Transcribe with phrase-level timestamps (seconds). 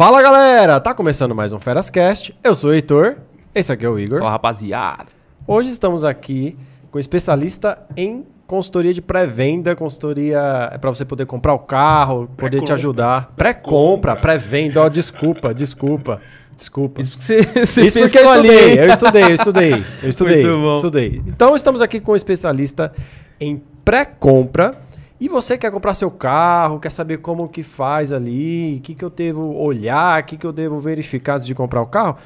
[0.00, 2.34] Fala galera, tá começando mais um Ferascast.
[2.42, 3.16] Eu sou o Heitor,
[3.54, 4.20] esse aqui é o Igor.
[4.20, 5.08] Fala, rapaziada.
[5.46, 6.56] Hoje estamos aqui
[6.90, 12.30] com um especialista em consultoria de pré-venda, consultoria é para você poder comprar o carro,
[12.34, 13.34] poder te ajudar.
[13.36, 16.18] Pré-compra, pré-venda, ó, desculpa, desculpa.
[16.56, 17.02] Desculpa.
[17.02, 20.62] Isso porque você, você Isso porque eu estudei, eu estudei, eu estudei, eu estudei, Muito
[20.62, 20.72] bom.
[20.72, 21.22] estudei.
[21.26, 22.90] Então estamos aqui com um especialista
[23.38, 24.78] em pré-compra.
[25.20, 29.04] E você quer comprar seu carro, quer saber como que faz ali, o que, que
[29.04, 32.16] eu devo olhar, o que, que eu devo verificar antes de comprar o carro?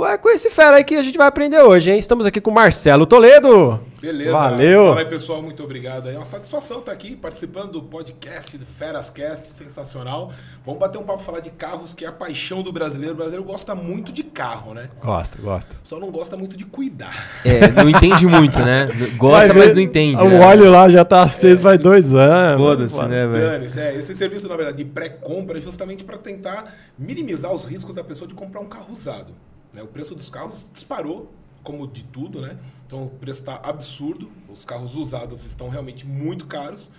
[0.00, 1.98] Ué, com esse fera aí que a gente vai aprender hoje, hein?
[1.98, 3.78] Estamos aqui com o Marcelo Toledo.
[4.00, 4.32] Beleza.
[4.32, 4.86] Valeu.
[4.86, 5.42] Fala aí, pessoal.
[5.42, 6.08] Muito obrigado.
[6.08, 9.46] É uma satisfação estar aqui participando do podcast do Ferascast.
[9.48, 10.32] Sensacional.
[10.64, 13.12] Vamos bater um papo falar de carros, que é a paixão do brasileiro.
[13.12, 14.88] O brasileiro gosta muito de carro, né?
[15.02, 15.76] Gosta, gosta.
[15.82, 17.14] Só não gosta muito de cuidar.
[17.44, 18.88] É, não entende muito, né?
[19.18, 20.22] Gosta, Vai mas ver, não entende.
[20.22, 20.40] O né?
[20.40, 22.58] óleo lá já tá aceso vai dois anos.
[22.58, 23.70] Foda-se, né, velho?
[23.78, 28.02] É, esse serviço, na verdade, de pré-compra é justamente para tentar minimizar os riscos da
[28.02, 29.34] pessoa de comprar um carro usado.
[29.72, 29.82] Né?
[29.82, 31.32] O preço dos carros disparou,
[31.62, 32.58] como de tudo, né?
[32.86, 34.30] Então o preço está absurdo.
[34.48, 36.90] Os carros usados estão realmente muito caros.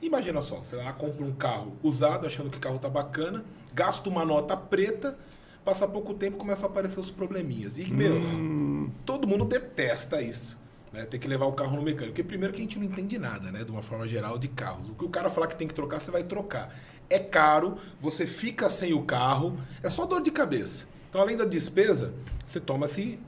[0.00, 4.08] Imagina só, você lá compra um carro usado, achando que o carro tá bacana, gasta
[4.08, 5.18] uma nota preta,
[5.64, 7.78] passa pouco tempo começa a aparecer os probleminhas.
[7.78, 8.14] E, meu,
[9.04, 10.56] todo mundo detesta isso.
[10.92, 11.04] Né?
[11.04, 12.14] Ter que levar o carro no mecânico.
[12.14, 13.64] Porque primeiro que a gente não entende nada, né?
[13.64, 14.88] De uma forma geral, de carros.
[14.88, 16.74] O que o cara falar que tem que trocar, você vai trocar.
[17.10, 20.86] É caro, você fica sem o carro, é só dor de cabeça.
[21.08, 22.12] Então, além da despesa,
[22.46, 23.18] você toma esse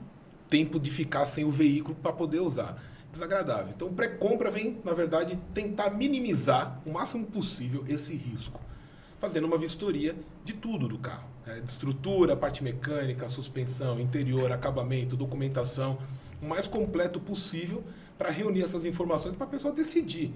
[0.49, 2.81] tempo de ficar sem o veículo para poder usar.
[3.11, 3.73] Desagradável.
[3.75, 8.59] Então, pré-compra vem, na verdade, tentar minimizar o máximo possível esse risco
[9.21, 11.29] fazendo uma vistoria de tudo do carro.
[11.45, 11.59] né?
[11.59, 15.99] De estrutura, parte mecânica, suspensão, interior, acabamento, documentação,
[16.41, 17.83] o mais completo possível
[18.17, 20.33] para reunir essas informações para a pessoa decidir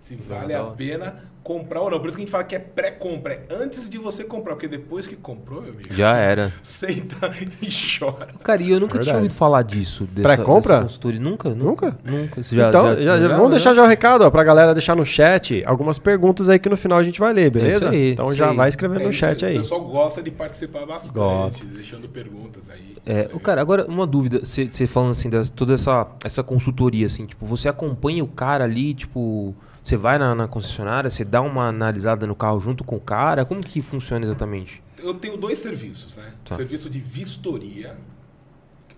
[0.00, 1.98] se vale a pena comprar ou não.
[1.98, 4.68] Por isso que a gente fala que é pré-compra, é antes de você comprar, porque
[4.68, 6.52] depois que comprou, meu amigo, Já era.
[6.62, 7.30] senta
[7.62, 7.68] e
[7.98, 8.28] chora.
[8.42, 9.06] Cara, e eu nunca Verdade.
[9.08, 10.06] tinha ouvido falar disso.
[10.22, 10.86] Pré-compra?
[11.18, 11.48] Nunca?
[11.50, 11.98] Nunca?
[12.04, 12.42] Nunca.
[12.42, 14.74] Você já- então, já- já, já- já- vamos deixar já o recado ó, pra galera
[14.74, 17.78] deixar no chat algumas perguntas aí que no final a gente vai ler, beleza?
[17.78, 18.56] isso aí, então já aí.
[18.56, 19.56] vai escrevendo É no chat aí.
[19.58, 21.64] O pessoal gosta de participar bastante, Gosta.
[21.66, 22.96] deixando perguntas aí.
[23.06, 27.24] É, o cara, agora uma dúvida, você falando assim, dessa, toda essa, essa consultoria, assim,
[27.24, 31.68] tipo, você acompanha o cara ali, tipo, você vai na, na concessionária, você dá uma
[31.68, 34.82] analisada no carro junto com o cara, como que funciona exatamente?
[34.98, 36.32] Eu tenho dois serviços, né?
[36.44, 36.56] Tá.
[36.56, 37.96] Serviço de vistoria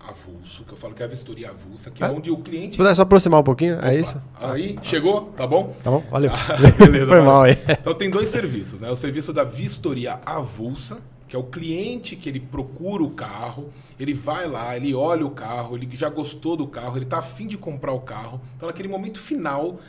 [0.05, 2.07] avulso, que eu falo que é a vistoria avulsa, que Ah.
[2.07, 2.75] é onde o cliente.
[2.75, 4.21] puder só aproximar um pouquinho, é Opa, isso?
[4.41, 5.31] Aí, chegou?
[5.37, 5.73] Tá bom?
[5.81, 6.03] Tá bom?
[6.11, 6.29] Valeu.
[6.77, 7.57] Beleza, Foi mal aí.
[7.69, 8.89] Então tem dois serviços, né?
[8.89, 14.13] O serviço da vistoria avulsa, que é o cliente que ele procura o carro, ele
[14.13, 17.57] vai lá, ele olha o carro, ele já gostou do carro, ele tá afim de
[17.57, 18.41] comprar o carro.
[18.57, 19.79] Então naquele momento final,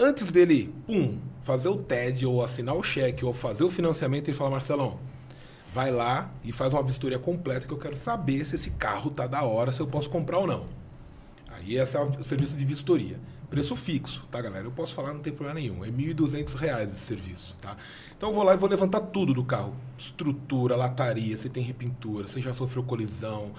[0.00, 4.36] antes dele, pum, fazer o TED ou assinar o cheque ou fazer o financiamento, ele
[4.36, 4.98] fala, Marcelão,
[5.72, 9.26] vai lá e faz uma vistoria completa que eu quero saber se esse carro tá
[9.26, 10.66] da hora, se eu posso comprar ou não.
[11.50, 13.18] Aí esse é o serviço de vistoria.
[13.50, 14.64] Preço fixo, tá, galera?
[14.64, 15.84] Eu posso falar, não tem problema nenhum.
[15.84, 17.76] É 1.200 reais esse serviço, tá?
[18.16, 19.74] Então eu vou lá e vou levantar tudo do carro.
[19.98, 23.50] Estrutura, lataria, se tem repintura, se já sofreu colisão,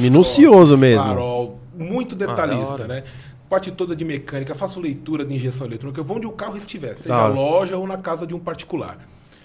[0.00, 1.02] Minucioso mesmo.
[1.02, 2.86] Farol, muito da detalhista, hora.
[2.86, 3.04] né?
[3.48, 6.96] Parte toda de mecânica, faço leitura de injeção eletrônica, eu vou onde o carro estiver,
[6.96, 8.98] seja Da na loja ou na casa de um particular.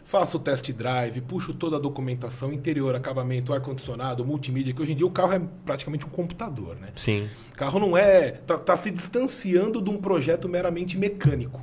[0.10, 4.96] Faço o test drive, puxo toda a documentação, interior, acabamento, ar-condicionado, multimídia, que hoje em
[4.96, 6.90] dia o carro é praticamente um computador, né?
[6.96, 7.30] Sim.
[7.54, 8.32] O carro não é.
[8.32, 11.62] Tá, tá se distanciando de um projeto meramente mecânico.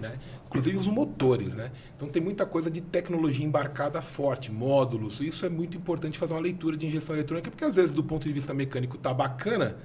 [0.00, 0.14] Né?
[0.46, 1.70] Inclusive os motores, né?
[1.94, 5.20] Então tem muita coisa de tecnologia embarcada forte, módulos.
[5.20, 8.26] Isso é muito importante fazer uma leitura de injeção eletrônica, porque às vezes, do ponto
[8.26, 9.76] de vista mecânico, tá bacana,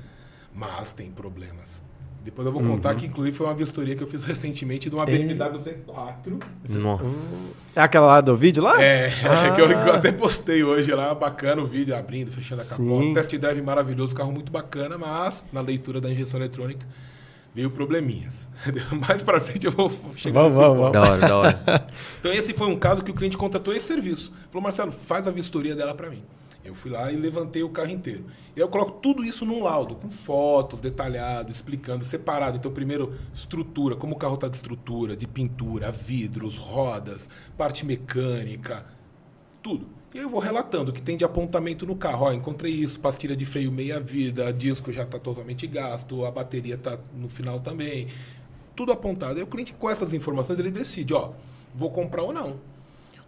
[0.58, 1.84] mas tem problemas.
[2.24, 5.06] Depois eu vou contar que, inclusive, foi uma vistoria que eu fiz recentemente de uma
[5.06, 6.44] BMW Z4.
[6.82, 7.38] Nossa.
[7.74, 8.82] É aquela lá do vídeo lá?
[8.84, 9.10] É,
[9.56, 12.90] que eu, que eu até postei hoje lá, bacana o vídeo, abrindo, fechando a Sim.
[12.90, 13.14] capota.
[13.14, 16.86] Test drive maravilhoso, carro muito bacana, mas na leitura da injeção eletrônica
[17.56, 18.50] veio probleminhas.
[19.08, 20.94] Mais pra frente eu vou chegar Vamos, nesse vamos, ponto.
[20.94, 21.88] Da hora, da hora.
[22.20, 24.34] Então esse foi um caso que o cliente contratou esse serviço.
[24.52, 26.24] Falou, Marcelo, faz a vistoria dela para mim.
[26.68, 28.26] Eu fui lá e levantei o carro inteiro.
[28.56, 32.58] E eu coloco tudo isso num laudo, com fotos, detalhado, explicando, separado.
[32.58, 38.86] Então, primeiro, estrutura, como o carro está de estrutura, de pintura, vidros, rodas, parte mecânica,
[39.64, 39.88] tudo.
[40.14, 42.26] E aí eu vou relatando o que tem de apontamento no carro.
[42.26, 46.76] Ó, encontrei isso, pastilha de freio meia vida, disco já está totalmente gasto, a bateria
[46.76, 48.08] está no final também.
[48.76, 49.38] Tudo apontado.
[49.38, 51.32] Aí o cliente, com essas informações, ele decide, ó,
[51.74, 52.60] vou comprar ou não.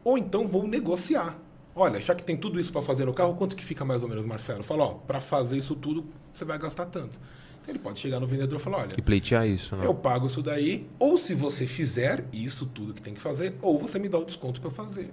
[0.03, 1.37] Ou então vou negociar.
[1.81, 4.09] Olha, já que tem tudo isso para fazer no carro, quanto que fica mais ou
[4.09, 4.61] menos, Marcelo?
[4.63, 7.17] Fala, ó, para fazer isso tudo, você vai gastar tanto.
[7.61, 9.85] Então ele pode chegar no vendedor e falar, olha, Que pleitear isso, né?
[9.85, 13.79] eu pago isso daí, ou se você fizer isso tudo que tem que fazer, ou
[13.79, 15.09] você me dá o desconto para eu fazer.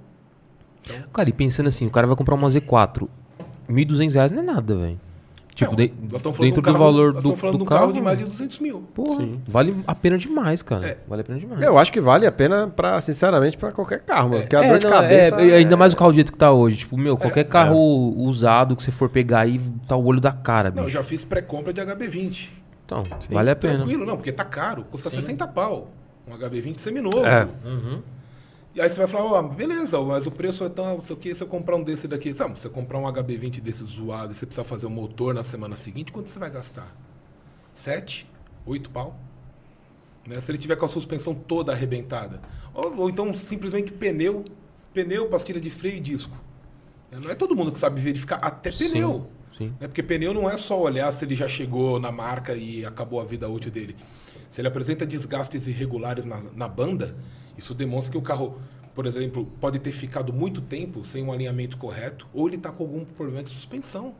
[1.12, 3.08] Cara, e pensando assim, o cara vai comprar uma Z4,
[3.70, 5.00] 1.200 reais não é nada, velho.
[5.56, 7.40] Tipo, Não, de- nós estamos falando dentro de um do carro- valor nós do, estamos
[7.40, 8.82] falando do de um carro, carro de mais de 200 mil.
[8.94, 9.40] Porra, Sim.
[9.48, 10.86] vale a pena demais, cara.
[10.86, 10.98] É.
[11.08, 11.62] Vale a pena demais.
[11.62, 14.42] Eu acho que vale a pena, pra, sinceramente, pra qualquer carro, mano.
[14.42, 15.40] Porque a É, dor de não, cabeça.
[15.40, 16.76] é, e ainda é- mais o carro do jeito que tá hoje.
[16.76, 17.44] Tipo, meu, qualquer É.
[17.44, 17.78] carro
[18.18, 19.58] usado que você for pegar aí,
[19.88, 20.98] tá o olho da cara, Não, eu bicho.
[20.98, 22.50] já fiz pré-compra de HB20.
[22.84, 23.76] Então, vale a pena.
[23.78, 24.84] Tranquilo, não, porque tá caro.
[24.90, 25.90] Custa 60 pau.
[26.28, 27.24] Um HB20 seminovo.
[27.24, 27.48] É.
[28.76, 31.18] E aí você vai falar, ó, beleza, mas o preço é tão, não sei o
[31.18, 34.36] que, se eu comprar um desse daqui, sabe, você comprar um HB20 desse zoado e
[34.36, 36.94] você precisar fazer o motor na semana seguinte, quanto você vai gastar?
[37.72, 38.30] Sete?
[38.66, 39.18] Oito pau?
[40.26, 40.38] Né?
[40.42, 42.42] Se ele tiver com a suspensão toda arrebentada.
[42.74, 44.44] Ou, ou então simplesmente pneu,
[44.92, 46.36] pneu, pastilha de freio e disco.
[47.10, 47.18] Né?
[47.22, 49.30] Não é todo mundo que sabe verificar até pneu.
[49.56, 49.74] Sim.
[49.80, 49.88] Né?
[49.88, 53.24] Porque pneu não é só olhar se ele já chegou na marca e acabou a
[53.24, 53.96] vida útil dele.
[54.50, 57.16] Se ele apresenta desgastes irregulares na, na banda,
[57.56, 58.60] isso demonstra que o carro,
[58.94, 62.84] por exemplo, pode ter ficado muito tempo sem um alinhamento correto, ou ele está com
[62.84, 64.14] algum problema de suspensão.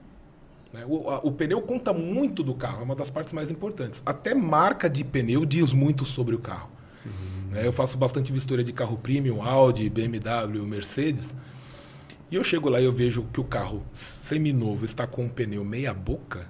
[0.72, 0.84] né?
[0.86, 4.02] O, a- o pneu conta muito do carro, é uma das partes mais importantes.
[4.04, 6.68] Até marca de pneu diz muito sobre o carro.
[7.50, 7.66] né?
[7.66, 11.34] Eu faço bastante vistoria de carro premium, Audi, BMW, Mercedes.
[12.30, 15.64] E eu chego lá e eu vejo que o carro seminovo está com um pneu
[15.64, 16.48] meia boca.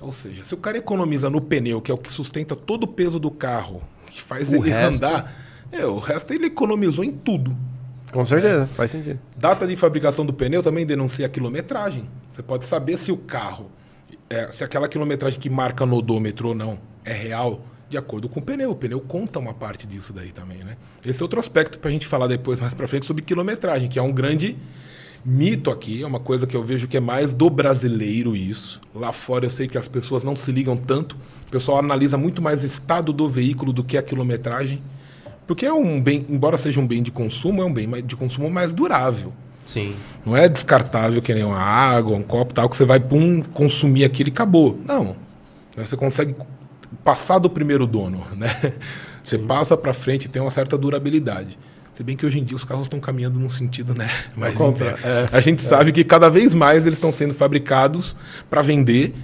[0.00, 2.86] Ou seja, se o cara economiza no pneu, que é o que sustenta todo o
[2.88, 5.34] peso do carro, que faz O ele resto- andar,
[5.70, 7.56] é, o resto ele economizou em tudo.
[8.12, 9.20] Com certeza, faz sentido.
[9.36, 12.08] Data de fabricação do pneu também denuncia a quilometragem.
[12.30, 13.70] Você pode saber se o carro,
[14.30, 18.40] é, se aquela quilometragem que marca no odômetro ou não é real, de acordo com
[18.40, 18.70] o pneu.
[18.70, 20.76] O pneu conta uma parte disso daí também, né?
[21.04, 23.98] Esse é outro aspecto para a gente falar depois, mais para frente, sobre quilometragem, que
[23.98, 24.56] é um grande
[25.24, 28.80] mito aqui, é uma coisa que eu vejo que é mais do brasileiro isso.
[28.94, 31.16] Lá fora eu sei que as pessoas não se ligam tanto.
[31.46, 34.82] O pessoal analisa muito mais o estado do veículo do que a quilometragem.
[35.48, 38.50] Porque é um bem, embora seja um bem de consumo, é um bem de consumo
[38.50, 39.32] mais durável.
[39.64, 39.94] Sim.
[40.24, 44.04] Não é descartável que nem uma água, um copo tal, que você vai pum, consumir
[44.04, 44.78] aquilo e acabou.
[44.86, 45.16] Não.
[45.74, 46.34] Você consegue
[47.02, 48.50] passar do primeiro dono, né?
[49.24, 51.58] Você passa para frente e tem uma certa durabilidade.
[51.94, 54.08] Se bem que hoje em dia os carros estão caminhando num sentido, né?
[54.54, 55.28] Contra- inverno.
[55.32, 58.14] A gente sabe que cada vez mais eles estão sendo fabricados
[58.50, 59.14] para vender,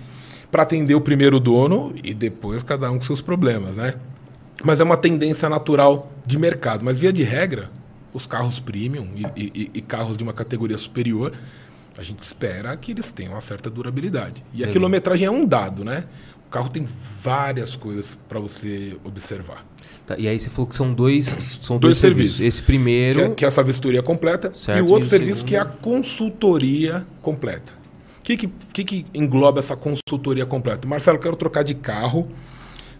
[0.50, 3.94] para atender o primeiro dono e depois cada um com seus problemas, né?
[4.64, 6.84] Mas é uma tendência natural de mercado.
[6.84, 7.70] Mas via de regra,
[8.12, 11.32] os carros premium e, e- e carros de uma categoria superior,
[11.98, 14.42] a gente espera que eles tenham uma certa durabilidade.
[14.52, 14.72] E a Legal.
[14.72, 16.04] quilometragem é um dado, né?
[16.46, 16.86] O carro tem
[17.22, 19.64] várias coisas para você observar.
[20.06, 21.26] Tá, e aí você falou que são dois,
[21.62, 22.36] são Dois dois, serviços.
[22.36, 22.40] serviços.
[22.44, 23.18] Esse primeiro.
[23.18, 24.52] Que é, que é essa vistoria completa.
[24.54, 25.48] Certo, e o e outro o serviço segundo?
[25.48, 27.72] que é a consultoria completa.
[28.20, 30.86] O que, que, que, engloba essa consultoria completa?
[30.88, 32.30] Marcelo, quero trocar de carro,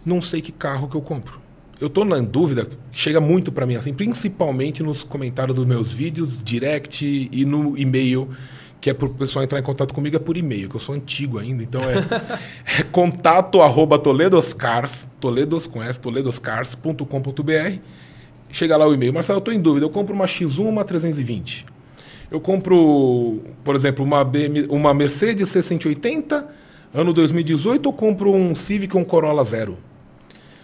[0.05, 1.41] não sei que carro que eu compro.
[1.81, 6.43] Eu tô na dúvida, chega muito para mim assim, principalmente nos comentários dos meus vídeos,
[6.43, 8.29] direct e no e-mail,
[8.81, 10.95] que é para o pessoal entrar em contato comigo, é por e-mail, que eu sou
[10.95, 11.97] antigo ainda, então é,
[12.81, 17.79] é contato arroba toledoscars, toledos com S, toledoscars.com.br.
[18.51, 20.85] Chega lá o e-mail, Marcelo, eu tô em dúvida, eu compro uma X1 ou uma
[20.85, 21.67] 320?
[22.31, 26.45] Eu compro, por exemplo, uma, BM, uma Mercedes C180,
[26.93, 29.77] ano 2018, ou compro um Civic ou um Corolla Zero?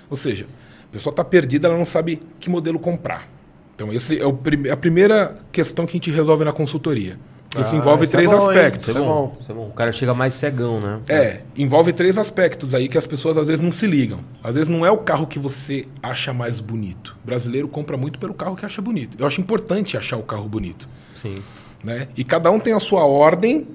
[0.09, 0.47] Ou seja,
[0.91, 3.27] a pessoa está perdida, ela não sabe que modelo comprar.
[3.75, 7.17] Então, essa é o prime- a primeira questão que a gente resolve na consultoria.
[7.59, 8.49] Isso Ah, envolve isso é três bom, hein?
[8.59, 8.87] aspectos.
[8.89, 9.09] Isso é é bom.
[9.27, 9.37] bom.
[9.41, 9.67] Isso é bom.
[9.69, 11.01] O cara chega mais cegão, né?
[11.09, 14.21] É, envolve três aspectos aí que as pessoas às vezes não se ligam.
[14.45, 17.17] Às vezes não é o carro que você acha mais bonito.
[17.25, 19.17] O brasileiro compra muito pelo carro que acha bonito.
[19.19, 20.89] Eu acho importante achar o carro bonito.
[21.17, 21.43] Sim.
[21.83, 22.07] né?
[22.17, 23.67] E cada um tem a sua ordem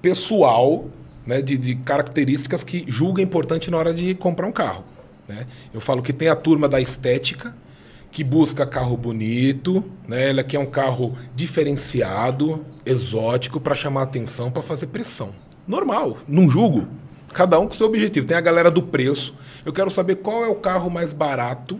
[0.00, 0.86] pessoal
[1.26, 4.84] né, de, de características que julga importante na hora de comprar um carro.
[5.28, 5.46] Né?
[5.72, 7.54] Eu falo que tem a turma da estética,
[8.10, 10.30] que busca carro bonito, né?
[10.30, 15.30] Ela quer um carro diferenciado, exótico, para chamar atenção, para fazer pressão.
[15.66, 16.88] Normal, não julgo.
[17.34, 18.26] Cada um com seu objetivo.
[18.26, 19.34] Tem a galera do preço.
[19.64, 21.78] Eu quero saber qual é o carro mais barato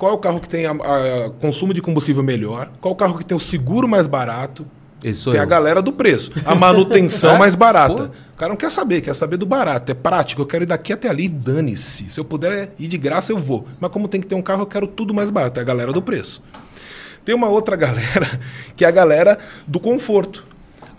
[0.00, 2.70] qual é o carro que tem a, a consumo de combustível melhor?
[2.80, 4.66] Qual é o carro que tem o seguro mais barato?
[5.04, 5.42] Esse tem eu.
[5.42, 6.30] a galera do preço.
[6.44, 7.38] A manutenção É?
[7.38, 8.08] mais barata.
[8.08, 8.30] Pô.
[8.34, 9.90] O cara não quer saber, quer saber do barato.
[9.92, 10.42] É prático.
[10.42, 12.08] Eu quero ir daqui até ali, dane-se.
[12.08, 13.66] Se eu puder ir de graça, eu vou.
[13.78, 15.58] Mas como tem que ter um carro, eu quero tudo mais barato.
[15.60, 16.42] É a galera do preço.
[17.24, 18.40] Tem uma outra galera,
[18.74, 20.46] que é a galera do conforto.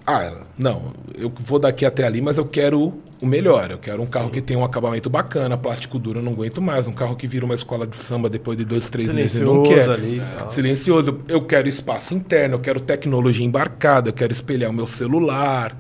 [0.06, 3.70] Ah, não, eu vou daqui até ali, mas eu quero o melhor.
[3.72, 6.88] Eu quero um carro que tenha um acabamento bacana, plástico duro eu não aguento mais.
[6.88, 9.64] Um carro que vira uma escola de samba depois de dois, três meses eu não
[9.64, 9.94] Silencioso quero.
[9.94, 10.50] ali tal.
[10.50, 11.20] Silencioso.
[11.28, 15.76] Eu quero espaço interno, eu quero tecnologia embarcada, eu quero espelhar o meu celular.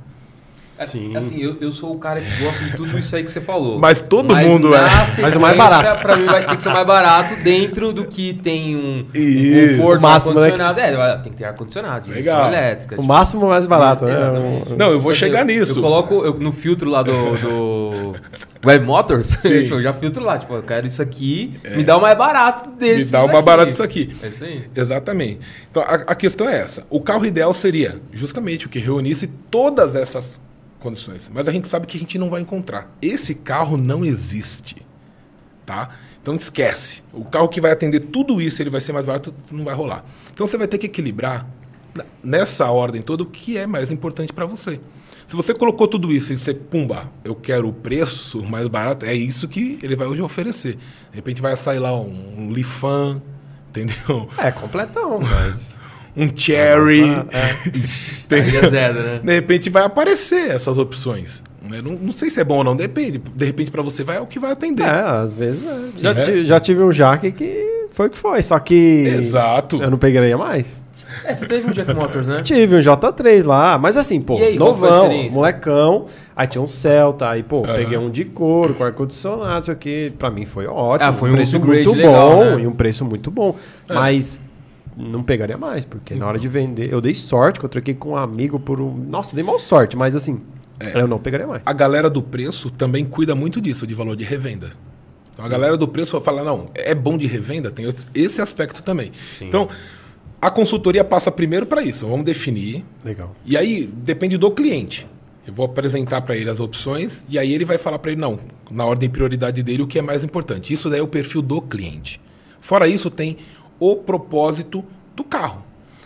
[0.81, 1.15] É, Sim.
[1.15, 3.77] Assim, eu, eu sou o cara que gosta de tudo isso aí que você falou.
[3.79, 5.21] Mas todo mundo na é.
[5.21, 6.01] Mas o mais barato.
[6.01, 9.77] Pra mim vai ter que ser mais barato dentro do que tem um, um Isso.
[9.77, 10.39] conforto, O máximo, né?
[10.47, 10.79] ar-condicionado.
[10.79, 12.47] É, vai- tem que ter ar-condicionado, Legal.
[12.47, 12.95] elétrica.
[12.95, 14.11] O tipo, máximo mais barato, né?
[14.13, 14.73] Exatamente.
[14.73, 15.77] Um- Não, eu vou eu- chegar nisso.
[15.77, 18.15] Eu coloco eu- no filtro lá do, do
[18.65, 20.39] Web Motors, tipo, eu já filtro lá.
[20.39, 23.11] Tipo, eu quero isso aqui, me dá o mais barato Me desse.
[23.11, 24.15] dá o mais barato isso aqui.
[24.23, 24.63] É isso aí.
[24.75, 25.39] Exatamente.
[25.69, 26.83] Então a, a questão é essa.
[26.89, 30.41] O carro ideal seria justamente o que reunisse todas essas
[30.81, 31.29] condições.
[31.33, 32.91] Mas a gente sabe que a gente não vai encontrar.
[33.01, 34.85] Esse carro não existe.
[35.65, 35.89] Tá?
[36.21, 37.03] Então esquece.
[37.13, 40.03] O carro que vai atender tudo isso, ele vai ser mais barato, não vai rolar.
[40.31, 41.47] Então você vai ter que equilibrar
[42.23, 44.79] nessa ordem toda o que é mais importante para você.
[45.31, 49.13] Se você colocou tudo isso e você, pumba, eu quero o preço mais barato, é
[49.15, 50.75] isso que ele vai hoje oferecer.
[51.09, 53.21] De repente vai sair lá um, um Lifan,
[53.69, 54.27] entendeu?
[54.38, 55.79] É, completão, mas.
[56.15, 57.03] Um cherry.
[58.32, 58.36] É.
[58.36, 59.20] Aí é zero, né?
[59.24, 61.44] De repente vai aparecer essas opções.
[61.70, 61.82] né?
[61.84, 63.18] Não, não sei se é bom ou não, depende.
[63.36, 64.84] De repente para você vai é o que vai atender.
[64.84, 65.80] É, às vezes é.
[65.98, 66.44] Já, É.
[66.44, 69.03] já tive um Jaque que foi o que foi, só que.
[69.08, 69.82] Exato.
[69.82, 70.82] Eu não pegaria mais.
[71.25, 72.41] É, você teve um Jack Motors, né?
[72.41, 76.06] Tive um J3 lá, mas assim, pô, aí, novão, molecão.
[76.34, 77.75] Aí tinha um Celta, aí, pô, Aham.
[77.75, 80.13] peguei um de couro, com ar-condicionado, isso aqui.
[80.18, 81.10] Pra mim foi ótimo.
[81.10, 82.62] Ah, foi um preço muito legal, bom né?
[82.63, 83.53] e um preço muito bom.
[83.89, 83.94] É.
[83.94, 84.39] Mas
[84.95, 86.91] não pegaria mais, porque na hora de vender.
[86.91, 88.93] Eu dei sorte, que eu troquei com um amigo por um.
[88.93, 90.41] Nossa, dei mal sorte, mas assim,
[90.93, 91.62] eu não pegaria mais.
[91.65, 94.71] A galera do preço também cuida muito disso, de valor de revenda.
[95.33, 99.12] Então a galera do preço fala, não, é bom de revenda, tem esse aspecto também.
[99.39, 99.69] Então,
[100.41, 102.07] a consultoria passa primeiro para isso.
[102.07, 103.36] Vamos definir Legal.
[103.45, 105.07] E aí depende do cliente.
[105.45, 108.39] Eu vou apresentar para ele as opções e aí ele vai falar para ele não,
[108.69, 110.74] na ordem de prioridade dele o que é mais importante.
[110.74, 112.21] Isso daí é o perfil do cliente.
[112.60, 113.38] Fora isso tem
[113.81, 114.85] o propósito
[115.15, 115.65] do carro.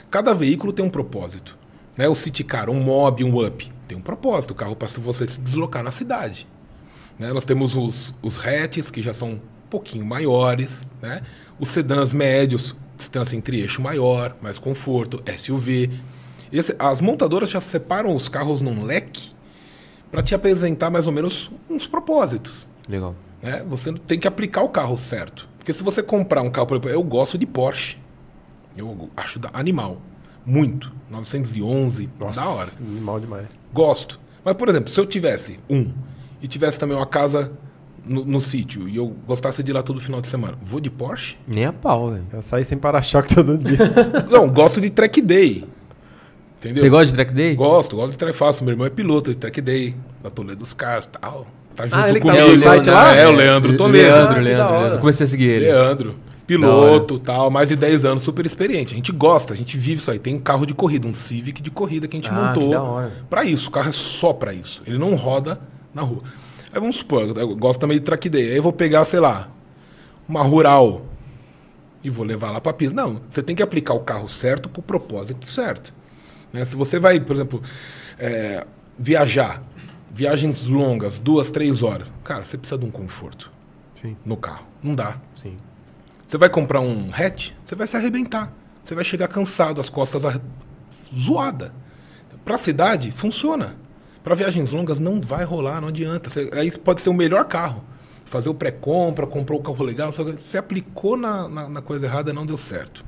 [0.10, 1.58] Cada veículo tem um propósito.
[1.98, 2.08] Né?
[2.08, 4.52] O City Car, um Mob, um Up, tem um propósito.
[4.52, 6.48] O carro para você se deslocar na cidade.
[7.20, 7.34] Né?
[7.34, 9.40] Nós temos os, os hatches, que já são um
[9.70, 10.88] pouquinho maiores.
[11.02, 11.22] Né?
[11.60, 15.92] Os sedãs médios, distância entre eixo maior, mais conforto, SUV.
[16.54, 19.32] Esse- as montadoras já separam os carros num leque
[20.10, 22.70] para te apresentar mais ou menos uns propósitos.
[22.88, 23.14] Legal.
[23.42, 23.66] Né?
[23.68, 25.46] Você tem que aplicar o carro certo.
[25.66, 27.98] Porque se você comprar um carro, por exemplo, eu gosto de Porsche.
[28.78, 30.00] Eu acho da- animal.
[30.46, 30.94] Muito.
[31.10, 32.70] 911, da hora.
[33.02, 33.48] Mal demais.
[33.74, 34.20] Gosto.
[34.44, 35.92] Mas, por exemplo, se eu tivesse um
[36.40, 37.52] e tivesse também uma casa
[38.06, 40.92] no, no sítio e eu gostasse de ir lá todo final de semana, vou de
[40.92, 41.36] Porsche?
[41.48, 42.28] Nem a pau, velho.
[42.32, 43.80] Eu saí sem para-choque todo dia.
[44.30, 45.66] Não, gosto de track day.
[46.60, 46.84] Entendeu?
[46.84, 47.56] Você gosta de track day?
[47.56, 48.66] Gosto, gosto de track fácil.
[48.66, 51.48] Meu irmão é piloto de track day, da Toledo dos Cars e tal.
[51.76, 52.44] Tá junto Ah, ele comigo.
[52.44, 53.16] tá no site lá?
[53.16, 54.08] É, o Leandro Toledo.
[54.08, 54.80] Leandro, Ah, Leandro.
[54.80, 55.00] Leandro.
[55.00, 55.66] Comecei a seguir ele.
[55.66, 56.16] Leandro.
[56.48, 58.94] Piloto tal, mais de 10 anos, super experiente.
[58.94, 60.20] A gente gosta, a gente vive isso aí.
[60.20, 63.44] Tem um carro de corrida, um Civic de corrida que a gente Ah, montou pra
[63.44, 63.68] isso.
[63.70, 64.84] O carro é só pra isso.
[64.86, 65.60] Ele não roda
[65.94, 66.22] na rua.
[66.72, 68.52] Aí vamos supor, eu gosto também de track day.
[68.52, 69.48] Aí eu vou pegar, sei lá,
[70.30, 71.06] uma rural
[72.04, 72.94] e vou levar lá pra pista.
[72.96, 75.92] Não, você tem que aplicar o carro certo pro propósito certo.
[76.54, 76.64] Né?
[76.64, 77.64] Se você vai, por exemplo,
[78.20, 78.66] é,
[79.00, 79.64] viajar,
[80.16, 83.52] viagens longas, duas, três horas, cara, você precisa de um conforto
[83.94, 84.66] Sim, no carro.
[84.82, 85.18] Não dá.
[85.36, 85.58] sim.
[86.28, 88.52] Você vai comprar um hatch, você vai se arrebentar.
[88.84, 90.40] Você vai chegar cansado, as costas arre...
[91.16, 91.72] zoada.
[92.44, 93.76] Para cidade, funciona.
[94.24, 96.30] Para viagens longas, não vai rolar, não adianta.
[96.30, 97.84] Você- aí pode ser o melhor carro.
[98.26, 102.44] Fazer o pré-compra, comprou o carro legal, você aplicou na, na, na coisa errada não
[102.46, 103.06] deu certo.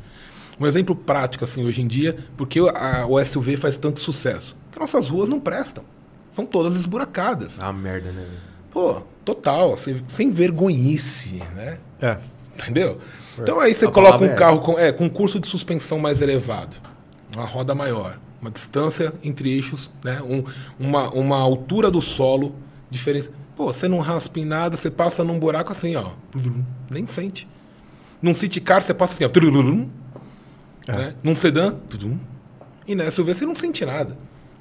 [0.59, 4.55] Um exemplo prático, assim, hoje em dia, porque a- o SUV faz tanto sucesso?
[4.65, 5.83] Porque nossas ruas não prestam.
[6.37, 7.59] São todas esburacadas.
[7.59, 8.23] Ah, merda, né?
[8.69, 11.79] Pô, total, sem, sem vergonhice, né?
[11.99, 12.15] É.
[12.53, 12.99] Entendeu?
[13.39, 16.21] Então aí você A coloca um é carro com, é, com curso de suspensão mais
[16.21, 16.77] elevado,
[17.35, 20.21] uma roda maior, uma distância entre eixos, né?
[20.21, 20.43] Um-
[20.79, 22.53] uma, uma altura do solo
[22.87, 23.31] diferente.
[23.55, 26.11] Pô, você não raspa em nada, você passa num buraco assim, ó.
[26.87, 27.47] Nem sente.
[28.21, 29.29] Num city car você passa assim, ó.
[30.87, 31.15] Né?
[31.23, 31.73] Num sedã.
[32.87, 34.15] E na SUV você não sente nada.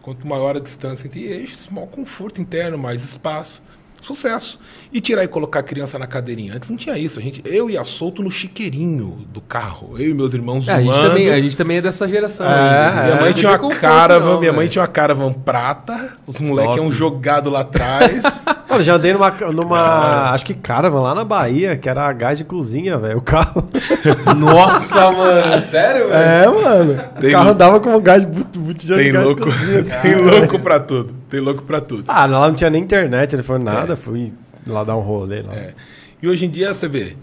[0.06, 3.60] Quanto maior a distância entre eixos, maior conforto interno, mais espaço.
[4.00, 4.60] Sucesso.
[4.92, 6.54] E tirar e colocar a criança na cadeirinha.
[6.54, 7.18] Antes não tinha isso.
[7.18, 9.96] A gente, eu ia solto no chiqueirinho do carro.
[9.98, 12.46] Eu e meus irmãos É, a, gente também, a gente também é dessa geração.
[12.46, 13.02] É, né?
[13.02, 16.76] Minha mãe tinha uma conforto, caravan, não, minha mãe tinha uma caravan prata, os moleques
[16.76, 18.40] iam jogado lá atrás.
[18.76, 22.45] Olha, já andei numa, numa acho que caravan lá na Bahia, que era gás de
[22.45, 23.68] cozinha, velho, o carro.
[24.37, 25.61] Nossa, mano.
[25.62, 26.14] Sério, velho?
[26.14, 26.99] É, mano.
[27.21, 29.80] Tem o carro andava com gás, but- botijão de tem gás louco, de cozinha.
[29.80, 30.02] assim.
[30.02, 31.14] tem louco pra tudo.
[31.30, 32.04] Tem louco pra tudo.
[32.09, 34.33] Ah, lá não tinha nem internet, ele falou nada, fui
[34.66, 35.54] lá dar um rolê lá.
[35.54, 35.75] É.
[36.23, 37.16] E hoje em dia, você vê,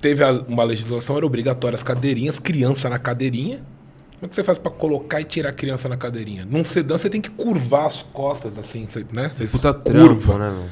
[0.00, 3.60] teve a- uma legislação, era obrigatória as cadeirinhas, criança na cadeirinha,
[4.18, 6.44] Como é que você faz pra colocar e tirar a criança na cadeirinha?
[6.44, 9.28] Num sedã você tem que curvar as costas assim, você, né?
[9.32, 9.92] Você Puta curva.
[10.24, 10.64] trampo, né, meu?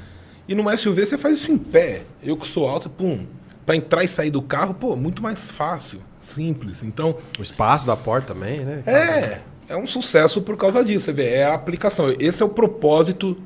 [0.49, 2.03] E no SUV você faz isso em pé.
[2.23, 3.25] Eu que sou alto, pum.
[3.65, 6.83] Pra entrar e sair do carro, pô, muito mais fácil, simples.
[6.85, 8.83] Então, O espaço da porta também, né?
[8.87, 11.07] é, é um sucesso por causa disso.
[11.07, 12.13] Você vê, é a aplicação.
[12.21, 13.37] Esse é o propósito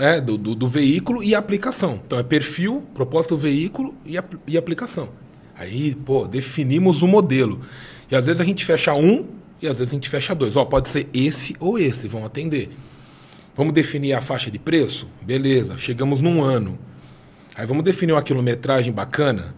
[0.00, 2.00] é, do, do, do veículo e a aplicação.
[2.04, 5.08] Então é perfil, propósito do veículo e, apl- e aplicação.
[5.56, 7.60] Aí, pô, definimos o modelo.
[8.10, 9.24] E às vezes a gente fecha um
[9.62, 10.56] e às vezes a gente fecha dois.
[10.56, 12.70] Ó, pode ser esse ou esse, vão atender.
[13.54, 15.08] Vamos definir a faixa de preço?
[15.22, 16.78] Beleza, chegamos num ano.
[17.54, 19.54] Aí vamos definir uma quilometragem bacana?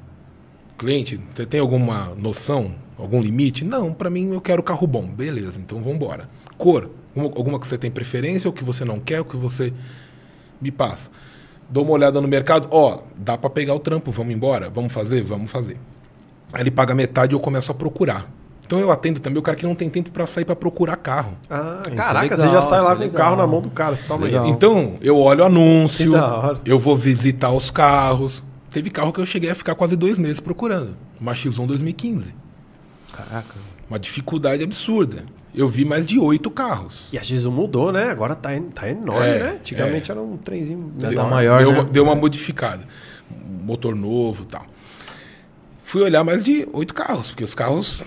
[0.76, 2.74] Cliente, você tem alguma noção?
[2.98, 3.64] Algum limite?
[3.64, 5.06] Não, para mim eu quero carro bom.
[5.06, 6.28] Beleza, então vamos embora.
[6.56, 6.90] Cor?
[7.14, 9.72] Alguma- que você tem preferência, ou que você não quer, ou que você
[10.60, 11.10] me passa.
[11.68, 14.70] Dou uma olhada no mercado, ó, dá para pegar o trampo, vamos embora?
[14.70, 15.22] Vamos fazer?
[15.22, 15.76] Vamos fazer.
[16.52, 18.30] Aí ele paga metade e eu começo a procurar.
[18.72, 21.36] Então eu atendo também o cara que não tem tempo para sair para procurar carro.
[21.50, 23.60] Ah, Isso é caraca, legal, você já sai lá é com o carro na mão
[23.60, 23.94] do cara.
[23.94, 24.32] Você toma aí.
[24.32, 24.46] Legal.
[24.46, 26.14] Então, eu olho o anúncio,
[26.64, 28.42] eu vou visitar os carros.
[28.70, 30.96] Teve carro que eu cheguei a ficar quase dois meses procurando.
[31.20, 32.34] Uma X1 2015.
[33.12, 33.56] Caraca.
[33.90, 35.26] Uma dificuldade absurda.
[35.54, 37.08] Eu vi mais de oito carros.
[37.12, 38.04] E a X1 mudou, né?
[38.08, 39.50] Agora tá, tá enorme, É, né?
[39.56, 40.94] Antigamente era um trenzinho.
[40.98, 41.14] Menor.
[41.14, 41.78] tá maior, deu, né?
[41.78, 42.88] uma, deu uma modificada.
[43.46, 44.64] Motor novo e tal.
[45.84, 48.02] Fui olhar mais de oito carros, porque os carros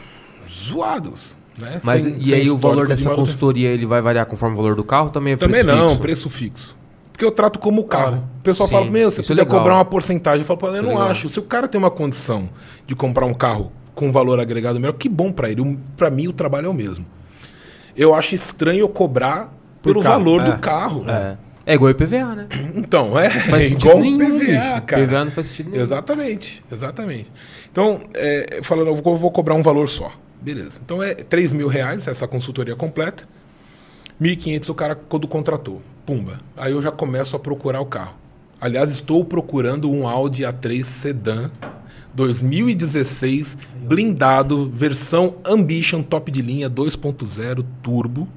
[0.55, 1.35] zoados.
[1.57, 1.79] Né?
[1.83, 3.15] Mas Sem- e sem aí o valor de dessa manutenção.
[3.15, 5.09] consultoria ele vai variar conforme o valor do carro?
[5.09, 6.01] Também é Também não, fixo?
[6.01, 6.77] preço fixo.
[7.13, 8.27] Porque eu trato como carro.
[8.39, 9.59] O pessoal Sim, fala, meu, você é podia legal.
[9.59, 10.39] cobrar uma porcentagem.
[10.41, 11.07] Eu falo, eu Isso é não legal.
[11.11, 11.29] acho.
[11.29, 12.49] Se o cara tem uma condição
[12.85, 15.79] de comprar um carro com valor agregado melhor, que bom pra ele.
[15.95, 17.05] Pra mim, o trabalho é o mesmo.
[17.95, 20.51] Eu acho estranho eu cobrar Por pelo carro, valor é.
[20.51, 21.03] do carro.
[21.09, 21.37] É.
[21.67, 22.47] É igual IPVA, né?
[22.75, 24.81] Então, é Faz sentido igual nenhum, PVA, bicho.
[24.85, 25.07] cara.
[25.07, 25.81] PVA não faz sentido nenhum.
[25.83, 27.31] Exatamente, exatamente.
[27.71, 30.11] Então, é, falando, eu vou, vou cobrar um valor só.
[30.41, 30.79] Beleza.
[30.83, 33.27] Então é 3 mil reais essa consultoria completa.
[34.21, 35.81] 1.500 o cara quando contratou.
[36.05, 36.39] Pumba.
[36.55, 38.15] Aí eu já começo a procurar o carro.
[38.61, 41.51] Aliás, estou procurando um Audi A3 Sedan
[42.13, 48.27] 2016 blindado, versão Ambition top de linha 2.0 turbo.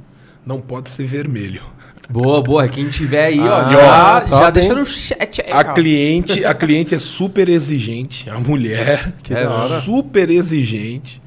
[0.44, 1.62] Não pode ser vermelho.
[2.10, 2.66] Boa, boa.
[2.68, 5.52] Quem tiver aí, ó, Ah, já, top, já deixa no chat aí.
[5.52, 9.46] A cliente, a cliente é super exigente, a mulher Que É,
[9.82, 11.20] super exigente,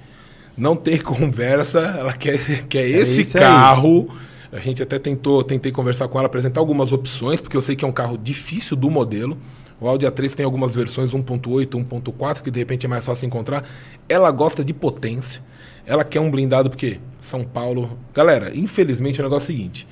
[0.58, 3.44] não tem conversa, ela quer, quer esse esse aí.
[3.44, 4.10] carro.
[4.52, 7.86] A gente até tentou, tentei conversar com ela, apresentar algumas opções, porque eu sei que
[7.86, 9.38] é um carro difícil do modelo.
[9.80, 13.64] O Audi A3 tem algumas versões 1.8, 1.4, que de repente é mais fácil encontrar.
[14.08, 15.42] Ela gosta de potência.
[15.86, 17.98] Ela quer um blindado porque São Paulo.
[18.14, 19.88] Galera, infelizmente o negócio é o seguinte: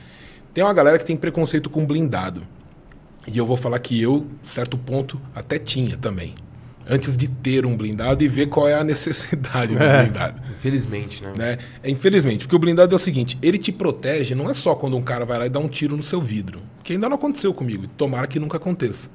[0.54, 2.42] tem uma galera que tem preconceito com blindado.
[3.28, 6.36] E eu vou falar que eu, certo ponto, até tinha também.
[6.90, 10.04] Antes de ter um blindado e ver qual é a necessidade do É.
[10.04, 10.42] blindado.
[10.58, 11.34] Infelizmente, né?
[11.38, 11.58] Né?
[11.84, 14.98] É, infelizmente, porque o blindado é o seguinte: ele te protege não é só quando
[14.98, 16.60] um cara vai lá e dá um tiro no seu vidro.
[16.84, 19.10] Que ainda não aconteceu comigo, e tomara que nunca aconteça.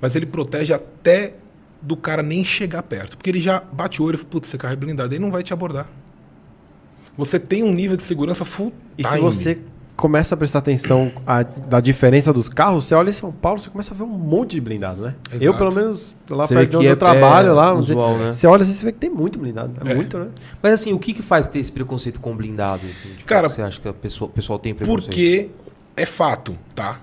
[0.00, 1.34] Mas ele protege até
[1.82, 3.16] do cara nem chegar perto.
[3.16, 5.30] Porque ele já bate o olho e fala, putz, esse carro é blindado, ele não
[5.30, 5.88] vai te abordar.
[7.16, 9.20] Você tem um nível de segurança full E se time.
[9.22, 9.58] você
[9.98, 13.68] começa a prestar atenção a- da diferença dos carros, você olha em São Paulo, você
[13.68, 15.14] começa a ver um monte de blindado, né?
[15.28, 15.44] Exato.
[15.44, 18.16] Eu, pelo menos, lá Você perto de onde é- eu trabalho, é lá, onde- usual,
[18.16, 18.30] né?
[18.32, 19.74] você olha assim, você vê que tem muito blindado.
[19.84, 19.94] É, É.
[19.96, 20.28] muito, né?
[20.62, 22.82] Mas assim, o que que faz ter esse preconceito com blindado?
[22.86, 25.04] Assim, tipo, Cara, você acha que a pessoa- o pessoal tem preconceito?
[25.04, 25.50] Porque
[25.96, 27.00] é fato, tá?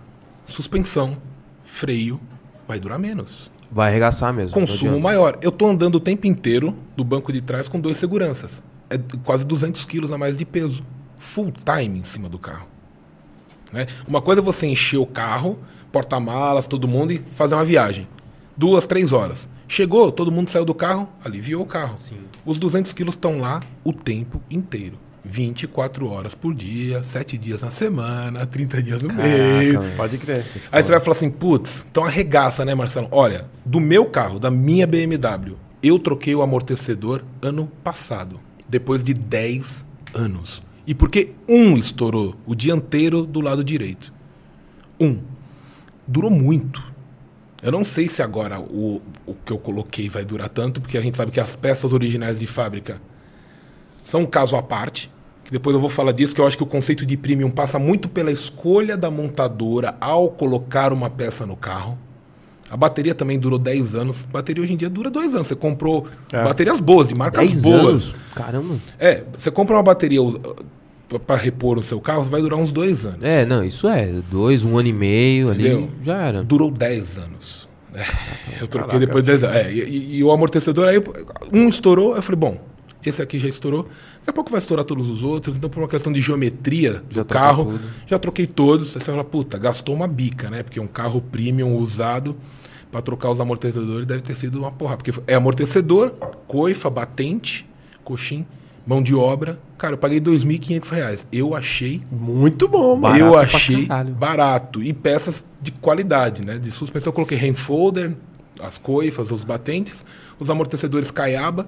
[0.47, 1.17] Suspensão,
[1.65, 2.19] freio,
[2.67, 3.51] vai durar menos.
[3.71, 4.53] Vai arregaçar mesmo.
[4.53, 5.38] Consumo maior.
[5.41, 8.63] Eu tô andando o tempo inteiro no banco de trás com dois seguranças.
[8.89, 10.81] É quase 200 quilos a mais de peso.
[11.17, 12.67] Full time em cima do carro.
[13.75, 13.88] Né?
[14.07, 15.59] Uma coisa é você encher o carro,
[15.91, 18.07] porta-malas, todo mundo e fazer uma viagem.
[18.55, 19.49] Duas, três horas.
[19.67, 21.97] Chegou, todo mundo saiu do carro, aliviou o carro.
[22.45, 24.97] Os 200 quilos estão lá o tempo inteiro.
[25.25, 29.73] 24 horas por dia, 7 dias na semana, 30 dias no mês.
[29.73, 29.95] Caraca.
[29.97, 30.45] Pode crer.
[30.71, 33.09] Aí você vai falar assim, putz, então arregaça, né, Marcelo?
[33.11, 39.13] Olha, do meu carro, da minha BMW, eu troquei o amortecedor ano passado, depois de
[39.13, 39.83] 10
[40.13, 40.63] anos.
[40.88, 44.13] E porque um estourou, o dianteiro do lado direito.
[45.00, 45.19] Um.
[46.08, 46.93] Durou muito.
[47.62, 51.02] Eu não sei se agora o, o que eu coloquei vai durar tanto, porque a
[51.02, 53.02] gente sabe que as peças originais de fábrica
[54.04, 55.12] são um caso à parte,
[55.43, 57.80] que depois eu vou falar disso, que eu acho que o conceito de premium passa
[57.80, 61.98] muito pela escolha da montadora ao colocar uma peça no carro.
[62.69, 64.25] A bateria também durou 10 anos.
[64.30, 65.47] A bateria hoje em dia dura 2 anos.
[65.47, 66.43] Você comprou É.
[66.43, 67.84] baterias boas, de marcas 10 boas.
[67.86, 68.15] anos?
[68.34, 68.75] Caramba.
[68.99, 70.19] É, você compra uma bateria
[71.25, 73.23] para repor no seu carro, vai durar uns 2 anos.
[73.23, 74.12] É, não, isso é.
[74.32, 75.78] Dois, um ano e meio Entendeu?
[75.78, 75.89] ali.
[76.04, 76.43] Já era.
[76.43, 77.69] Durou 10 anos.
[77.93, 78.01] É,
[78.62, 78.99] eu troquei Caraca.
[78.99, 79.56] depois de 10 anos.
[79.58, 80.99] É, e, e- e o amortecedor aí,
[81.54, 82.58] um estourou, eu falei, bom,
[83.10, 83.84] esse aqui já estourou.
[83.84, 85.58] Daqui a pouco vai estourar todos os outros.
[85.58, 87.80] Então, por uma questão de geometria Já do carro, tudo.
[88.08, 88.96] já troquei todos.
[88.96, 90.63] Aí você fala, puta, gastou uma bica, né?
[90.63, 92.36] Porque um carro premium usado
[92.91, 94.98] para trocar os amortecedores deve ter sido uma porra.
[94.98, 96.12] Porque é amortecedor,
[96.48, 97.68] coifa, batente,
[98.04, 98.46] coxim,
[98.86, 99.60] mão de obra.
[99.78, 101.28] Cara, eu paguei 2.500 reais.
[101.32, 103.18] Eu achei Muito bom, mano.
[103.18, 103.88] Eu achei
[104.18, 104.82] barato.
[104.82, 106.58] E peças de qualidade, né?
[106.58, 108.15] De suspensão eu coloquei rainfolder,
[108.62, 110.06] as coifas, os batentes,
[110.39, 111.68] os amortecedores Caiaba.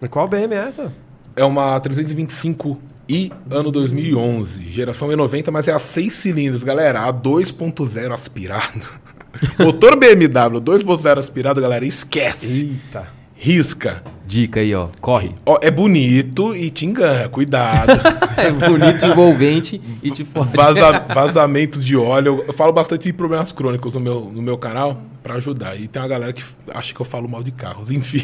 [0.00, 0.92] Mas Qual BM é essa?
[1.34, 8.12] É uma 325i ano 2011, geração E90, mas é a 6 cilindros, galera, a 2.0
[8.12, 8.88] aspirado.
[9.58, 12.66] Motor BMW 2.0 aspirado, galera, esquece.
[12.66, 13.08] Eita.
[13.34, 14.02] Risca.
[14.26, 14.88] Dica aí, ó.
[15.00, 15.30] Corre.
[15.44, 17.92] Ó, é bonito e te engana, cuidado.
[18.36, 20.54] É bonito, envolvente e te fode.
[20.54, 22.44] Vaza, vazamento de óleo.
[22.46, 25.74] Eu falo bastante de problemas crônicos no meu, no meu canal pra ajudar.
[25.74, 26.42] E tem uma galera que
[26.74, 27.88] acha que eu falo mal de carros.
[27.90, 28.22] Enfim.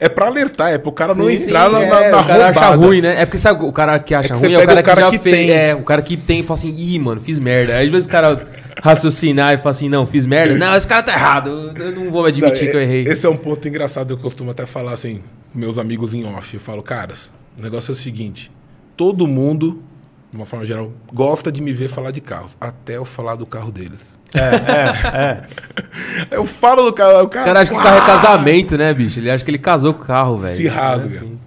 [0.00, 2.26] É pra alertar, é pro cara não Sim, entrar sim, na, é, na, na o
[2.26, 3.22] cara acha ruim, né?
[3.22, 4.96] É porque sabe, o cara que acha É que ruim é o cara, o cara
[4.96, 5.36] que já que fez.
[5.36, 5.50] tem.
[5.52, 7.76] É, o cara que tem e fala assim, ih, mano, fiz merda.
[7.76, 8.44] Aí às vezes o cara
[8.82, 10.56] raciocinar e fala assim, não, fiz merda.
[10.56, 11.72] Não, esse cara tá errado.
[11.76, 13.04] Eu não vou admitir Não, que eu errei.
[13.04, 14.12] Esse é um ponto engraçado.
[14.12, 15.01] Eu costumo até falar assim,
[15.52, 16.54] com meus amigos em off.
[16.54, 18.50] Eu falo, caras, o negócio é o seguinte:
[18.96, 19.82] todo mundo,
[20.30, 23.46] de uma forma geral, gosta de me ver falar de carros, até eu falar do
[23.46, 24.18] carro deles.
[24.34, 25.44] É,
[26.30, 28.94] Eu falo do carro, o O cara, cara acha que o carro é casamento, né,
[28.94, 29.18] bicho?
[29.20, 30.54] Ele acha que ele casou com o carro, velho.
[30.56, 31.14] se rasga.
[31.14, 31.38] É assim.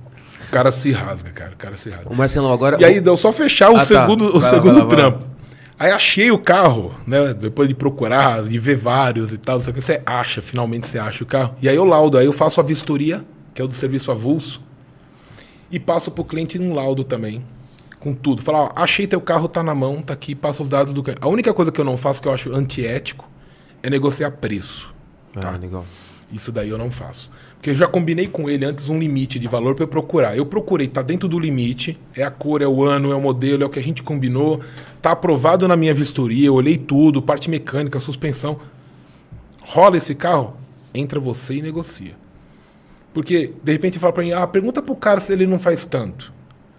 [0.48, 1.52] O cara se rasga, cara.
[1.54, 2.10] O cara se rasga.
[2.10, 2.78] O Marcelão agora.
[2.80, 3.86] E aí deu só fechar o Ah, tá.
[3.86, 5.26] segundo, o Vai segundo vai lá, vai trampo.
[5.78, 7.34] Aí achei o carro, né?
[7.34, 10.88] Depois de procurar, de ver vários e tal, não sei o que, você acha, finalmente
[10.88, 11.56] você acha o carro.
[11.62, 14.62] E aí eu laudo, aí eu faço a vistoria, que é o do serviço avulso,
[15.72, 17.44] e passo pro cliente um laudo também,
[18.00, 18.41] com tudo.
[18.41, 21.22] Falar, ó, achei teu carro, tá na mão, tá aqui, passa os dados do cliente.
[21.24, 23.28] A única coisa que eu não faço, que eu acho antiético,
[23.82, 24.94] é negociar preço.
[25.36, 25.86] Ah, legal.
[26.32, 27.32] Isso daí eu não faço.
[27.56, 30.36] Porque eu já combinei com ele antes um limite de valor para eu procurar.
[30.36, 33.63] Eu procurei, tá dentro do limite, é a cor, é o ano, é o modelo,
[33.63, 34.60] é o que a gente combinou,
[35.02, 38.60] tá aprovado na minha vistoria, eu olhei tudo, parte mecânica, suspensão.
[39.65, 40.58] Rola esse carro,
[40.94, 42.24] entra você e negocia.
[43.15, 46.32] Porque, de repente, fala para mim, ah, pergunta pro cara se ele não faz tanto.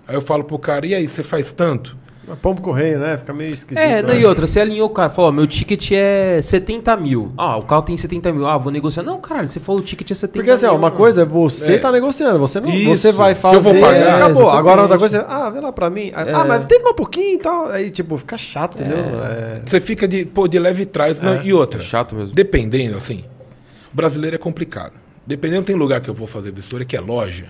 [0.07, 1.97] Aí eu falo pro cara, e aí, você faz tanto?
[2.29, 3.17] Mas Pombo correio, né?
[3.17, 3.79] Fica meio esquisito.
[3.83, 4.03] É, né?
[4.03, 7.33] daí outra, você alinhou o cara, falou, ó, meu ticket é 70 mil.
[7.39, 8.47] Ah, o carro tem 70 mil.
[8.47, 9.03] Ah, vou negociar.
[9.05, 10.79] Não, caralho, você falou o ticket é 70 Porque assim, ó, mil.
[10.79, 10.97] uma mano.
[10.97, 11.79] coisa é você É.
[11.79, 13.97] tá negociando, você não, Isso, você vai que eu vou fazer pagar.
[13.97, 14.27] e acabou.
[14.27, 14.59] É, exatamente.
[14.59, 16.11] Agora outra coisa, é, ah, vê lá pra mim.
[16.15, 16.33] Ah, É.
[16.35, 17.69] Ah, mas tenta mais um pouquinho e tal.
[17.69, 18.99] Aí, tipo, fica chato, entendeu?
[19.25, 19.63] É.
[19.65, 21.21] Você fica de, pô, de leve trás.
[21.21, 22.35] Não, e outra, É chato mesmo.
[22.35, 23.25] Dependendo, assim,
[23.93, 24.93] o brasileiro é complicado.
[25.27, 27.49] Dependendo, tem lugar que eu vou fazer vistoria que é loja.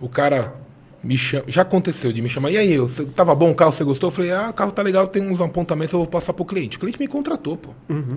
[0.00, 0.54] O cara
[1.02, 1.44] me chama.
[1.48, 2.50] Já aconteceu de me chamar.
[2.50, 4.08] E aí, eu, você- tava bom o carro, você gostou?
[4.08, 6.76] Eu falei, ah, o carro tá legal, tem uns apontamentos, eu vou passar pro cliente.
[6.76, 7.70] O cliente me contratou, pô.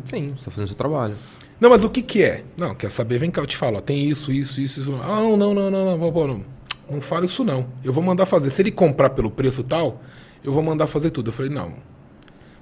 [0.05, 1.15] Sim, você tá fazendo seu trabalho.
[1.59, 2.43] Não, mas o que que é?
[2.57, 3.17] Não, quer saber?
[3.19, 3.77] Vem cá, eu te falo.
[3.77, 4.93] Ó, tem isso, isso, isso, isso.
[5.03, 6.45] Ah, não, não, não, não, não, pô, não.
[6.89, 7.67] Não fala isso, não.
[7.83, 8.49] Eu vou mandar fazer.
[8.49, 10.01] Se ele comprar pelo preço tal,
[10.43, 11.29] eu vou mandar fazer tudo.
[11.29, 11.73] Eu falei, não.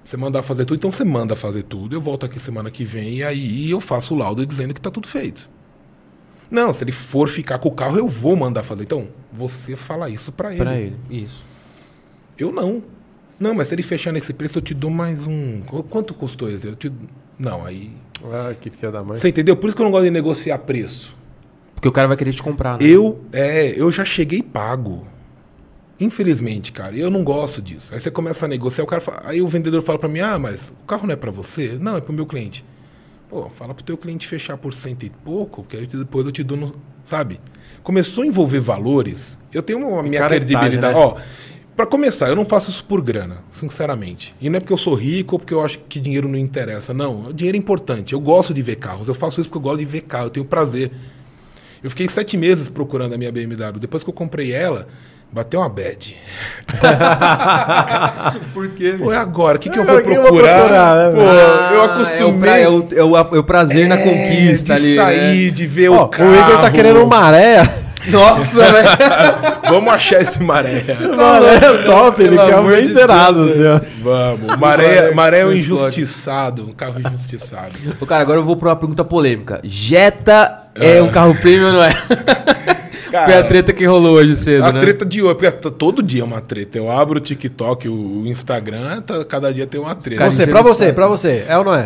[0.03, 1.95] Você mandar fazer tudo, então você manda fazer tudo.
[1.95, 4.89] Eu volto aqui semana que vem e aí eu faço o laudo dizendo que tá
[4.91, 5.49] tudo feito.
[6.51, 8.83] Não, se ele for ficar com o carro, eu vou mandar fazer.
[8.83, 10.57] Então, você fala isso pra ele.
[10.63, 11.45] Pra ele, isso.
[12.37, 12.83] Eu não.
[13.39, 15.61] Não, mas se ele fechar nesse preço, eu te dou mais um.
[15.61, 16.67] Qu- Quanto custou esse?
[16.67, 16.91] Eu te...
[17.39, 17.91] Não, aí.
[18.25, 19.17] Ah, que filha da mãe.
[19.17, 19.55] Você entendeu?
[19.55, 21.17] Por isso que eu não gosto de negociar preço.
[21.73, 22.85] Porque o cara vai querer te comprar, né?
[22.85, 25.07] Eu, é, eu já cheguei pago.
[25.99, 27.93] Infelizmente, cara, eu não gosto disso.
[27.93, 30.37] Aí você começa a negociar, o cara fala- aí o vendedor fala pra mim: "Ah,
[30.39, 32.65] mas o carro não é pra você?" Não, é pro meu cliente.
[33.31, 36.43] Pô, fala pro teu cliente fechar por cento e pouco, porque aí depois eu te
[36.43, 37.39] dou, no, sabe?
[37.81, 39.37] Começou a envolver valores.
[39.53, 41.01] Eu tenho uma minha Picaretagem, credibilidade, né?
[41.01, 41.15] ó.
[41.73, 44.35] Pra começar, eu não faço isso por grana, sinceramente.
[44.41, 46.93] E não é porque eu sou rico ou porque eu acho que dinheiro não interessa.
[46.93, 48.11] Não, o dinheiro é importante.
[48.11, 49.07] Eu gosto de ver carros.
[49.07, 50.25] Eu faço isso porque eu gosto de ver carro.
[50.25, 50.91] Eu tenho prazer.
[51.81, 53.79] Eu fiquei sete meses procurando a minha BMW.
[53.79, 54.89] Depois que eu comprei ela,
[55.31, 56.15] bateu uma bad.
[58.53, 58.95] Por quê?
[58.97, 59.57] Pô, é agora.
[59.57, 60.57] O que, que eu vou o que eu vou procurar?
[60.59, 62.39] procurar, né, Pô, Ah, eu É o, acostumei.
[62.39, 64.95] pra- é o, é o, é o prazer na É, conquista de ali.
[64.95, 65.51] sair, né?
[65.51, 66.33] de ver Ó, o o carro.
[66.35, 67.69] Igor tá querendo um maré.
[68.07, 68.87] Nossa, velho.
[69.69, 70.83] Vamos achar esse maré.
[71.15, 73.79] maré é top, ele quer um bem zerado, assim, ó.
[74.01, 74.57] Vamos.
[74.57, 76.63] Maré, maré é um injustiçado.
[76.69, 77.73] Um carro injustiçado.
[78.01, 79.59] Ô, cara, agora eu vou pra uma pergunta polêmica.
[79.63, 81.91] Jetta é um carro premium ou não é?
[83.11, 84.79] Foi a treta que rolou hoje cedo, A né?
[84.79, 86.77] treta de hoje, porque tá- todo dia é uma treta.
[86.77, 90.17] Eu abro o TikTok, o Instagram, tá- cada dia tem uma treta.
[90.17, 91.83] Cara, Você, pra você, pra você, é ou não é?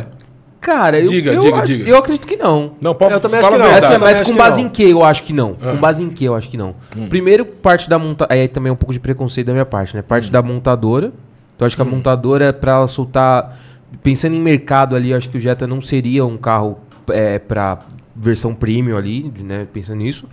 [0.61, 1.88] Cara, eu, Diga, eu, diga, a- diga.
[1.89, 2.71] eu acredito que não.
[2.81, 3.77] Não, posso Eu também fala acho que não.
[3.77, 5.55] Essa, mas com base em que eu acho que não?
[5.61, 5.71] Ah.
[5.71, 6.73] Com base em que eu acho que não?
[6.97, 7.07] Hum.
[7.07, 8.33] Primeiro, parte da montadora.
[8.39, 10.01] Aí também é um pouco de preconceito da minha parte, né?
[10.01, 10.05] Hum.
[10.07, 11.07] Parte da montadora.
[11.55, 13.59] Então, eu acho que a montadora, pra ela soltar.
[14.01, 17.79] Pensando em mercado ali, eu acho que o Jetta não seria um carro é, pra
[18.15, 19.67] versão premium ali, né?
[19.71, 20.25] Pensando nisso.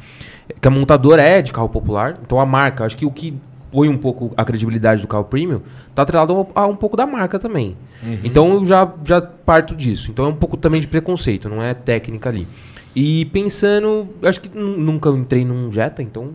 [0.60, 2.18] Que a montadora é de carro popular.
[2.24, 3.34] Então a marca, acho que o que
[3.70, 5.60] põe um pouco a credibilidade do carro premium,
[5.94, 7.74] tá atrelado a um pouco da marca também.
[8.22, 10.10] Então eu já, já parto disso.
[10.10, 12.46] Então é um pouco também de preconceito, não é técnica ali.
[12.94, 16.30] E pensando, acho que nu- nunca entrei num Jetta, então.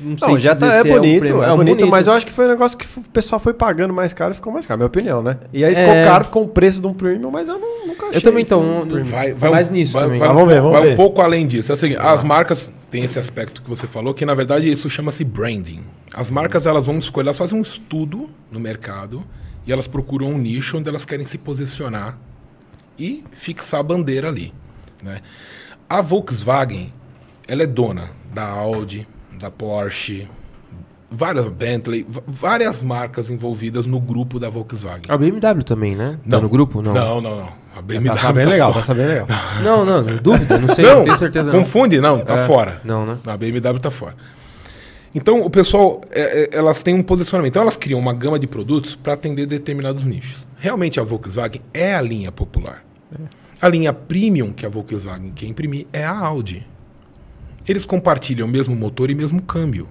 [0.00, 1.42] Não, sei Não, já tá, é um bonito, premium.
[1.42, 3.92] é, um bonito, mas eu acho que foi um negócio que o pessoal foi pagando
[3.92, 5.38] mais caro e ficou mais caro, minha opinião, né?
[5.52, 6.04] E aí ficou É.
[6.04, 8.60] caro, ficou o preço de um premium, mas eu não, nunca achei Eu também, então,
[8.62, 9.02] um.
[9.04, 10.18] Vai, Vai mais nisso vai, também.
[10.20, 10.92] Vai, Ah, vamos ver, vamos vai ver.
[10.94, 11.72] um pouco além disso.
[11.72, 14.88] É o seguinte, as marcas têm esse aspecto que você falou, que na verdade isso
[14.88, 15.80] chama-se branding.
[16.14, 19.22] As marcas elas vão escolher, elas fazem um estudo no mercado
[19.66, 22.16] e elas procuram um nicho onde elas querem se posicionar
[22.98, 24.54] e fixar a bandeira ali.
[25.02, 25.20] Né?
[25.88, 26.92] A Volkswagen,
[27.46, 29.06] ela é dona da Audi,
[29.38, 30.26] da Porsche,
[31.10, 35.02] várias Bentley, várias marcas envolvidas no grupo da Volkswagen.
[35.08, 36.18] A BMW também, né?
[36.28, 36.82] Tá no grupo?
[36.82, 36.92] Não.
[36.92, 37.48] Não, não, não.
[37.76, 38.80] A BMW Tá sabendo legal, fora.
[38.80, 39.26] tá sabendo legal.
[39.62, 41.58] Não, não, dúvida, não sei, Não, não tenho certeza não.
[41.60, 42.80] confunde, não, tá É, fora.
[42.84, 43.18] Não, né?
[43.26, 44.14] A BMW tá fora.
[45.14, 47.52] Então, o pessoal, é, é, elas têm um posicionamento.
[47.52, 50.46] Então, elas criam uma gama de produtos para atender determinados nichos.
[50.58, 52.84] Realmente, a Volkswagen é a linha popular.
[53.60, 56.66] A linha premium que a Volkswagen quer imprimir é a Audi.
[57.68, 59.88] Eles compartilham o mesmo motor e mesmo câmbio,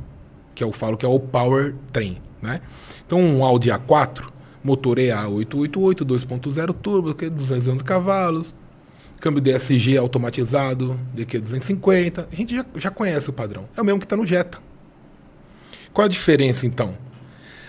[0.55, 2.59] que eu falo que é o powertrain, né?
[3.05, 4.29] Então, um Audi A4,
[4.63, 8.55] motor EA888, 2.0 turbo, que é 211 cavalos,
[9.19, 12.27] câmbio DSG automatizado, DQ250.
[12.31, 13.67] A gente já, já conhece o padrão.
[13.75, 14.59] É o mesmo que está no Jetta.
[15.93, 16.97] Qual a diferença, então?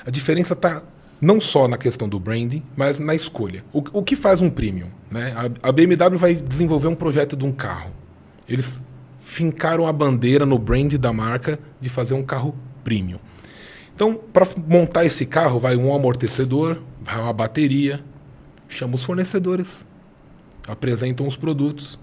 [0.05, 0.83] A diferença está
[1.21, 3.65] não só na questão do branding, mas na escolha.
[3.73, 4.91] O, o que faz um premium?
[5.11, 5.35] Né?
[5.37, 7.93] A, a BMW vai desenvolver um projeto de um carro.
[8.49, 8.81] Eles
[9.29, 13.19] fincaram a bandeira no brand da marca de fazer um carro premium.
[13.95, 18.03] Então, para montar esse carro, vai um amortecedor, vai uma bateria,
[18.67, 19.87] chama os fornecedores,
[20.67, 21.99] apresentam os produtos.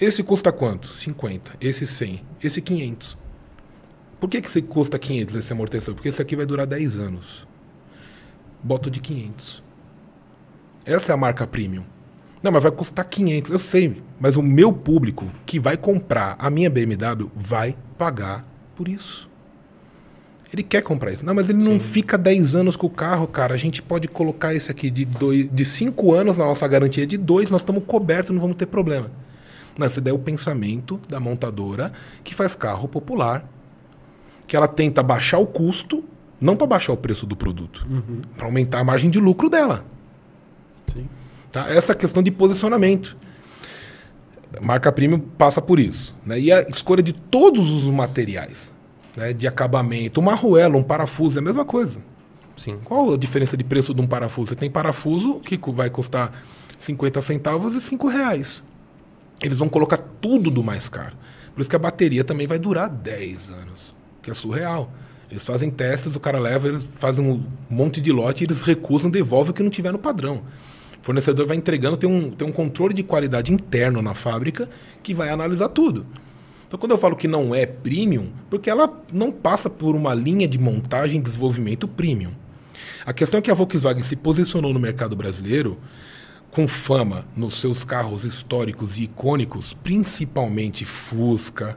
[0.00, 0.88] Esse custa quanto?
[0.88, 1.52] 50.
[1.60, 2.24] Esse 100.
[2.42, 3.16] Esse 500.
[4.18, 5.94] Por que, que esse custa 500 esse amortecedor?
[5.94, 7.46] Porque esse aqui vai durar 10 anos.
[8.60, 9.62] Boto de 500.
[10.84, 11.84] Essa é a marca premium.
[12.44, 13.50] Não, mas vai custar 500.
[13.50, 18.86] Eu sei, mas o meu público que vai comprar a minha BMW vai pagar por
[18.86, 19.30] isso.
[20.52, 21.24] Ele quer comprar isso.
[21.24, 23.54] Não, mas ele não fica 10 anos com o carro, cara.
[23.54, 27.16] A gente pode colocar esse aqui de 5 de cinco anos na nossa garantia de
[27.16, 29.10] 2, nós estamos cobertos, não vamos ter problema.
[29.78, 33.48] Não, esse daí é o pensamento da montadora que faz carro popular,
[34.46, 36.04] que ela tenta baixar o custo,
[36.38, 37.86] não para baixar o preço do produto,
[38.36, 39.82] para aumentar a margem de lucro dela.
[40.86, 41.08] Sim.
[41.54, 41.70] Tá?
[41.70, 43.16] Essa questão de posicionamento.
[44.60, 46.12] Marca premium passa por isso.
[46.26, 46.40] Né?
[46.40, 48.74] E a escolha de todos os materiais,
[49.16, 49.32] né?
[49.32, 52.00] de acabamento, uma arruela, um parafuso, é a mesma coisa.
[52.56, 52.80] Sim.
[52.82, 54.48] Qual a diferença de preço de um parafuso?
[54.48, 56.32] Você tem parafuso que vai custar
[56.76, 58.64] 50 centavos e 5 reais.
[59.40, 61.16] Eles vão colocar tudo do mais caro.
[61.54, 64.92] Por isso que a bateria também vai durar 10 anos, que é surreal.
[65.30, 69.52] Eles fazem testes, o cara leva, eles fazem um monte de lote, eles recusam, devolvem
[69.52, 70.42] o que não tiver no padrão.
[71.04, 74.70] Fornecedor vai entregando, tem um, tem um controle de qualidade interno na fábrica
[75.02, 76.06] que vai analisar tudo.
[76.66, 80.48] Então, quando eu falo que não é premium, porque ela não passa por uma linha
[80.48, 82.30] de montagem e desenvolvimento premium.
[83.04, 85.78] A questão é que a Volkswagen se posicionou no mercado brasileiro
[86.50, 91.76] com fama nos seus carros históricos e icônicos, principalmente Fusca,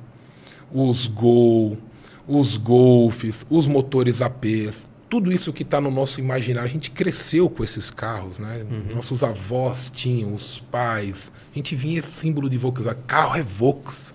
[0.71, 1.77] os Gol,
[2.25, 6.67] os Golfs, os motores APs, tudo isso que está no nosso imaginário.
[6.67, 8.65] A gente cresceu com esses carros, né?
[8.93, 11.31] Nossos avós tinham, os pais.
[11.53, 13.01] A gente vinha esse símbolo de Volkswagen.
[13.07, 14.13] Carro é Vox.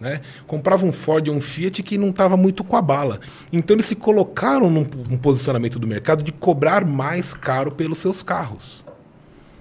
[0.00, 0.20] Né?
[0.46, 3.20] Comprava um Ford ou um Fiat que não estava muito com a bala.
[3.52, 8.22] Então eles se colocaram num, num posicionamento do mercado de cobrar mais caro pelos seus
[8.22, 8.84] carros.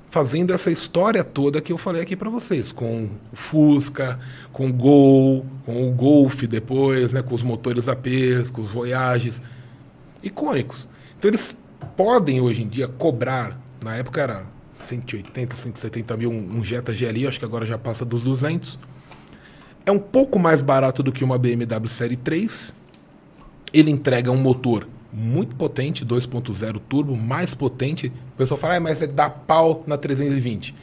[0.10, 4.18] Fazendo essa história toda que eu falei aqui para vocês, com o Fusca,
[4.52, 9.42] com o Gol, com o Golf depois, né, com os motores APs, com os Voyages,
[10.26, 10.88] icônicos.
[11.18, 11.58] Então eles
[11.96, 17.40] podem hoje em dia cobrar, na época era 180, 170 mil um, Jetta GLI, acho
[17.40, 18.78] que agora já passa dos 200.
[19.86, 22.74] É um pouco mais barato do que uma BMW Série 3.
[23.72, 28.12] Ele entrega um motor muito potente, 2.0 turbo, mais potente.
[28.34, 30.76] O pessoal fala, ah, mas é dar pau na 320.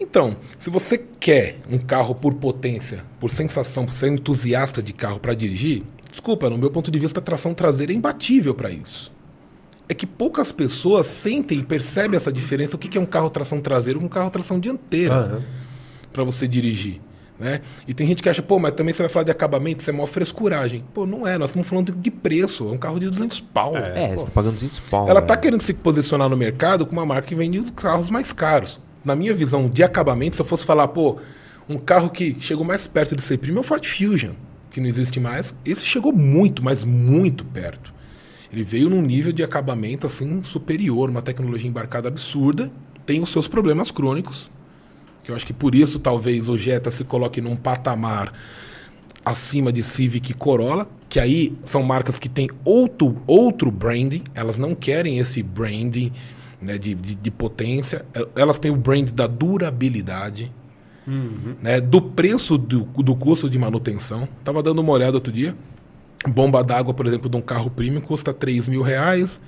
[0.00, 5.18] Então, se você quer um carro por potência, por sensação, por ser entusiasta de carro
[5.18, 9.12] para dirigir, desculpa, no meu ponto de vista, a tração traseira é imbatível para isso.
[9.88, 12.76] É que poucas pessoas sentem e percebem essa diferença.
[12.76, 15.42] O que é um carro tração traseira com um carro tração dianteira Aham.
[16.12, 17.00] para você dirigir.
[17.38, 17.60] Né?
[17.86, 19.92] E tem gente que acha, pô, mas também você vai falar de acabamento, isso é
[19.92, 20.84] maior frescuragem.
[20.92, 23.76] Pô, não é, nós estamos falando de preço, é um carro de 200 pau.
[23.76, 24.18] É, Pô.
[24.18, 25.08] você tá pagando 200 pau.
[25.08, 28.32] Ela está querendo se posicionar no mercado com uma marca que vende os carros mais
[28.32, 28.80] caros.
[29.04, 31.18] Na minha visão de acabamento, se eu fosse falar, pô,
[31.68, 34.32] Um carro que chegou mais perto de ser premium é o Ford Fusion,
[34.78, 35.54] que não existe mais.
[35.64, 37.92] Esse chegou muito, mas muito perto.
[38.50, 42.70] Ele veio num nível de acabamento assim superior, uma tecnologia embarcada absurda.
[43.04, 44.50] Tem os seus problemas crônicos,
[45.24, 48.32] que eu acho que por isso talvez o Jetta se coloque num patamar
[49.24, 54.56] acima de Civic e Corolla, que aí são marcas que têm outro, outro branding, elas
[54.58, 56.12] não querem esse branding
[56.60, 60.52] né, de, de, de potência, elas têm o brand da durabilidade,
[61.08, 61.56] uhum.
[61.62, 64.28] né, do preço do, do custo de manutenção.
[64.44, 65.54] Tava dando uma olhada outro dia,
[66.26, 69.40] bomba d'água, por exemplo, de um carro premium custa 3 mil reais,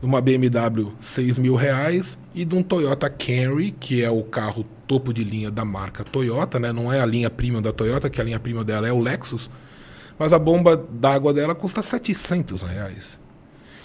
[0.00, 4.64] de uma BMW 6 mil reais e de um Toyota Camry, que é o carro
[4.86, 6.72] topo de linha da marca Toyota, né?
[6.72, 9.50] Não é a linha premium da Toyota, que a linha premium dela é o Lexus.
[10.18, 13.20] Mas a bomba d'água dela custa 700 reais.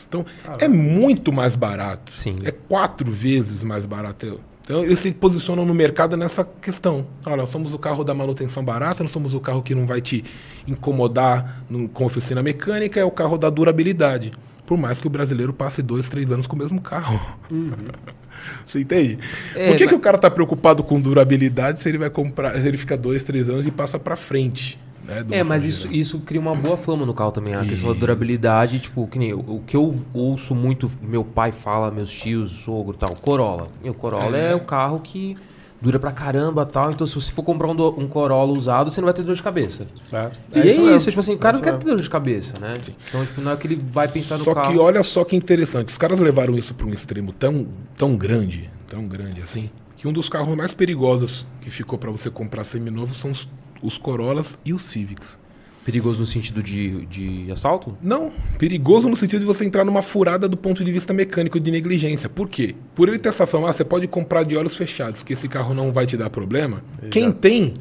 [0.08, 0.64] Então, Caramba.
[0.64, 2.12] é muito mais barato.
[2.12, 2.38] Sim.
[2.44, 4.40] É quatro vezes mais barato.
[4.64, 7.06] Então, eles se posicionam no mercado nessa questão.
[7.26, 10.00] Olha, nós somos o carro da manutenção barata, nós somos o carro que não vai
[10.00, 10.24] te
[10.66, 14.32] incomodar no, com oficina mecânica, é o carro da durabilidade.
[14.66, 17.20] Por mais que o brasileiro passe dois, três anos com o mesmo carro.
[17.52, 17.72] Uhum.
[18.66, 19.20] Você entende?
[19.56, 19.90] É, Por que, mas...
[19.90, 23.24] que o cara está preocupado com durabilidade se ele vai comprar, se ele fica dois,
[23.24, 24.80] três anos e passa para frente?
[25.04, 27.54] Né, é, mas isso, isso cria uma boa fama no carro também.
[27.54, 27.70] A isso.
[27.70, 32.12] questão da durabilidade, tipo, que nem o, que eu ouço muito, meu pai fala, meus
[32.12, 33.68] tios, sogro tal, Corolla.
[33.84, 35.36] E o Corolla é, é o carro que
[35.84, 36.92] dura pra caramba tal.
[36.92, 39.44] Então, se você for comprar um, um Corolla usado, você não vai ter dor de
[39.44, 39.86] cabeça.
[40.12, 40.32] É.
[40.56, 41.10] E é, isso, isso.
[41.10, 42.76] tipo assim, o cara não quer ter dor de cabeça, né?
[42.82, 42.96] Sim.
[43.10, 44.68] Então, tipo, não é que ele vai pensar no só carro.
[44.68, 48.16] Só que olha só que interessante, os caras levaram isso para um extremo tão, tão
[48.16, 52.64] grande, tão grande assim, que um dos carros mais perigosos que ficou para você comprar
[52.64, 53.50] seminovo são os,
[53.84, 55.38] os Corollas e os Civics.
[55.86, 57.98] Perigoso no sentido de, de assalto?
[58.02, 61.70] Não, perigoso no sentido de você entrar numa furada do ponto de vista mecânico de
[61.70, 62.30] negligência.
[62.30, 62.74] Por quê?
[62.96, 65.74] Por ele ter essa fama, ah, você pode comprar de olhos fechados, que esse carro
[65.74, 66.82] não vai te dar problema.
[66.94, 67.10] Exato.
[67.10, 67.74] Quem tem,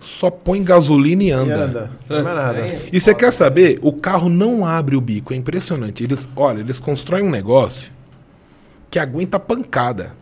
[0.00, 1.52] só põe gasolina e anda.
[1.52, 1.90] E, anda.
[2.08, 2.66] Não é nada.
[2.90, 3.78] e você quer saber?
[3.82, 6.02] O carro não abre o bico, é impressionante.
[6.02, 7.92] Eles, olha, eles constroem um negócio
[8.90, 10.14] que aguenta pancada.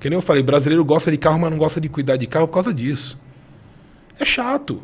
[0.00, 2.48] Que nem eu falei, brasileiro gosta de carro, mas não gosta de cuidar de carro
[2.48, 3.18] por causa disso.
[4.18, 4.82] É chato.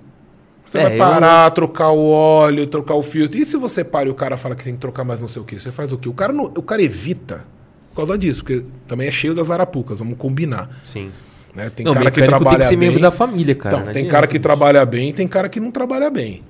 [0.65, 1.51] Você é, vai parar, eu...
[1.53, 3.39] trocar o óleo, trocar o filtro.
[3.39, 5.43] E se você para e o cara fala que tem que trocar mais não sei
[5.43, 5.59] o quê?
[5.59, 6.09] Você faz o quê?
[6.09, 7.45] O cara, não, o cara evita
[7.91, 10.69] por causa disso, porque também é cheio das arapucas, vamos combinar.
[10.83, 11.13] Sim.
[11.55, 11.71] Né?
[11.71, 12.89] Tem não, cara que trabalha tem que ser bem.
[12.89, 13.77] membro da família, cara.
[13.77, 16.43] Então, tem cara que trabalha bem e tem cara que não trabalha bem.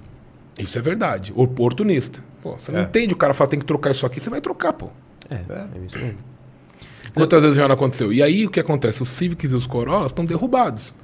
[0.59, 1.33] Isso é verdade.
[1.37, 2.25] Oportunista.
[2.40, 2.75] Pô, você é.
[2.75, 4.88] não entende o cara fala tem que trocar isso aqui, você vai trocar, pô.
[5.29, 6.18] É, é, é isso mesmo.
[7.12, 8.12] Quantas vezes já não aconteceu?
[8.12, 9.03] E aí o que acontece?
[9.03, 10.94] Os Civics e os Corollas estão derrubados.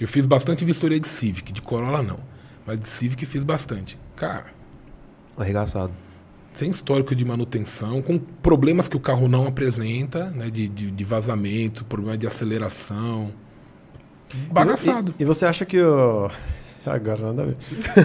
[0.00, 2.18] Eu fiz bastante vistoria de Civic, de Corolla não.
[2.66, 3.98] Mas de Civic fiz bastante.
[4.16, 4.46] Cara.
[5.36, 5.92] Arregaçado.
[6.52, 10.50] Sem histórico de manutenção, com problemas que o carro não apresenta, né?
[10.50, 13.32] De, de, de vazamento, problema de aceleração.
[14.50, 15.14] Bagaçado.
[15.18, 16.30] E, e, você acha que o.
[16.84, 17.56] Agora nada a ver.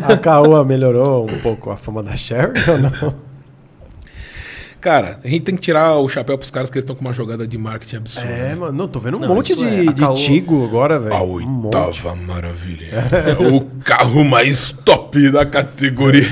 [0.04, 3.27] A Caoa melhorou um pouco a fama da Sherry ou não?
[4.88, 7.46] Cara, a gente tem que tirar o chapéu pros caras que estão com uma jogada
[7.46, 8.26] de marketing absurda.
[8.26, 9.84] É, mano, não, tô vendo um não, monte de, é.
[9.92, 11.14] de Tigo agora, velho.
[11.14, 12.88] A oitava um maravilha.
[12.94, 13.34] É.
[13.54, 16.26] o carro mais top da categoria.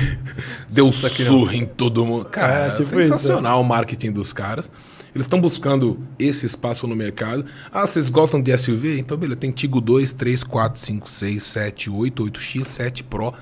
[0.70, 2.24] Deu surra em todo mundo.
[2.24, 4.70] Cara, é, tipo sensacional isso, o marketing dos caras.
[5.14, 7.44] Eles estão buscando esse espaço no mercado.
[7.70, 8.98] Ah, vocês gostam de SUV?
[8.98, 9.36] Então, beleza.
[9.36, 13.34] Tem Tigo 2, 3, 4, 5, 6, 7, 8, 8X, 7 Pro.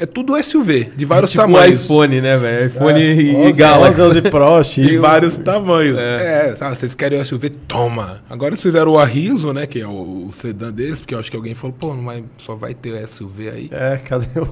[0.00, 1.84] É tudo SUV, de vários é tipo tamanhos.
[1.84, 2.66] iPhone, né, velho?
[2.68, 3.14] iPhone é.
[3.14, 4.00] e, e Galaxy.
[4.00, 4.86] 11 Pro, X.
[4.86, 5.98] De vários tamanhos.
[5.98, 7.50] É, é sabe, vocês querem o SUV?
[7.50, 8.22] Toma.
[8.30, 11.28] Agora eles fizeram o Arriso, né, que é o, o sedã deles, porque eu acho
[11.28, 13.68] que alguém falou, pô, não vai, só vai ter o SUV aí.
[13.72, 14.48] É, cadê o...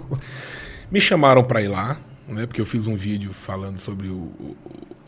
[0.90, 1.96] Me chamaram para ir lá,
[2.28, 4.56] né, porque eu fiz um vídeo falando sobre o, o,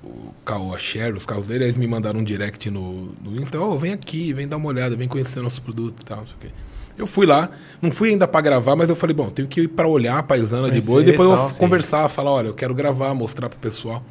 [0.05, 3.59] o Caoa Share, os carros dele, aí eles me mandaram um direct no, no Insta,
[3.59, 6.27] ó, oh, vem aqui, vem dar uma olhada, vem conhecer nosso produto e tal, não
[6.27, 6.51] sei o quê.
[6.99, 7.49] Eu fui lá,
[7.81, 10.23] não fui ainda para gravar, mas eu falei, bom, tenho que ir para olhar a
[10.23, 11.59] paisana de boa e depois tal, eu sim.
[11.59, 14.03] conversar, falar, olha, eu quero gravar, mostrar pro pessoal.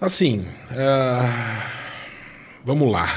[0.00, 1.62] Assim, uh...
[2.64, 3.08] vamos lá.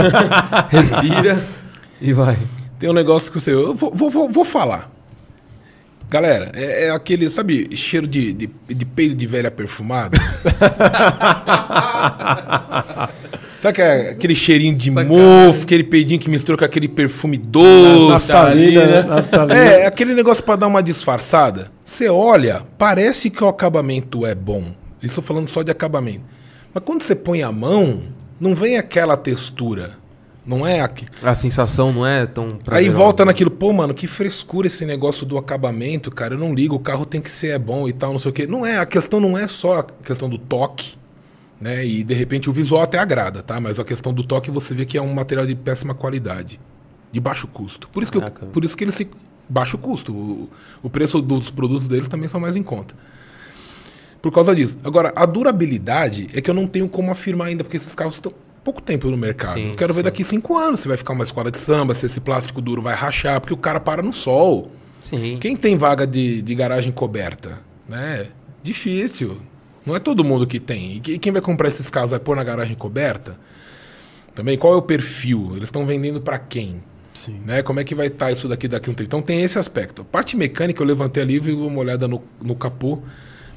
[0.70, 1.44] Respira
[2.00, 2.38] e vai.
[2.78, 4.90] Tem um negócio que sei, eu vou, vou, vou falar.
[6.08, 10.16] Galera, é, é, aquele, sabe, cheiro de, de, de peido de velha perfumada?
[13.60, 18.28] Sabe que é aquele cheirinho de mofo, aquele peidinho que mistura com aquele perfume doce?
[18.28, 19.02] Natalina, né?
[19.02, 19.54] Natalina.
[19.54, 21.68] É, aquele negócio para dar uma disfarçada.
[21.84, 24.62] Você olha, parece que o acabamento é bom.
[25.02, 26.22] Isso falando só de acabamento.
[26.72, 28.02] Mas quando você põe a mão,
[28.40, 29.98] não vem aquela textura.
[30.46, 31.04] Não é aqui.
[31.22, 32.76] A sensação não é tão prazerosa.
[32.76, 36.34] Aí volta naquilo, pô, mano, que frescura esse negócio do acabamento, cara.
[36.34, 38.32] Eu não ligo, o carro tem que ser é bom e tal, não sei o
[38.32, 38.46] quê.
[38.46, 40.96] Não é, a questão não é só a questão do toque
[41.60, 41.84] né?
[41.84, 43.60] E de repente o visual até agrada, tá?
[43.60, 46.60] Mas a questão do toque você vê que é um material de péssima qualidade.
[47.10, 47.88] de baixo custo.
[47.88, 49.08] Por isso que, eu- por isso que eles se
[49.48, 50.12] baixo custo.
[50.12, 50.50] O,
[50.82, 52.94] o preço dos produtos deles também são mais em conta.
[54.20, 54.76] Por causa disso.
[54.84, 58.32] Agora, a durabilidade é que eu não tenho como afirmar ainda, porque esses carros estão
[58.64, 59.54] pouco tempo no mercado.
[59.54, 60.04] Sim, eu quero ver sim.
[60.04, 62.94] daqui cinco anos se vai ficar uma escola de samba, se esse plástico duro vai
[62.94, 64.70] rachar, porque o cara para no sol.
[64.98, 65.38] Sim.
[65.40, 67.60] Quem tem vaga de, de garagem coberta?
[67.88, 68.26] Né?
[68.62, 69.38] Difícil.
[69.88, 70.96] Não é todo mundo que tem.
[70.96, 73.38] E que- quem vai comprar esses carros vai pôr na garagem coberta?
[74.34, 75.52] Também, qual é o perfil?
[75.52, 76.82] Eles estão vendendo para quem?
[77.14, 77.40] Sim.
[77.44, 77.62] Né?
[77.62, 79.06] Como é que vai estar isso daqui daqui a um tempo?
[79.08, 80.04] Então tem esse aspecto.
[80.04, 82.98] Parte mecânica, eu levantei ali e vi uma olhada no, no capô.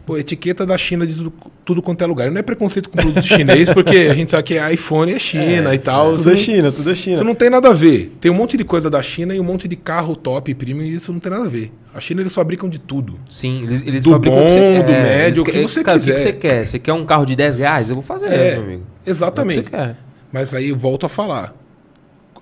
[0.06, 1.34] Pô, etiqueta da China de tudo,
[1.64, 2.32] tudo quanto é lugar.
[2.32, 5.80] Não é preconceito com produto chinês, porque a gente sabe que iPhone é China e
[5.80, 6.16] tal.
[6.16, 7.16] Tudo é China, tudo é China.
[7.16, 8.12] isso não tem nada a ver.
[8.20, 10.84] Tem um monte de coisa da China e um monte de carro top e premium
[10.84, 11.72] e isso não tem nada a ver.
[11.94, 13.20] A China eles fabricam de tudo.
[13.30, 16.12] Sim, eles, eles Do fabricam bom, do é, médio, eles o que você cara, quiser.
[16.12, 16.66] O que você quer?
[16.66, 17.90] Você quer um carro de 10 reais?
[17.90, 18.84] Eu vou fazer, É, meu amigo.
[19.06, 19.60] Exatamente.
[19.60, 19.96] É o que você quer.
[20.32, 21.54] Mas aí eu volto a falar.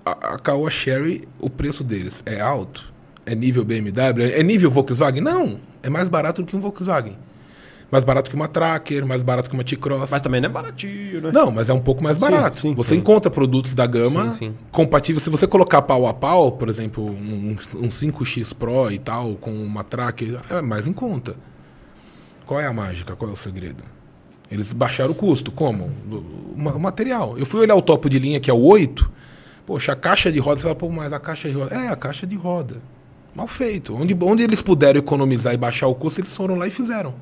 [0.06, 2.94] A, a Caoa Sherry, o preço deles é alto?
[3.26, 4.32] É nível BMW?
[4.34, 5.22] É nível Volkswagen?
[5.22, 5.60] Não.
[5.84, 7.18] É mais barato do que um Volkswagen.
[7.92, 10.12] Mais barato que uma Tracker, mais barato que uma T-Cross.
[10.12, 11.32] Mas também não é baratinho, né?
[11.34, 12.60] Não, mas é um pouco mais Sim, barato.
[12.60, 13.00] sim, você sim.
[13.00, 14.56] encontra produtos da gama Sim, sim.
[14.72, 15.24] compatíveis.
[15.24, 19.52] Se você colocar pau a pau, por exemplo, um, um 5X Pro e tal, com
[19.52, 21.36] uma Tracker, é mais em conta.
[22.46, 23.16] Qual é a mágica?
[23.16, 23.84] Qual é o segredo?
[24.52, 25.52] Eles baixaram o custo.
[25.52, 25.92] Como?
[26.56, 27.38] O material.
[27.38, 29.12] Eu fui olhar o topo de linha, que é o 8.
[29.66, 31.76] Poxa, a caixa de roda, você fala, pô, mas a caixa de roda.
[31.76, 32.78] É, a caixa de roda.
[33.36, 33.96] Mal feito.
[33.96, 37.14] Onde, onde eles puderam economizar e baixar o custo, eles foram lá e fizeram.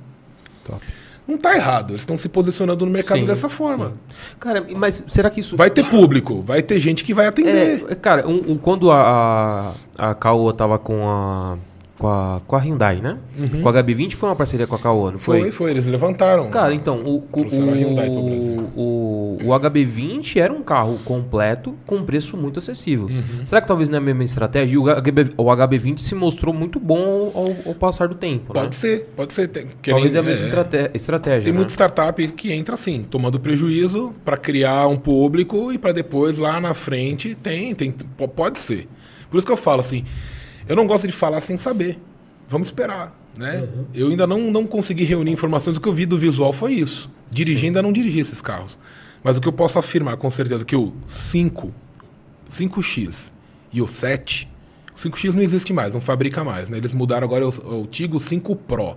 [0.67, 0.85] Top.
[1.27, 1.91] Não tá errado.
[1.91, 3.93] Eles estão se posicionando no mercado Sim, dessa forma.
[4.39, 5.57] Cara, mas será que isso.
[5.57, 7.83] Vai ter público, vai ter gente que vai atender.
[7.89, 11.57] É, cara, um- um- quando a, a, a Caoa tava com a,
[11.97, 12.41] com a.
[12.45, 13.17] com a Hyundai, né?
[13.61, 15.39] Com a HB20 foi uma parceria com a Caoa, não foi?
[15.41, 16.49] Foi, foi, eles levantaram.
[16.49, 18.69] Cara, então, o, o, a Hyundai pro Brasil.
[18.75, 23.07] o, o HB20 era um carro completo com um preço muito acessível.
[23.07, 23.45] Uhum.
[23.45, 24.75] Será que talvez não é a mesma estratégia?
[24.75, 28.61] E o, HB, o HB20 se mostrou muito bom ao, ao passar do tempo, né?
[28.61, 29.47] Pode ser, pode ser.
[29.47, 31.57] Tem, Talvez é a mesma estrate- estratégia, Tem né?
[31.57, 36.59] muita startup que entra assim, tomando prejuízo para criar um público e para depois lá
[36.61, 38.87] na frente tem, tem, po- pode ser.
[39.29, 40.03] Por isso que eu falo assim,
[40.67, 41.99] eu não gosto de falar sem saber.
[42.47, 43.67] Vamos esperar, né?
[43.93, 45.77] Eu ainda não, não consegui reunir informações.
[45.77, 47.09] O que eu vi do visual foi isso.
[47.29, 48.77] Dirigir ainda não dirigi esses carros.
[49.23, 51.73] Mas o que eu posso afirmar com certeza é que o 5,
[52.49, 53.31] 5X
[53.73, 54.49] e o 7,
[54.95, 56.77] o 5X não existe mais, não fabrica mais, né?
[56.77, 58.95] Eles mudaram agora é o, o Tigo 5 Pro.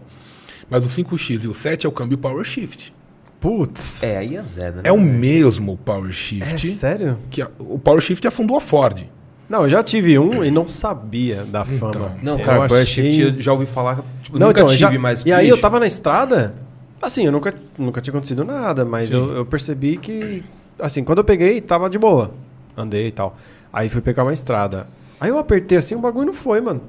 [0.69, 2.95] Mas o 5X e o 7 é o câmbio Power Shift.
[3.41, 4.03] Putz.
[4.03, 4.83] É, aí é Zé, né?
[4.85, 6.73] É o mesmo Power É Shift.
[6.75, 7.19] sério?
[7.31, 9.03] que a- o Power Shift afundou a Ford.
[9.51, 12.15] Não, eu já tive um e não sabia da fama.
[12.23, 13.99] Não, Eu cara, achei- Shift eu já ouvi falar.
[14.23, 14.99] Tipo, Não, nunca então, tive, já...
[15.01, 15.25] mas.
[15.27, 16.55] E aí eu tava na estrada,
[17.03, 20.45] assim, eu nunca, nunca tinha acontecido nada, mas eu, eu percebi que,
[20.79, 22.31] assim, quando eu peguei, tava de boa.
[22.77, 23.37] Andei e tal.
[23.73, 24.87] Aí fui pegar uma estrada.
[25.21, 26.81] Aí eu apertei assim, o bagulho não foi, mano.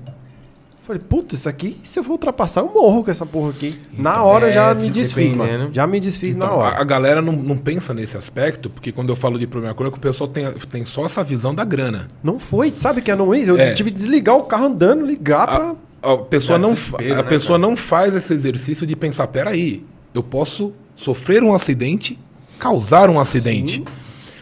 [0.84, 3.80] Falei, puta, isso aqui, se eu for ultrapassar, eu morro com essa porra aqui.
[3.96, 5.70] na hora eu é, já me desfiz, mano.
[5.72, 6.76] Já me desfiz na Então, hora.
[6.78, 9.98] a, a galera não, não pensa nesse aspecto, porque quando eu falo de problema crônico,
[9.98, 12.10] o pessoal tem, tem só essa visão da grana.
[12.24, 13.46] Não foi, sabe que eu não ia?
[13.46, 13.72] Eu É.
[13.74, 15.76] tive que desligar o carro andando, ligar pra...
[16.04, 17.70] A pessoa, Dá não, a né, pessoa cara?
[17.70, 22.18] não faz esse exercício de pensar, peraí, eu posso sofrer um acidente,
[22.58, 23.84] causar um acidente.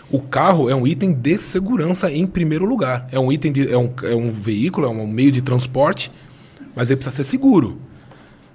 [0.09, 3.07] O carro é um item de segurança em primeiro lugar.
[3.11, 6.09] É um item de, é, um, é um veículo, é um meio de transporte,
[6.79, 7.77] mas ele precisa ser seguro.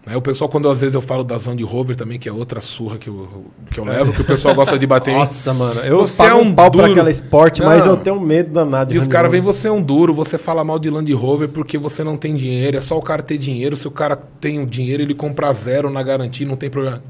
[0.06, 2.58] Né, o pessoal, quando às vezes eu falo da Land Rover também, que é outra
[2.62, 5.78] surra que eu, que eu levo, que o pessoal gosta de bater em Nossa, mano,
[5.80, 6.92] eu Você é um pau pra duro.
[6.92, 7.92] aquela esporte, mas Não.
[7.92, 10.64] eu tenho medo danado de E os caras vêm, você é um duro, você fala
[10.64, 13.76] mal de Land Rover porque você não tem dinheiro, é só o cara ter dinheiro.
[13.76, 17.04] Se o cara tem o dinheiro, ele compra zero na garantia, não tem problema.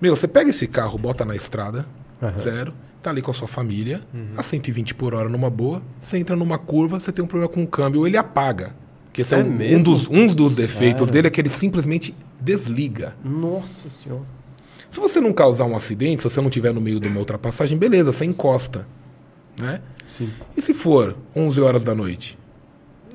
[0.00, 1.86] Meu, você pega esse carro, bota na estrada,
[2.40, 4.00] zero, tá ali com a sua família,
[4.36, 7.62] a 120 por hora numa boa, você entra numa curva, você tem um problema com
[7.62, 8.72] o câmbio, ele apaga.
[9.14, 11.12] Que esse é, É um, dos, um dos defeitos Sério?
[11.12, 13.16] dele é que ele simplesmente desliga.
[13.24, 14.24] Nossa senhora.
[14.90, 17.78] Se você não causar um acidente, se você não estiver no meio de uma ultrapassagem,
[17.78, 18.86] beleza, você encosta.
[19.58, 19.80] Né?
[20.04, 20.28] Sim.
[20.56, 22.36] E se for 11 horas da noite?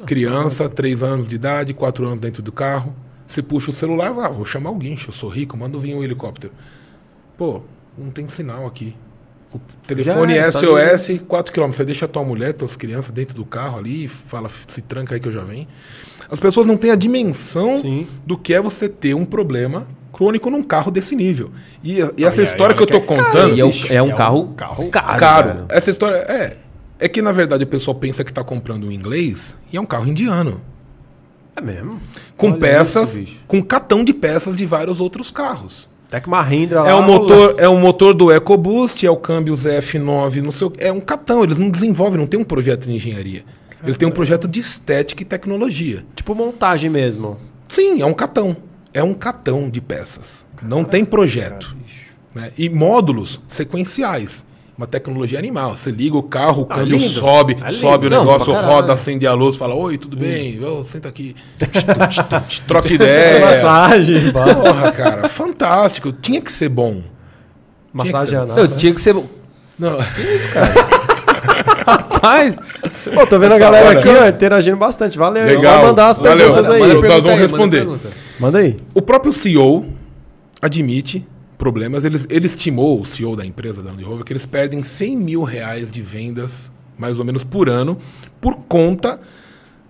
[0.05, 2.95] Criança, 3 anos de idade, 4 anos dentro do carro.
[3.27, 6.53] Você puxa o celular, ah, vou chamar guincho, eu sou rico, manda vir um helicóptero.
[7.37, 7.61] Pô,
[7.97, 8.95] não tem sinal aqui.
[9.53, 11.67] O telefone tá SOS, 4 km.
[11.67, 15.19] Você deixa a tua mulher, tuas crianças dentro do carro ali, fala, se tranca aí
[15.19, 15.67] que eu já venho.
[16.29, 18.07] As pessoas não têm a dimensão Sim.
[18.25, 21.51] do que é você ter um problema crônico num carro desse nível.
[21.83, 23.57] E, e essa história que eu tô que é contando.
[23.57, 25.07] E é, bicho, é um é um carro, carro caro.
[25.07, 25.19] Caro.
[25.19, 25.65] cara.
[25.69, 26.57] Essa história é.
[27.01, 29.85] É que na verdade o pessoal pensa que tá comprando um inglês e é um
[29.85, 30.61] carro indiano.
[31.55, 31.99] É mesmo?
[32.37, 35.88] Com Olha peças, isso, com catão de peças de vários outros carros.
[36.09, 39.53] Até que Mahindra É lá, o motor, é o motor do EcoBoost, é o câmbio
[39.53, 40.83] ZF9, não sei o que.
[40.83, 43.45] É um catão, eles não desenvolvem, não tem um projeto de engenharia.
[43.83, 46.03] Eles têm um projeto de estética e tecnologia.
[46.15, 47.37] Tipo montagem mesmo.
[47.67, 48.57] Sim, é um catão.
[48.91, 50.45] É um catão de peças.
[50.63, 51.77] Não tem projeto.
[52.33, 52.51] né?
[52.57, 54.43] E módulos sequenciais.
[54.79, 55.75] Uma tecnologia animal.
[55.75, 57.09] Você liga o carro, o Ah, câmbio lindo.
[57.09, 58.73] sobe, É sobe o Não, negócio, caralho.
[58.75, 60.63] roda, acende a luz, fala: Oi, tudo bem?
[60.63, 61.35] Ô, senta aqui.
[62.65, 62.93] Troca É.
[62.93, 63.45] ideia.
[63.45, 64.31] Massagem.
[64.31, 66.13] Porra, cara, fantástico.
[66.13, 67.01] Tinha que ser bom.
[67.91, 68.57] massagem anal.
[68.57, 69.13] Eu tinha que ser.
[69.77, 69.97] Não.
[71.85, 72.57] Rapaz!
[73.13, 73.99] Pô, tô vendo a Essa galera hora.
[73.99, 75.17] aqui, ó, interagindo bastante.
[75.17, 75.45] Valeu.
[75.45, 75.73] Legal.
[75.73, 76.37] Vamos mandar as Valeu.
[76.37, 76.79] perguntas Manda- aí.
[76.81, 77.85] manda Manda, Nós vamos responder.
[77.85, 77.99] manda
[78.39, 78.57] pergunta.
[78.59, 78.77] aí.
[78.93, 79.87] O próprio CEO
[80.61, 81.27] admite
[81.59, 82.05] problemas.
[82.05, 85.43] Ele, ele estimou, o CEO da empresa da Land Rover, que eles perdem 100 mil
[85.43, 87.99] reais de vendas, mais ou menos, por ano,
[88.41, 89.19] por conta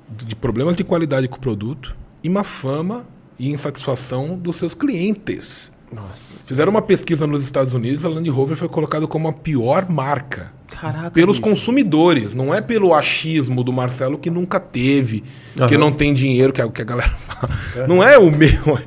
[0.09, 3.07] de problemas de qualidade com o produto e má fama
[3.38, 5.72] e insatisfação dos seus clientes.
[5.93, 6.34] Nossa.
[6.45, 10.51] Fizeram uma pesquisa nos Estados Unidos, a Land Rover foi colocada como a pior marca
[10.67, 11.11] Caraca.
[11.11, 11.49] pelos bicho.
[11.49, 15.24] consumidores, não é pelo achismo do Marcelo que nunca teve,
[15.67, 17.88] que não tem dinheiro, que é o que a galera fala.
[17.88, 18.80] Não é o meu.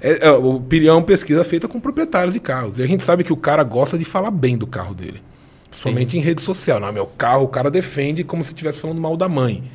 [0.00, 2.78] É, é, o Pirião é uma pesquisa feita com proprietários de carros.
[2.78, 5.22] E a gente sabe que o cara gosta de falar bem do carro dele.
[5.68, 6.80] Principalmente em rede social.
[6.80, 9.70] Não, meu carro, o cara defende como se estivesse falando mal da mãe.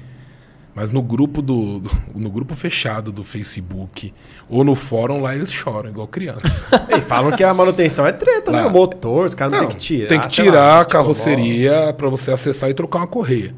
[0.75, 4.11] Mas no grupo do, do- no grupo fechado do Facebook
[4.49, 6.65] ou no fórum lá eles choram igual criança.
[6.89, 8.61] E falam que a manutenção é treta, né?
[8.61, 8.67] Lá.
[8.67, 10.07] O motor, os caras não, Não, tem que tirar.
[10.07, 13.53] tem que tirar lá, a carroceria para você acessar e trocar uma correia.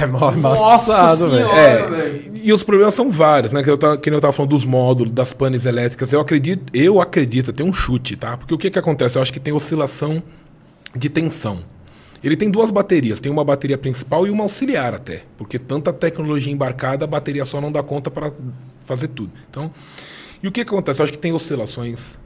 [0.00, 1.46] É mó embaçado, velho.
[1.50, 3.62] É, e os problemas são vários, né?
[3.62, 6.12] Que eu tava, que nem eu tava falando dos módulos, das panes elétricas.
[6.12, 8.36] Eu acredito, eu acredito, tenho um chute, tá?
[8.36, 9.16] Porque o que que acontece?
[9.16, 10.22] Eu acho que tem oscilação
[10.94, 11.60] de tensão.
[12.22, 16.52] Ele tem duas baterias, tem uma bateria principal e uma auxiliar até, porque tanta tecnologia
[16.52, 18.32] embarcada, a bateria só não dá conta para
[18.84, 19.30] fazer tudo.
[19.48, 19.70] Então,
[20.42, 21.00] e o que que acontece?
[21.00, 22.18] Eu acho que tem oscilações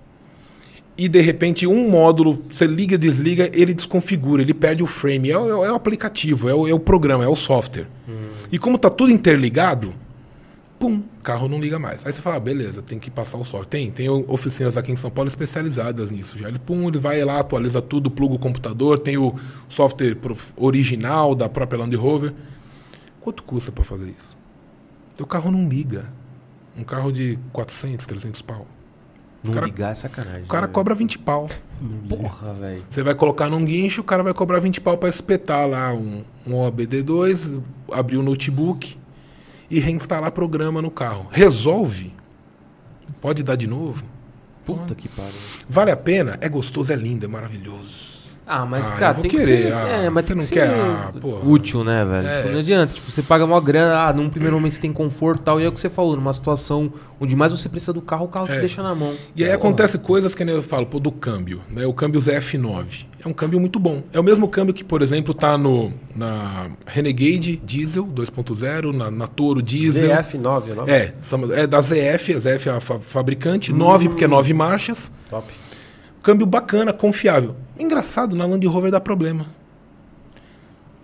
[1.05, 5.31] e de repente um módulo, você liga, desliga, ele desconfigura, ele perde o frame.
[5.31, 7.87] É, o- é o aplicativo, é o, é o programa, é o software.
[8.53, 9.95] E como tá tudo interligado,
[10.79, 12.05] pum, o carro não liga mais.
[12.07, 13.67] Aí você fala, ah, beleza, tem que passar o software.
[13.69, 16.49] Tem, tem oficinas aqui em São Paulo especializadas nisso já.
[16.49, 19.35] Ele, pum, ele vai lá, atualiza tudo, pluga o computador, tem o
[19.69, 20.17] software
[20.57, 22.33] original da própria Land Rover.
[23.21, 24.37] Quanto custa para fazer isso?
[25.17, 26.07] Teu carro não liga.
[26.77, 28.67] Um carro de 400, 300 pau.
[29.43, 30.43] Não cara- ligar é sacanagem.
[30.43, 31.49] O cara né, cobra 20 pau.
[32.09, 32.83] Porra, velho.
[32.91, 36.23] Você vai colocar num guincho, o cara vai cobrar 20 pau para espetar lá um,
[36.47, 38.99] um OBD2, abrir o notebook
[39.71, 41.27] e reinstalar programa no carro.
[41.31, 42.13] Resolve?
[43.23, 44.05] Pode dar de novo?
[44.65, 45.33] Puta que pariu.
[45.69, 46.37] Vale a pena?
[46.41, 48.10] É gostoso, é lindo, é maravilhoso.
[48.53, 49.63] Ah, mas, Ah, cara, eu vou tem que querer.
[49.69, 49.73] ser.
[49.75, 50.67] Ah, é, mas você tem não que quer?
[50.69, 51.49] ser Ah, porra.
[51.49, 52.27] útil, né, velho?
[52.27, 52.37] É.
[52.43, 52.95] Tipo, não adianta.
[52.95, 55.61] Tipo, você paga maior grana, ah, num primeiro momento você tem conforto e tal.
[55.61, 58.29] E é o que você falou, numa situação onde mais você precisa do carro, o
[58.29, 58.61] carro te É.
[58.61, 59.15] deixa na mão.
[59.37, 61.87] E aí acontece coisas que nem eu falo, pô, do câmbio, né?
[61.87, 63.07] O câmbio ZF9.
[63.25, 64.03] É um câmbio muito bom.
[64.13, 69.27] É o mesmo câmbio que, por exemplo, tá no na Renegade Diesel 2.0, na, na
[69.27, 70.11] Toro Diesel.
[70.11, 70.89] ZF9, não?
[70.89, 74.53] É, são- é da ZF, a ZF é a fa- fabricante, 9 porque é 9
[74.55, 75.13] marchas.
[75.29, 75.47] Top.
[76.23, 77.57] Câmbio bacana, confiável.
[77.79, 79.47] Engraçado, na Land Rover dá problema.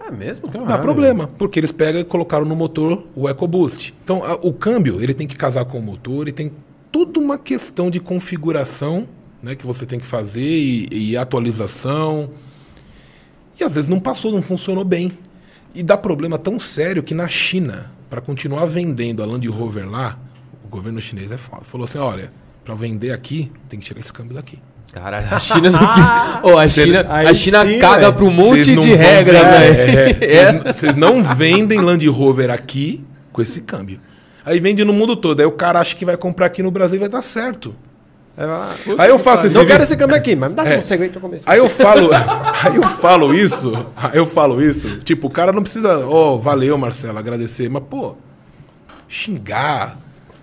[0.07, 0.47] É mesmo?
[0.49, 0.83] Dá Caralho.
[0.83, 3.93] problema, porque eles pegam e colocaram no motor o EcoBoost.
[4.05, 6.53] Então, a- o câmbio, ele tem que casar com o motor, e tem
[6.93, 9.09] tudo uma questão de configuração,
[9.43, 12.31] né, que você tem que fazer e, e atualização.
[13.59, 15.13] E às vezes não passou, não funcionou bem.
[15.75, 20.19] E dá problema tão sério que na China, para continuar vendendo a Land Rover lá,
[20.65, 21.65] o governo chinês é foda.
[21.65, 22.31] Falou assim, olha,
[22.65, 24.59] para vender aqui, tem que tirar esse câmbio daqui.
[25.01, 26.07] Caralho, a China não quis.
[26.43, 29.77] Ô, a Cê- China, a China sim, caga pra um monte de regra, velho.
[30.21, 30.53] é, É.
[30.73, 34.01] Vocês vocês não vendem Land Rover aqui com esse câmbio.
[34.45, 35.41] Aí vende no mundo todo.
[35.41, 37.75] Aí o cara acha que vai comprar aqui no Brasil e vai dar certo.
[38.39, 38.71] É, lá.
[38.99, 40.79] Aí eu faço esse Não quero esse câmbio aqui, mas me dá É.
[40.79, 41.45] um eu começo.
[41.49, 42.11] Aí eu falo,
[42.65, 44.99] aí eu falo isso, aí eu falo isso.
[44.99, 48.15] Tipo, o cara não precisa, ó, valeu, Marcelo, agradecer, mas pô,
[49.09, 49.97] xingar,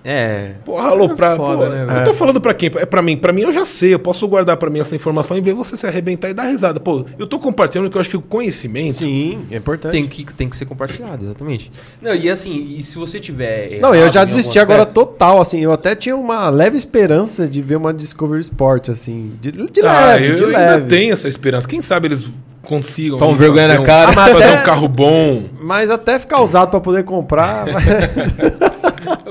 [0.05, 0.49] É.
[0.65, 1.37] Porra, aloprar.
[1.37, 2.69] foda, pô, né, eu tô falando pra quem?
[2.75, 3.15] É pra mim.
[3.15, 3.93] Pra mim eu já sei.
[3.93, 6.79] Eu posso guardar pra mim essa informação e ver você se arrebentar e dar risada.
[6.79, 8.95] Pô, eu tô compartilhando porque eu acho que o conhecimento.
[8.97, 9.91] Sim, é importante.
[9.93, 11.71] Tem que, tem que ser compartilhado, exatamente.
[12.01, 13.79] Não, e assim, e se você tiver.
[13.79, 15.59] Não, eu já desisti agora total, assim.
[15.61, 19.33] Eu até tinha uma leve esperança de ver uma Discovery Sport, assim.
[19.41, 20.87] De, de Ah, leve, eu de ainda leve.
[20.89, 21.67] tenho essa esperança.
[21.67, 22.29] Quem sabe eles
[22.61, 23.17] consigam.
[23.17, 24.09] Toma aí vergonha na um- cara.
[24.09, 25.43] Ah, mas fazer até- um carro bom.
[25.61, 27.65] Mas até ficar usado pra poder comprar.
[27.67, 27.71] Ô,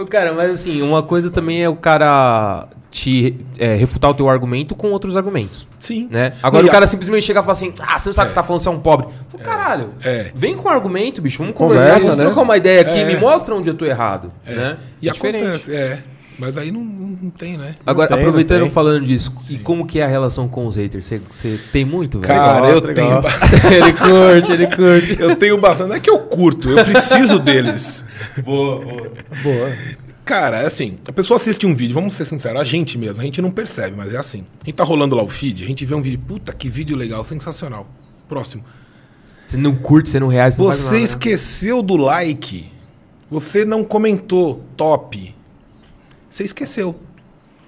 [0.09, 4.75] Cara, mas assim, uma coisa também é o cara te é, refutar o teu argumento
[4.75, 5.67] com outros argumentos.
[5.79, 6.09] Sim.
[6.11, 6.35] Né?
[6.43, 8.33] Agora E o a- cara simplesmente chega e fala assim: Ah, você não sabe que
[8.33, 9.07] você tá falando, você é um pobre.
[9.31, 10.31] Pô, caralho, É.
[10.35, 11.39] vem com um argumento, bicho.
[11.39, 12.25] Vamos Conversa, conversar, vamos né?
[12.27, 13.05] trocar uma ideia aqui, É.
[13.07, 14.31] me mostra onde eu tô errado.
[14.47, 14.55] É.
[14.55, 14.77] Né?
[15.01, 15.43] E É diferente.
[15.45, 15.99] acontece, é.
[16.39, 17.75] Mas aí não, não tem, né?
[17.87, 21.05] Agora, tem, não aproveitando falando disso, e como que é a relação com os haters?
[21.07, 22.29] Você- Você tem muito, velho?
[22.33, 23.21] Cara, gosta, eu ele tenho.
[23.73, 25.17] ele curte, ele curte.
[25.21, 25.89] Eu tenho bastante.
[25.91, 28.05] Não é que eu curto, eu preciso deles.
[28.45, 29.13] Boa, boa.
[29.43, 29.73] Boa.
[30.25, 33.25] Cara, é assim, a pessoa assiste um vídeo, vamos ser sinceros, a gente mesmo, a
[33.25, 34.47] gente não percebe, mas é assim.
[34.63, 36.97] A gente tá rolando lá o feed, a gente vê um vídeo, puta, que vídeo
[36.97, 37.87] legal, sensacional.
[38.29, 38.65] Próximo.
[39.41, 41.03] Você não curte, você não reage, você não faz Você nada, né?
[41.05, 42.71] esqueceu do like.
[43.31, 45.35] Você não comentou top.
[46.33, 46.99] Você esqueceu.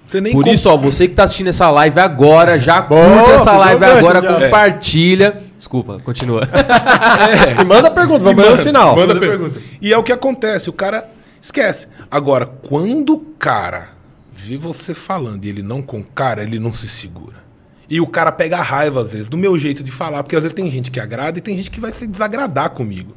[0.07, 3.17] Você nem Por com- isso, ó, você que tá assistindo essa live agora, já Boa,
[3.17, 4.33] curte essa live agora, já.
[4.33, 5.41] compartilha.
[5.55, 6.41] Desculpa, continua.
[7.61, 8.95] E manda pergunta, vamos ver no final.
[8.95, 9.61] Manda Manda pergunta.
[9.79, 11.07] E é o que acontece, o cara
[11.39, 11.87] esquece.
[12.09, 13.89] Agora, quando o cara
[14.33, 17.37] vê você falando e ele não com cara, ele não se segura.
[17.87, 20.55] E o cara pega raiva, às vezes, do meu jeito de falar, porque às vezes
[20.55, 23.15] tem gente que agrada e tem gente que vai se desagradar comigo.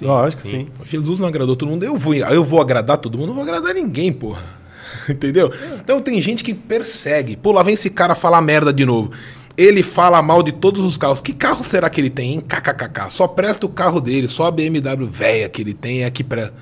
[0.00, 0.68] Lógico que sim.
[0.84, 3.74] Jesus não agradou todo mundo, eu vou, eu vou agradar todo mundo, não vou agradar
[3.74, 4.62] ninguém, porra.
[5.10, 5.52] Entendeu?
[5.82, 7.36] Então tem gente que persegue.
[7.36, 9.10] Pô, lá vem esse cara falar merda de novo.
[9.56, 11.20] Ele fala mal de todos os carros.
[11.20, 12.40] Que carro será que ele tem, hein?
[12.40, 13.10] KKKK.
[13.10, 16.54] Só presta o carro dele, só a BMW velha que ele tem é que presta.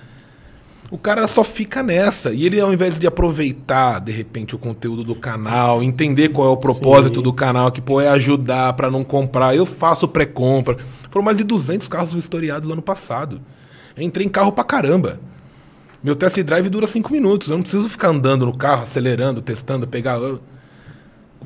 [0.90, 2.34] O cara só fica nessa.
[2.34, 6.50] E ele, ao invés de aproveitar, de repente, o conteúdo do canal, entender qual é
[6.50, 7.22] o propósito Sim.
[7.22, 9.56] do canal, que pô, é ajudar pra não comprar.
[9.56, 10.76] Eu faço pré-compra.
[11.10, 13.40] Foram mais de 200 carros historiados no ano passado.
[13.96, 15.18] Eu entrei em carro pra caramba.
[16.02, 17.48] Meu test drive dura 5 minutos.
[17.48, 20.16] Eu não preciso ficar andando no carro, acelerando, testando, pegar.
[20.16, 20.40] Eu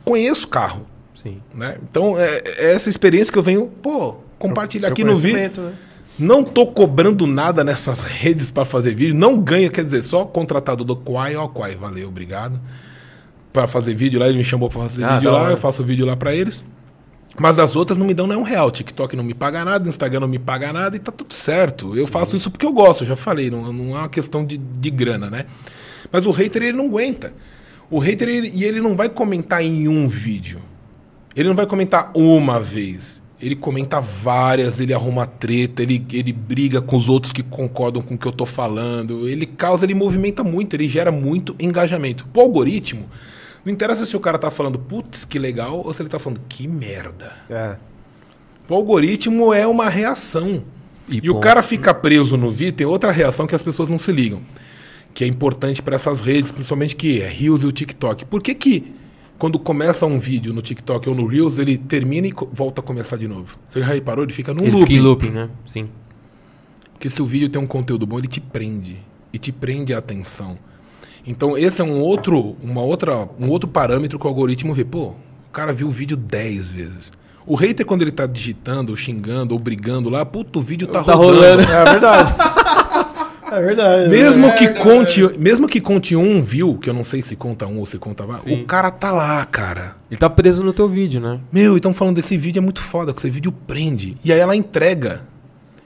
[0.05, 0.87] conheço carro.
[1.15, 1.41] Sim.
[1.55, 1.79] Né?
[1.91, 5.63] Então, é, é essa experiência que eu venho, pô, compartilhar aqui no vídeo.
[5.63, 5.73] né?
[6.19, 9.15] Não tô cobrando nada nessas redes para fazer vídeo.
[9.15, 12.59] Não ganho, quer dizer, só contratado do Quai, ó, Quai, valeu, obrigado.
[13.53, 15.53] Para fazer vídeo lá, ele me chamou para fazer Ah, vídeo lá, hora.
[15.53, 16.65] eu faço vídeo lá para eles.
[17.39, 18.71] Mas as outras não me dão nenhum real.
[18.71, 21.97] TikTok não me paga nada, Instagram não me paga nada e tá tudo certo.
[21.97, 24.91] Eu faço isso porque eu gosto, já falei, não, não é uma questão de, de
[24.91, 25.45] grana, né?
[26.11, 27.35] Mas o hater ele não aguenta.
[27.91, 30.61] O hater ele, e ele não vai comentar em um vídeo.
[31.35, 33.23] Ele não vai comentar uma vez.
[33.41, 38.15] Ele comenta várias, ele arruma treta, ele, ele briga com os outros que concordam com
[38.15, 39.29] o que eu tô falando.
[39.29, 42.27] Ele causa, ele movimenta muito, ele gera muito engajamento.
[42.35, 43.07] O algoritmo,
[43.67, 46.41] não interessa se o cara tá falando, putz, que legal, ou se ele tá falando,
[46.49, 47.33] que merda.
[47.51, 47.77] É.
[48.69, 50.63] O algoritmo é uma reação.
[51.09, 53.99] E E, o cara fica preso no vídeo, tem outra reação que as pessoas não
[53.99, 54.41] se ligam.
[55.13, 58.25] Que é importante para essas redes, principalmente que é Reels e o TikTok.
[58.27, 58.95] Por que que
[59.39, 63.17] quando começa um vídeo no TikTok ou no Reels, ele termina e volta a começar
[63.17, 63.59] de novo?
[63.69, 64.25] Você já reparou?
[64.25, 64.87] Ele fica num Ele looping.
[64.87, 65.51] fica em looping, né?
[65.67, 65.89] Sim.
[66.93, 68.99] Porque se o vídeo tem um conteúdo bom, ele te prende.
[69.33, 70.57] E te prende a atenção.
[71.27, 74.85] Então esse é um outro, uma outra, um outro parâmetro que o algoritmo vê.
[74.85, 75.09] Pô,
[75.49, 77.13] o cara viu o vídeo 10 vezes.
[77.47, 81.03] O hater, quando ele tá digitando, ou xingando, ou brigando lá, puto, o vídeo tá,
[81.05, 81.63] Tá rodando.
[81.63, 81.63] rolando.
[81.73, 82.35] É verdade.
[83.53, 84.09] É verdade.
[84.11, 84.83] Mesmo É que verdade.
[84.85, 87.97] conte, mesmo que conte um view, que eu não sei se conta um ou se
[87.97, 89.95] conta vários, o cara tá lá, cara.
[90.11, 91.39] Ele tá preso no teu vídeo, né?
[91.53, 94.17] Meu, então falando desse vídeo é muito foda, que esse vídeo prende.
[94.25, 95.23] E aí ela entrega.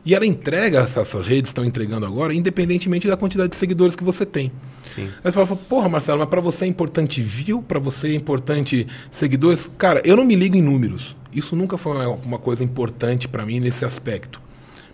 [0.05, 4.25] E ela entrega, essas redes estão entregando agora, independentemente da quantidade de seguidores que você
[4.25, 4.51] tem.
[4.95, 5.09] Sim.
[5.23, 8.87] Aí você fala, porra, Marcelo, mas pra você é importante view, pra você é importante
[9.11, 9.71] seguidores?
[9.77, 11.17] Cara, eu não me ligo em números.
[11.33, 14.41] Isso nunca foi uma, uma coisa importante pra mim nesse aspecto.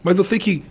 [0.02, 0.64] Mas eu sei que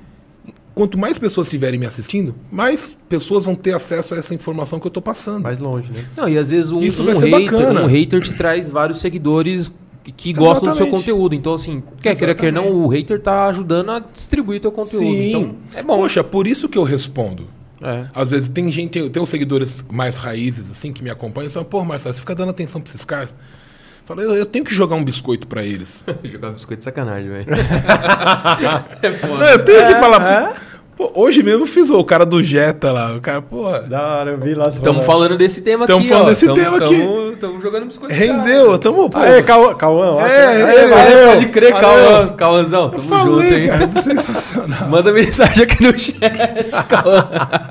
[0.75, 4.85] quanto mais pessoas estiverem me assistindo, mais pessoas vão ter acesso a essa informação que
[4.85, 5.43] eu tô passando.
[5.43, 6.05] Mais longe, né?
[6.17, 7.83] Não, e às vezes um, Isso um vai ser hater, bacana.
[7.83, 9.71] um hater te traz vários seguidores
[10.11, 11.35] que- gostam do seu conteúdo.
[11.35, 14.99] Então, assim, quer queira, quer não, o hater tá ajudando a distribuir teu conteúdo.
[15.05, 15.29] Sim.
[15.29, 15.97] Então, é bom.
[15.97, 17.47] Poxa, por isso que eu respondo.
[17.81, 18.05] É.
[18.15, 21.67] Às vezes tem gente, tem uns seguidores mais raízes, assim, que me acompanham e falam,
[21.67, 23.35] pô, Marcelo, você fica dando atenção pra esses caras.
[24.05, 26.05] Fala, eu, eu tenho que jogar um biscoito pra eles.
[26.23, 27.45] Jogar biscoito de sacanagem, velho.
[29.27, 30.55] Não, eu tenho que falar.
[30.97, 33.13] Pô, hoje mesmo eu fiz o cara do Jetta lá.
[33.15, 33.69] O cara, pô.
[33.89, 34.69] Da hora, eu vi lá.
[34.69, 35.25] Estamos falando.
[35.25, 36.29] falando desse tema Tamo aqui, falando ó.
[36.29, 36.97] desse Tamo- tema aqui.
[36.99, 38.13] tamo- Tamo jogando biscoito.
[38.15, 39.17] Rendeu, tamo, pô.
[39.17, 40.33] Aê, Cauã, Cauã, acho.
[40.33, 40.95] É, Aê, ele- valeu.
[41.17, 41.73] Valeu, pode crer.
[41.73, 42.27] Cauã.
[42.29, 43.67] Cauãzão, tamo falei, junto, hein?
[43.67, 44.87] cara, sensacional.
[44.87, 46.15] Manda mensagem aqui no chat,
[46.87, 47.27] Cauã.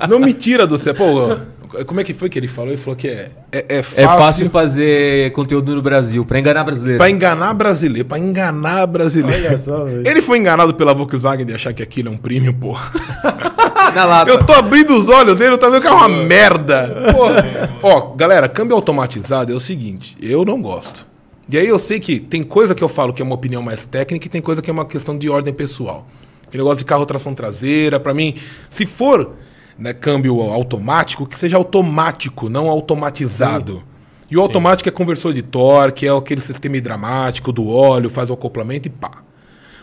[0.07, 0.93] Não me tira do céu.
[0.93, 1.35] Pô,
[1.83, 2.71] como é que foi que ele falou?
[2.71, 6.63] Ele falou que é, é, é fácil, É fácil fazer conteúdo no Brasil, pra enganar
[6.63, 6.97] brasileiro.
[6.97, 9.47] pra enganar brasileiro, pra enganar brasileiro.
[9.47, 10.07] Olha só, velho.
[10.07, 12.77] Ele foi enganado pela Volkswagen de achar que aquilo é um premium, pô.
[13.93, 14.31] Na lata.
[14.31, 17.11] Eu tô abrindo os olhos dele, eu tô vendo que é uma merda.
[17.13, 17.69] Porra.
[17.81, 21.05] Ó, galera, câmbio automatizado é o seguinte, eu não gosto.
[21.49, 23.85] E aí eu sei que tem coisa que eu falo que é uma opinião mais
[23.85, 26.07] técnica e tem coisa que é uma questão de ordem pessoal.
[26.47, 28.35] Aquele negócio de carro tração traseira, pra mim,
[28.69, 29.35] se for
[29.77, 33.83] né, câmbio automático, que seja automático, não automatizado.
[34.29, 38.33] E o automático é conversor de torque, é aquele sistema hidramático do óleo, faz o
[38.33, 39.23] acoplamento e pá.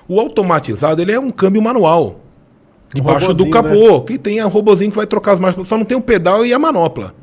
[0.09, 2.21] O automatizado, ele é um câmbio manual.
[2.93, 5.85] Debaixo do robozinho, capô, que tem a robozinho que vai trocar as marchas, só não
[5.85, 7.15] tem o pedal e a manopla.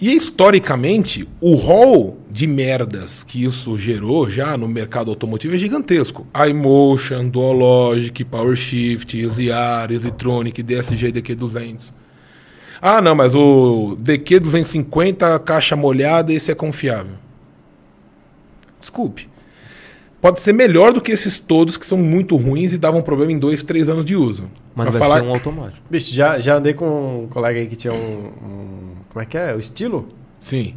[0.00, 6.26] E historicamente, o rol de merdas que isso gerou já no mercado automotivo é gigantesco.
[6.48, 11.94] iMotion, Duologic, PowerShift, EasyR, EasyTronic, DSG DQ200.
[12.82, 17.14] Ah, não, mas o DQ250 caixa molhada, esse é confiável.
[18.78, 19.28] Desculpe.
[20.20, 23.38] Pode ser melhor do que esses todos que são muito ruins e davam problema em
[23.38, 24.50] dois, três anos de uso.
[24.74, 25.86] Mas Pra vai falar- ser um automático.
[25.88, 29.38] Bicho, já, já andei com um colega aí que tinha um, um- Como é que
[29.38, 29.54] é?
[29.54, 30.08] O estilo?
[30.40, 30.74] Sim.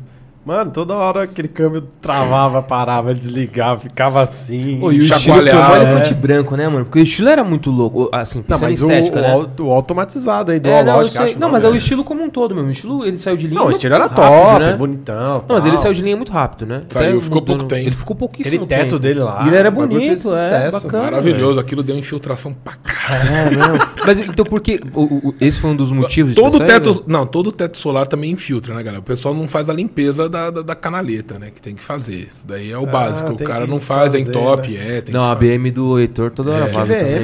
[0.47, 4.77] Mano, toda hora aquele câmbio travava, parava, desligava, ficava assim.
[4.79, 5.41] Pô, e o estilo mó
[5.75, 6.13] é.
[6.13, 6.85] branco, né, mano?
[6.85, 8.07] Porque o estilo era muito louco.
[8.13, 9.47] Assim, Não, mas o, estética, o, né?
[9.59, 11.37] o automatizado aí, do É, não, acho.
[11.37, 11.77] não, mas é o né?
[11.77, 12.69] estilo como um todo mesmo.
[12.69, 14.73] O estilo, ele saiu de linha Não, o estilo era rápido, top, né?
[14.77, 15.43] bonitão.
[15.49, 16.83] Não, mas ele saiu de linha muito rápido, né?
[16.87, 17.87] Saiu, Até ficou mudando- pouco tempo.
[17.89, 18.99] Ele ficou pouquíssimo Aquele teto tempo.
[18.99, 19.43] dele lá.
[19.43, 20.81] E ele era bonito, é, sucesso.
[20.85, 21.03] bacana.
[21.03, 21.59] Maravilhoso.
[21.59, 23.53] Aquilo deu infiltração pra caralho.
[23.53, 23.77] É, não.
[24.05, 24.79] Mas então por que...
[24.93, 28.31] o- o- esse foi um dos motivos de Todo teto, não, todo teto solar também
[28.31, 29.01] infiltra, né, galera?
[29.01, 31.49] O pessoal não faz a limpeza da, da, da canaleta, né?
[31.53, 32.27] Que tem que fazer.
[32.31, 33.31] Isso daí é o Ah, básico.
[33.31, 34.97] O cara não faz, é fazer, entope, né?
[34.97, 35.01] é.
[35.01, 35.35] Tem Não, que a.
[35.57, 36.71] BM do Heitor toda hora É.
[36.71, 37.17] vaza também,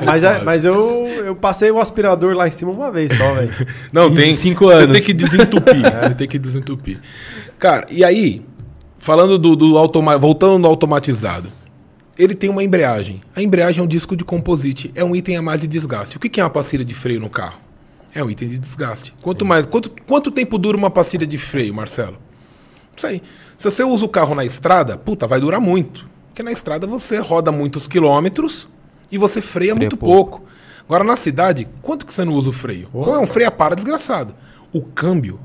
[0.06, 3.50] mas é- mas eu, eu passei o aspirador lá em cima uma vez só, velho.
[3.92, 4.34] Não, Em tem.
[4.34, 4.96] cinco Você anos.
[4.96, 5.74] tem que desentupir.
[6.02, 7.00] Você tem que desentupir.
[7.58, 8.42] Cara, e aí,
[8.98, 11.48] falando do, do automa voltando no automatizado,
[12.18, 13.20] ele tem uma embreagem.
[13.34, 16.16] A embreagem é um disco de composite, é um item a mais de desgaste.
[16.16, 17.58] O que que é uma pastilha de freio no carro?
[18.14, 19.12] É um item de desgaste.
[19.22, 22.16] Quanto mais, quanto, quanto tempo dura uma pastilha de freio, Marcelo?
[22.96, 23.20] Isso aí.
[23.58, 26.08] Se você usa o carro na estrada, puta, vai durar muito.
[26.28, 28.68] Porque na estrada você roda muitos quilômetros
[29.10, 30.44] e você freia, muito pouco.
[30.84, 32.88] Agora na cidade, quanto que você não usa o freio?
[32.88, 34.34] Qual é um freio a para desgraçado.
[34.72, 35.40] O câmbio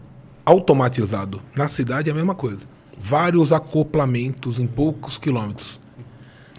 [0.45, 2.67] automatizado na cidade é a mesma coisa.
[2.97, 5.80] Vários acoplamentos em poucos quilômetros.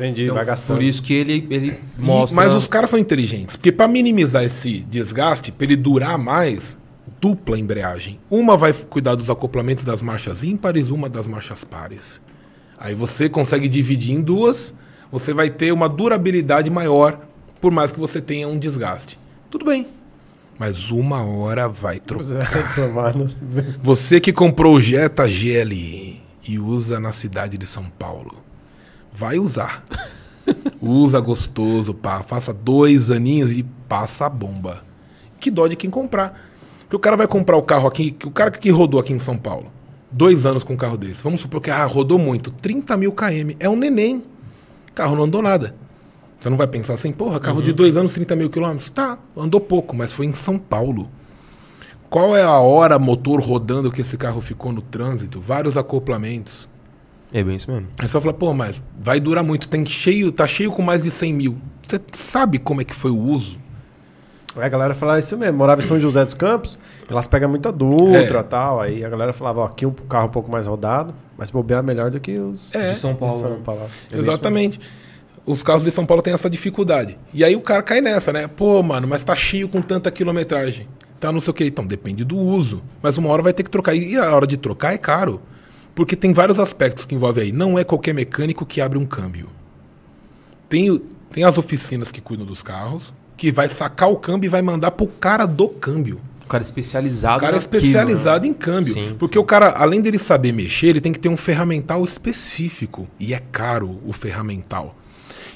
[0.00, 0.76] Entendi, Então, vai gastando.
[0.78, 2.34] Por isso que ele, ele E- mostra...
[2.36, 3.56] mas os caras são inteligentes.
[3.56, 6.78] Porque para minimizar esse desgaste, para ele durar mais,
[7.20, 8.18] dupla embreagem.
[8.30, 12.20] Uma vai cuidar dos acoplamentos das marchas ímpares, uma das marchas pares.
[12.78, 14.72] Aí você consegue dividir em duas,
[15.12, 17.20] você vai ter uma durabilidade maior,
[17.60, 19.18] por mais que você tenha um desgaste.
[19.50, 19.86] Tudo bem.
[20.58, 22.64] Mas uma hora vai trocar.
[22.94, 23.30] Mano.
[23.82, 28.34] Você que comprou o Jetta GLI e usa na cidade de São Paulo,
[29.12, 29.84] vai usar.
[30.80, 32.22] Usa gostoso, pá.
[32.22, 34.84] Faça dois aninhos e passa a bomba.
[35.38, 36.48] Que dó de quem comprar.
[36.80, 39.38] Porque o cara vai comprar o carro aqui, o cara que rodou aqui em São
[39.38, 39.70] Paulo,
[40.10, 41.22] dois anos com um carro desse.
[41.22, 43.54] Vamos supor que ah, rodou muito, 30 mil km.
[43.60, 44.16] É um neném.
[44.90, 45.74] O carro não andou nada.
[46.38, 48.88] Você não vai pensar assim, porra, carro de dois anos, 30 mil quilômetros.
[48.88, 51.10] Tá, andou pouco, mas foi em São Paulo.
[52.08, 55.38] Qual é a hora motor rodando que esse carro ficou no trânsito?
[55.38, 56.69] Vários acoplamentos.
[57.32, 57.86] É bem isso mesmo.
[57.98, 61.02] Aí você vai falar, pô, mas vai durar muito, tem cheio, tá cheio com mais
[61.02, 61.56] de 100 mil.
[61.82, 63.58] Você sabe como é que foi o uso?
[64.56, 65.56] É, a galera falava isso mesmo.
[65.58, 66.76] Morava em São José dos Campos,
[67.08, 68.40] elas pegam muita Dutra É.
[68.40, 68.80] e tal.
[68.80, 72.10] Aí a galera falava, ó, aqui um carro um pouco mais rodado, mas bobear melhor
[72.10, 72.94] do que os É.
[72.94, 73.38] De São de Paulo.
[73.40, 73.58] São né?
[73.64, 73.82] Paulo.
[74.12, 74.80] Exatamente.
[75.46, 77.16] Os carros de São Paulo têm essa dificuldade.
[77.32, 78.46] E aí o cara cai nessa, né?
[78.48, 80.88] Pô, mano, mas tá cheio com tanta quilometragem.
[81.18, 81.64] Tá não sei o que.
[81.64, 82.82] Então, depende do uso.
[83.02, 83.94] Mas uma hora vai ter que trocar.
[83.94, 85.40] E a hora de trocar é caro.
[85.94, 87.52] Porque tem vários aspectos que envolvem aí.
[87.52, 89.48] Não é qualquer mecânico que abre um câmbio.
[90.68, 90.98] Tem, o-
[91.30, 94.92] tem as oficinas que cuidam dos carros, que vai sacar o câmbio e vai mandar
[94.92, 96.20] pro cara do câmbio.
[96.44, 98.50] O cara especializado O cara naquilo, especializado né?
[98.50, 98.92] em câmbio.
[98.94, 103.08] Sim, porque o cara, além dele saber mexer, ele tem que ter um ferramental específico.
[103.20, 104.96] E é caro o ferramental.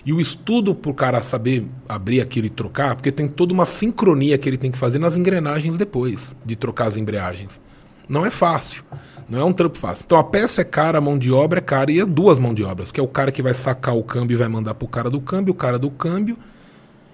[0.06, 4.36] E o estudo pro cara saber abrir aquilo e trocar, porque tem toda uma sincronia
[4.38, 7.60] que ele tem que fazer nas engrenagens depois de trocar as embreagens.
[8.08, 8.84] Não é fácil.
[9.28, 10.04] Não é um trampo fácil.
[10.04, 12.54] Então a peça é cara, a mão de obra é cara e é duas mãos
[12.54, 12.92] de obras.
[12.92, 15.20] Que é o cara que vai sacar o câmbio e vai mandar pro cara do
[15.20, 16.36] câmbio, o cara do câmbio.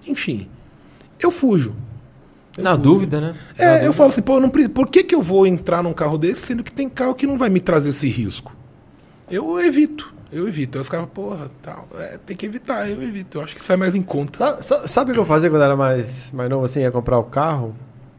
[0.07, 0.47] Enfim.
[1.19, 1.73] Eu fujo.
[2.57, 2.81] Eu Na fujo.
[2.83, 3.35] dúvida, né?
[3.57, 3.93] Na É, eu dúvida.
[3.93, 6.63] falo assim, pô, eu não, por que, que eu vou entrar num carro desse, sendo
[6.63, 8.53] que tem carro que não vai me trazer esse risco?
[9.29, 10.77] Eu evito, eu evito.
[10.77, 13.37] Aí os caras, porra, tal, é, tem que evitar, eu evito.
[13.37, 14.37] Eu acho que sai mais em conta.
[14.37, 17.17] Sabe, sa- sabe o que eu fazia quando era mais, mais novo, assim, ia comprar
[17.17, 17.73] o carro?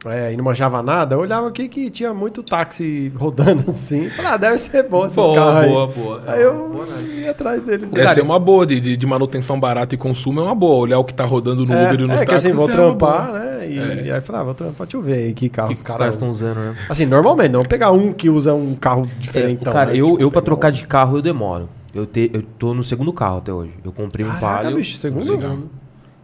[0.05, 4.09] É, e não manjava nada, eu olhava aqui que tinha muito táxi rodando assim.
[4.11, 5.71] Falei, ah, deve ser bom esses Boa, carros aí.
[5.71, 6.21] boa, boa.
[6.27, 7.03] Aí eu Boa, né?
[7.21, 7.93] ia atrás deles.
[7.93, 10.75] Essa Cara, é uma boa, de, de, manutenção barata e consumo é uma boa.
[10.77, 12.69] Olhar o que tá rodando no é, Uber e nos é, que táxis assim, vou
[12.69, 13.39] é trampar, boa.
[13.39, 13.69] né?
[13.69, 15.75] E, e aí eu falei, ah, vou trampar, deixa eu ver aí que carro que
[15.75, 16.75] os caras estão usando, né?
[16.89, 19.73] Assim, normalmente, não pegar um que usa um carro É, diferentão.
[19.73, 19.97] cara, né?
[20.01, 21.69] eu, Tipo, eu pra trocar um- de carro eu demoro.
[21.95, 23.73] Eu, te, eu tô no segundo carro até hoje.
[23.85, 24.77] Eu comprei um Caraca, Palio.
[24.79, 25.31] bicho, segundo?
[25.37, 25.59] Legal.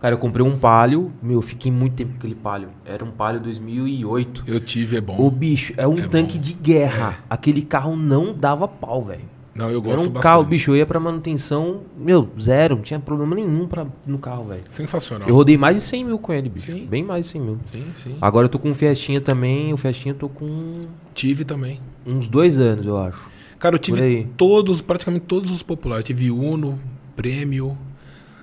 [0.00, 1.10] Cara, eu comprei um Palio.
[1.22, 2.68] Meu, eu fiquei muito tempo com aquele Palio.
[2.86, 4.44] Era um Palio 2008.
[4.46, 5.16] Eu tive, é bom.
[5.18, 6.44] O bicho é um É tanque bom.
[6.44, 7.18] de guerra.
[7.28, 9.24] Aquele carro não dava pau, velho.
[9.56, 10.22] Não, eu Era gosto um bastante.
[10.22, 14.44] carro, bicho, eu ia pra manutenção, meu, zero, não tinha problema nenhum pra, no carro,
[14.44, 14.62] velho.
[14.70, 15.28] Sensacional.
[15.28, 16.66] Eu rodei mais de 100 mil com ele, bicho.
[16.72, 16.86] Sim.
[16.86, 17.58] Bem mais de 100 mil.
[17.66, 18.14] Sim, sim.
[18.20, 20.82] Agora eu tô com um Fiestinha também, o Fiestinha eu tô com
[21.12, 21.80] Tive também.
[22.06, 23.18] uns dois anos, eu acho.
[23.58, 26.04] Cara, eu tive todos, praticamente todos os populares.
[26.04, 26.76] Tive Uno,
[27.16, 27.76] Prêmio,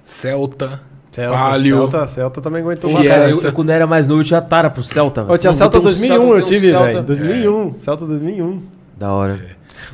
[0.04, 0.84] Celta,
[1.16, 1.78] Celta, Palio.
[1.78, 2.90] Celta, Celta também aguentou.
[3.02, 5.26] Eu, eu, quando eu era mais novo, eu tinha tara pro Celta.
[5.28, 6.86] Eu tinha Celta vou ter um 2001, Celta, eu tive, Celta.
[6.86, 7.04] velho.
[7.04, 7.76] 2001.
[7.80, 8.62] Celta 2001.
[8.98, 9.40] Da hora.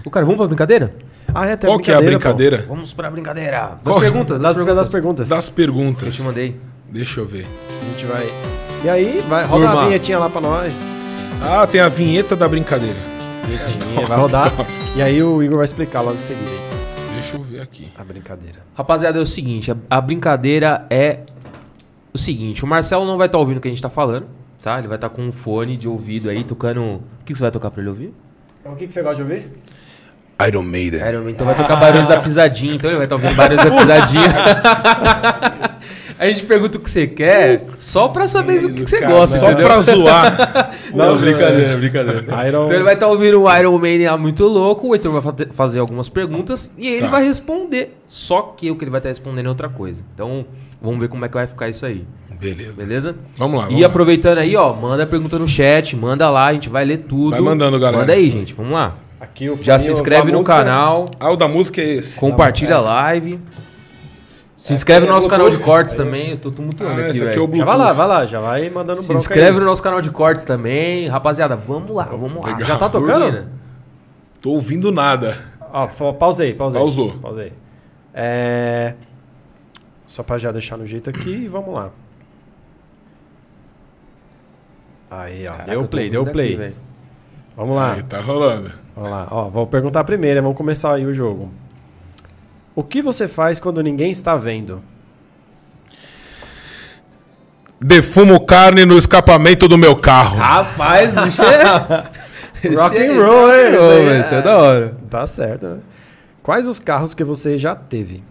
[0.06, 0.94] O cara, vamos pra brincadeira?
[1.34, 2.06] Ah, é, tem Qual que é a pô.
[2.06, 2.66] brincadeira?
[2.68, 3.74] Vamos pra brincadeira.
[3.84, 4.88] Das perguntas, Das, das, das perguntas.
[4.90, 5.30] perguntas.
[5.30, 6.16] Das Eu perguntas.
[6.16, 6.60] te mandei.
[6.92, 7.46] Deixa eu ver.
[7.82, 8.28] A gente vai.
[8.84, 9.82] E aí, vai roda Turma.
[9.82, 11.08] a vinhetinha lá pra nós.
[11.42, 12.98] Ah, tem a vinheta da brincadeira.
[13.46, 14.52] Vinhetinha, vai rodar.
[14.94, 16.71] E aí o Igor vai explicar logo em seguida aí.
[17.22, 17.88] Deixa eu ver aqui.
[17.96, 18.62] A brincadeira.
[18.74, 21.20] Rapaziada, é o seguinte, a, a brincadeira é
[22.12, 24.26] o seguinte, o Marcelo não vai estar ouvindo o que a gente tá falando,
[24.62, 24.80] tá?
[24.80, 26.82] Ele vai estar com um fone de ouvido aí, tocando...
[26.82, 28.12] O que, que você vai tocar pra ele ouvir?
[28.60, 29.52] Então, o que, que você gosta de ouvir?
[30.48, 31.00] Iron Maiden.
[31.08, 33.70] Iron Man, então vai tocar Barões da Pisadinha, então ele vai estar ouvindo Barões da
[33.70, 34.24] Pisadinha.
[36.22, 39.12] a gente pergunta o que você quer, só pra saber o que, que você Cara,
[39.14, 39.66] gosta, Só entendeu?
[39.66, 40.72] pra zoar.
[40.94, 42.22] Não, brincadeira, brincadeira.
[42.48, 42.64] Iron...
[42.66, 45.80] Então ele vai estar ouvindo o Iron Man muito louco, o Heitor vai fa- fazer
[45.80, 47.08] algumas perguntas e ele Tá.
[47.08, 47.98] vai responder.
[48.08, 50.04] Só que o que ele vai estar respondendo é outra coisa.
[50.14, 50.46] Então,
[50.82, 52.06] vamos ver como é que vai ficar isso aí.
[52.40, 52.74] Beleza.
[52.74, 53.16] Beleza?
[53.36, 53.66] Vamos lá.
[53.66, 53.88] Vamos E lá.
[53.88, 57.32] aproveitando aí, ó, manda a pergunta no chat, manda lá, a gente vai ler tudo.
[57.32, 57.98] Vai mandando, galera.
[58.00, 58.96] Manda aí, gente, vamos lá.
[59.20, 60.56] Aqui o Já se inscreve no música.
[60.56, 62.20] canal, Ah, o da música é esse.
[62.20, 63.40] compartilha a live.
[64.62, 67.56] Se inscreve no nosso canal de cortes também, eu tô tumultuando Ah, aqui, é velho.
[67.56, 69.60] Já vai lá, vai lá, já vai mandando Se bronca inscreve aí.
[69.60, 71.08] no nosso canal de cortes também.
[71.08, 72.60] Rapaziada, vamos lá, vamos lá.
[72.62, 73.24] Já tá tocando?
[73.24, 73.52] Turbina.
[74.40, 75.36] Tô ouvindo nada.
[75.74, 76.80] Ó, pausei, pausei.
[76.80, 77.12] Pausou.
[77.18, 77.54] Pausei.
[78.14, 78.94] É...
[80.06, 81.90] Só pra já deixar no jeito aqui e vamos lá.
[85.10, 85.52] Aí, ó.
[85.54, 86.54] Caraca, deu play, deu play.
[86.54, 86.76] aqui,
[87.56, 87.94] vamos lá.
[87.94, 88.72] Aí, tá rolando.
[88.96, 89.28] Vamos lá.
[89.32, 91.52] Ó, vou perguntar primeiro, vamos começar aí o jogo.
[92.76, 94.82] O que você faz quando ninguém está vendo?
[97.80, 100.38] Defumo carne no escapamento do meu carro.
[100.38, 101.64] Rapaz, bicho é...
[102.76, 103.76] Rock é- and roll, é hein?
[103.76, 104.96] roll, é- Isso é da hora.
[105.10, 105.80] Tá certo, né?
[106.44, 108.24] Quais os carros que você já teve?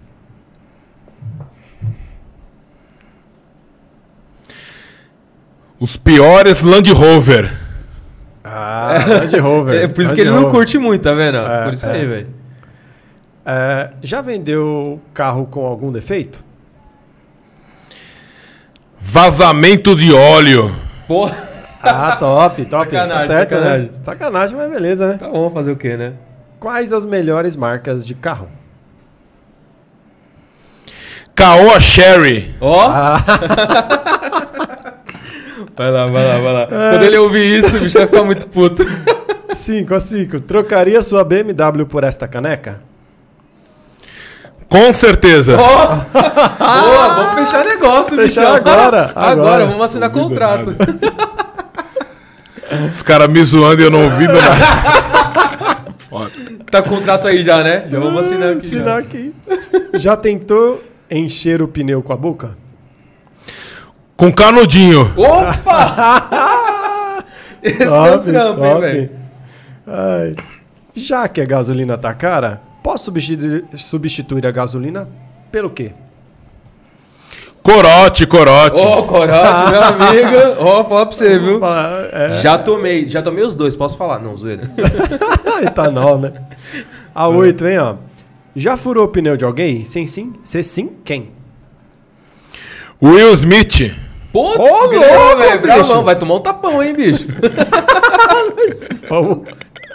[5.79, 7.53] Os piores Land Rover.
[8.45, 9.75] Ah, Land Rover.
[9.85, 10.53] É por isso Land que ele não Rover.
[10.53, 11.39] curte muito, tá vendo?
[11.39, 11.93] É, por isso é.
[11.93, 12.40] aí, velho.
[13.53, 16.45] É, já vendeu carro com algum defeito?
[19.01, 20.73] Vazamento de óleo.
[21.09, 21.49] Porra.
[21.83, 22.91] Ah, top, top.
[22.93, 23.87] tá Sacanagem, certo, sacanagem.
[23.87, 23.93] né?
[24.05, 25.17] Sacanagem, mas beleza, né?
[25.17, 26.13] Tá bom, fazer o quê, né?
[26.61, 28.49] Quais as melhores marcas de carro?
[31.35, 32.55] Caoa Sherry.
[32.61, 32.89] Ó.
[32.89, 33.17] Ah.
[35.75, 36.67] vai lá, vai lá, vai lá.
[36.67, 38.85] Quando ele ouvir isso, o bicho vai ficar muito puto.
[39.53, 40.41] 5 a 5.
[40.41, 42.90] Trocaria sua BMW por esta caneca?
[44.71, 45.57] Com certeza.
[45.59, 45.87] Ó.
[46.13, 48.29] Boa, vamos fechar negócio, bicho.
[48.29, 49.67] Fechar agora, Agora, agora.
[49.67, 50.75] vamos assinar contrato.
[52.93, 55.93] Os caras me zoando e eu não ouvindo nada.
[56.09, 56.31] Foda.
[56.71, 57.85] Tá contrato aí já, né?
[57.91, 58.59] Já vamos assinar aqui.
[58.67, 58.99] Assinar já.
[58.99, 59.35] aqui.
[59.95, 62.51] Já tentou encher o pneu com a boca?
[64.17, 65.13] Com canudinho.
[65.17, 66.29] Opa!
[67.61, 69.11] Esse deu trampo, hein, velho?
[70.95, 75.09] Já que a gasolina tá cara, posso substituir, substituir a gasolina
[75.51, 75.93] pelo quê?
[77.63, 78.83] Corote, corote.
[78.83, 80.57] Ó, corote, meu amigo.
[80.61, 81.61] Ó, fala pra você, viu?
[82.13, 84.19] É, Já tomei, já tomei os dois, posso falar?
[84.19, 84.63] Não, zoeira.
[85.63, 86.33] etanol, né?
[87.15, 87.95] A 8, hein, ó.
[88.57, 89.85] Já furou o pneu de alguém?
[89.85, 90.33] Sim, sim.
[90.43, 91.31] Se sim, quem?
[93.01, 93.95] Will Smith.
[94.33, 94.89] Putz, Ô, louco,
[95.39, 96.03] velho.
[96.03, 97.27] vai tomar um tapão, hein, bicho?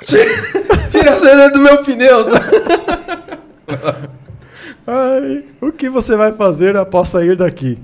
[0.09, 0.91] Vamos.
[0.91, 2.25] Tira a cena do meu pneu.
[4.87, 7.79] Ai, o que você vai fazer após sair daqui?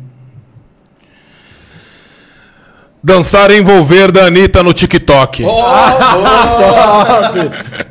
[3.04, 5.44] Dançar e envolver da Anitta no TikTok.
[5.46, 6.48] Ó, boa.
[6.58, 7.40] Top!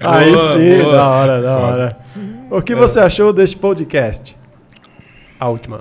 [0.01, 0.93] Aí Boa, sim, boa.
[0.95, 1.97] da hora, da hora.
[2.49, 4.37] O que você achou deste podcast?
[5.39, 5.81] A última.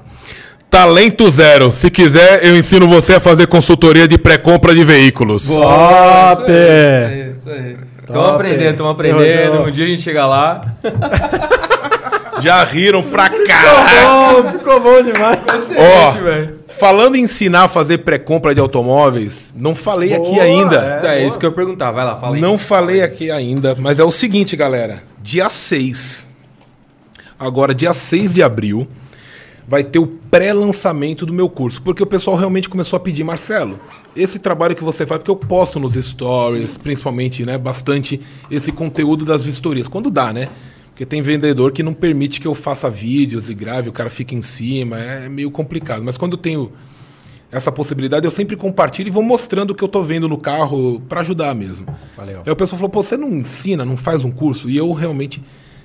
[0.72, 1.72] Talento zero.
[1.72, 5.46] Se quiser, eu ensino você a fazer consultoria de pré-compra de veículos.
[5.48, 6.52] Boa, Top!
[6.52, 7.78] Isso aí, isso aí.
[8.10, 8.36] Estamos Top.
[8.42, 9.62] aprendendo, estamos Seu aprendendo.
[9.62, 10.62] Um dia a gente chega lá.
[12.42, 14.32] Já riram pra cá.
[14.32, 15.40] Oh, ficou bom demais.
[15.56, 16.60] Excelente, velho.
[16.68, 20.78] Falando em ensinar a fazer pré-compra de automóveis, não falei aqui Boa, ainda.
[20.78, 20.98] é.
[20.98, 21.28] É, boa.
[21.28, 21.92] isso que eu ia perguntar.
[21.92, 22.42] Vai lá, fala aí.
[22.42, 25.04] Não falei aqui ainda, mas é o seguinte, galera.
[25.22, 26.28] Dia 6.
[27.38, 28.88] Agora, dia 6 de abril,
[29.70, 31.82] vai ter o pré-lançamento do meu curso.
[31.82, 33.80] Porque o pessoal realmente começou a pedir, Marcelo,
[34.16, 39.24] esse trabalho que você faz, porque eu posto nos stories, principalmente, né, bastante esse conteúdo
[39.24, 39.88] das vistorias.
[39.88, 40.50] Quando dá, né?
[40.90, 44.34] Porque tem vendedor que não permite que eu faça vídeos e grave, o cara fica
[44.34, 46.04] em cima, é meio complicado.
[46.04, 46.72] Mas quando eu tenho
[47.52, 51.00] essa possibilidade, eu sempre compartilho e vou mostrando o que eu tô vendo no carro
[51.08, 51.86] para ajudar mesmo.
[52.18, 52.42] Valeu.
[52.46, 54.70] Aí o pessoal falou, pô, você não ensina, não faz um curso?
[54.70, 55.42] E eu realmente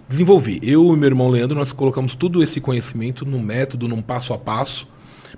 [0.08, 0.60] desenvolvi.
[0.62, 4.38] Eu e meu irmão Leandro, nós colocamos tudo esse conhecimento num método, num passo a
[4.38, 4.86] passo,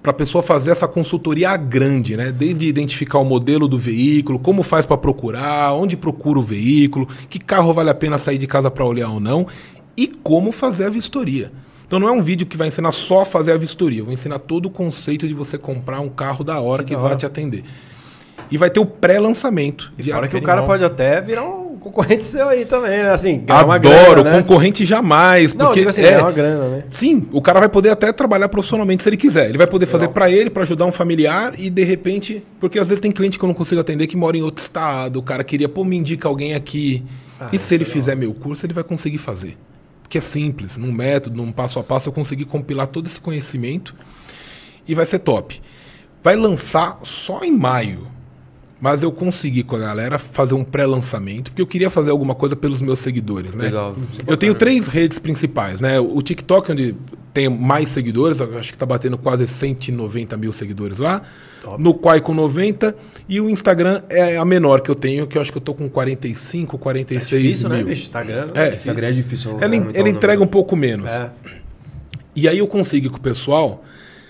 [0.02, 2.30] para a pessoa fazer essa consultoria grande, né?
[2.30, 7.38] Desde identificar o modelo do veículo, como faz para procurar, onde procura o veículo, que
[7.38, 9.46] carro vale a pena sair de casa para olhar ou não,
[9.96, 11.50] e como fazer a vistoria.
[11.86, 14.12] Então não é um vídeo que vai ensinar só a fazer a vistoria, eu vou
[14.12, 17.16] ensinar todo o conceito de você comprar um carro da hora que, da vai hora.
[17.16, 17.64] te atender.
[18.50, 19.92] E vai ter o pré-lançamento.
[19.98, 20.56] E fora que o animal.
[20.56, 23.10] cara pode até virar um concorrente seu aí também, né?
[23.10, 24.42] Assim, uma grana, Adoro, né?
[24.42, 25.54] concorrente jamais.
[25.54, 26.82] Não, porque digo assim, é, uma grana, né?
[26.90, 29.48] Sim, o cara vai poder até trabalhar profissionalmente se ele quiser.
[29.48, 32.44] Ele vai poder fazer pra ele, pra ajudar um familiar e de repente.
[32.58, 35.18] Porque às vezes tem cliente que eu não consigo atender que mora em outro estado.
[35.18, 37.04] O cara queria, pô, me indica alguém aqui.
[37.38, 39.56] Ah, e se ele é fizer meu curso, ele vai conseguir fazer.
[40.02, 43.94] Porque é simples, num método, num passo a passo, eu consegui compilar todo esse conhecimento
[44.86, 45.60] e vai ser top.
[46.22, 48.15] Vai lançar só em maio.
[48.78, 52.54] Mas eu consegui com a galera fazer um pré-lançamento, porque eu queria fazer alguma coisa
[52.54, 53.64] pelos meus seguidores, né?
[53.64, 53.96] Legal.
[54.26, 55.98] Eu tenho três redes principais, né?
[55.98, 56.94] O TikTok, onde
[57.36, 61.22] tem mais seguidores, eu acho que tá batendo quase 190 mil seguidores lá.
[61.78, 62.96] No Quai com 90.
[63.28, 65.74] E o Instagram é a menor que eu tenho, que eu acho que eu tô
[65.74, 67.78] com 45, 46 Difícil, mil.
[67.78, 68.04] né, bicho?
[68.04, 68.46] Instagram.
[68.54, 69.50] É, Instagram é difícil.
[69.60, 71.10] Ela, aumentar ela o entrega um pouco menos.
[71.10, 71.30] É.
[72.34, 73.84] E aí eu consigo com o pessoal,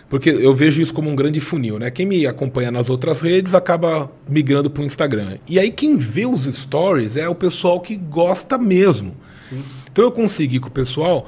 [0.09, 1.91] porque eu vejo isso como um grande funil, né?
[1.91, 5.39] Quem me acompanha nas outras redes acaba migrando para o Instagram.
[5.49, 9.17] E aí quem vê os stories é o pessoal que gosta mesmo.
[9.91, 11.27] Então eu consegui com o pessoal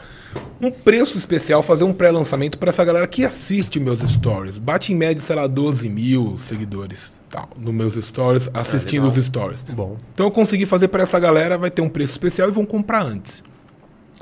[0.61, 4.59] um preço especial, fazer um pré-lançamento para essa galera que assiste meus stories.
[4.59, 9.65] Bate em média, sei lá, 12 mil seguidores tal, nos meus stories, assistindo os stories.
[9.65, 9.97] Bom.
[10.13, 13.03] Então eu consegui fazer para essa galera, vai ter um preço especial e vão comprar
[13.03, 13.43] antes.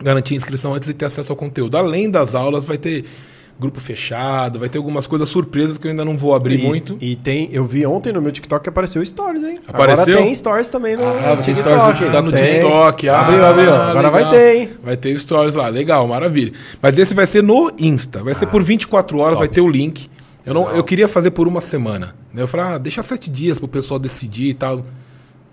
[0.00, 1.76] Garantir a inscrição antes e ter acesso ao conteúdo.
[1.76, 3.04] Além das aulas, vai ter
[3.58, 6.98] grupo fechado, vai ter algumas coisas surpresas que eu ainda não vou abrir e, muito.
[7.00, 9.58] E tem, eu vi ontem no meu TikTok que apareceu stories, hein?
[9.66, 10.02] Apareceu?
[10.14, 11.60] Agora tem stories também no Ah, tem TikTok.
[11.60, 12.24] stories no TikTok.
[12.24, 12.52] No Tem.
[12.60, 13.08] TikTok.
[13.08, 13.74] Ah, abriu, abriu.
[13.74, 14.32] Agora vai legal.
[14.32, 14.70] ter, hein?
[14.82, 15.68] Vai ter stories lá.
[15.68, 16.52] Legal, maravilha.
[16.82, 18.22] Mas esse vai ser no Insta.
[18.22, 20.08] Vai Ah, ser por 24 horas, vai ter o link.
[20.44, 22.14] Eu, não, eu queria fazer por uma semana.
[22.34, 22.42] né?
[22.42, 24.84] Eu falei, ah, deixa sete dias pro pessoal decidir e tal.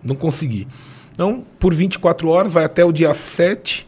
[0.04, 0.68] Não consegui.
[1.14, 3.88] Então, por 24 horas, vai até o dia 7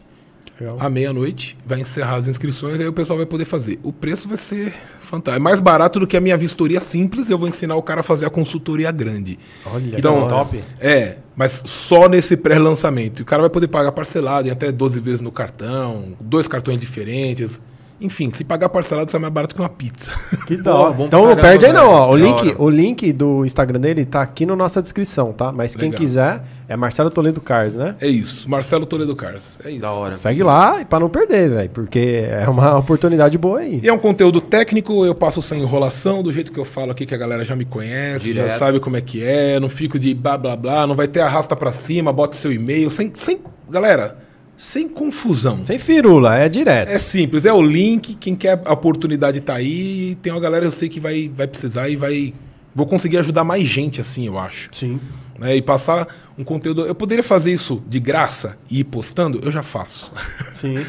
[0.58, 0.76] Legal.
[0.80, 3.78] à meia-noite, vai encerrar as inscrições, aí o pessoal vai poder fazer.
[3.82, 5.40] O preço vai ser fantástico.
[5.40, 8.04] É mais barato do que a minha vistoria simples, eu vou ensinar o cara a
[8.04, 9.38] fazer a consultoria grande.
[9.66, 10.64] Olha, Então, que top.
[10.80, 13.20] É, mas só nesse pré-lançamento.
[13.20, 17.60] O cara vai poder pagar parcelado em até 12 vezes no cartão, dois cartões diferentes.
[18.00, 20.12] Enfim, se pagar parcelado sai mais barato que uma pizza.
[20.46, 20.92] Que da hora.
[20.92, 22.10] bom Então não perde aí não, ó.
[22.10, 22.62] O link, hora.
[22.62, 25.50] o link do Instagram dele tá aqui na nossa descrição, tá?
[25.50, 25.98] Mas quem Legal.
[26.00, 27.94] quiser é Marcelo Toledo Cars, né?
[28.00, 29.58] É isso, Marcelo Toledo Cars.
[29.64, 29.80] É isso.
[29.80, 30.16] Da hora.
[30.16, 33.80] Segue lá e pra não perder, velho, porque é uma oportunidade boa aí.
[33.82, 37.06] E é um conteúdo técnico, eu passo sem enrolação, do jeito que eu falo aqui,
[37.06, 38.58] que a galera já me conhece, já Direto.
[38.58, 41.56] sabe como é que é, não fico de blá blá blá, não vai ter arrasta
[41.56, 43.40] pra cima, bota seu e-mail, sem, sem.
[43.70, 44.18] Galera,
[44.56, 45.64] sem confusão.
[45.64, 46.88] Sem firula, é direto.
[46.88, 50.72] É simples, é o link, quem quer a oportunidade tá aí, tem uma galera eu
[50.72, 52.32] sei que vai, vai precisar e vai.
[52.74, 54.68] Vou conseguir ajudar mais gente assim, eu acho.
[54.72, 55.00] Sim.
[55.38, 55.56] Né?
[55.56, 56.06] E passar
[56.38, 56.86] um conteúdo.
[56.86, 59.40] Eu poderia fazer isso de graça e ir postando?
[59.42, 60.12] Eu já faço.
[60.54, 60.76] Sim.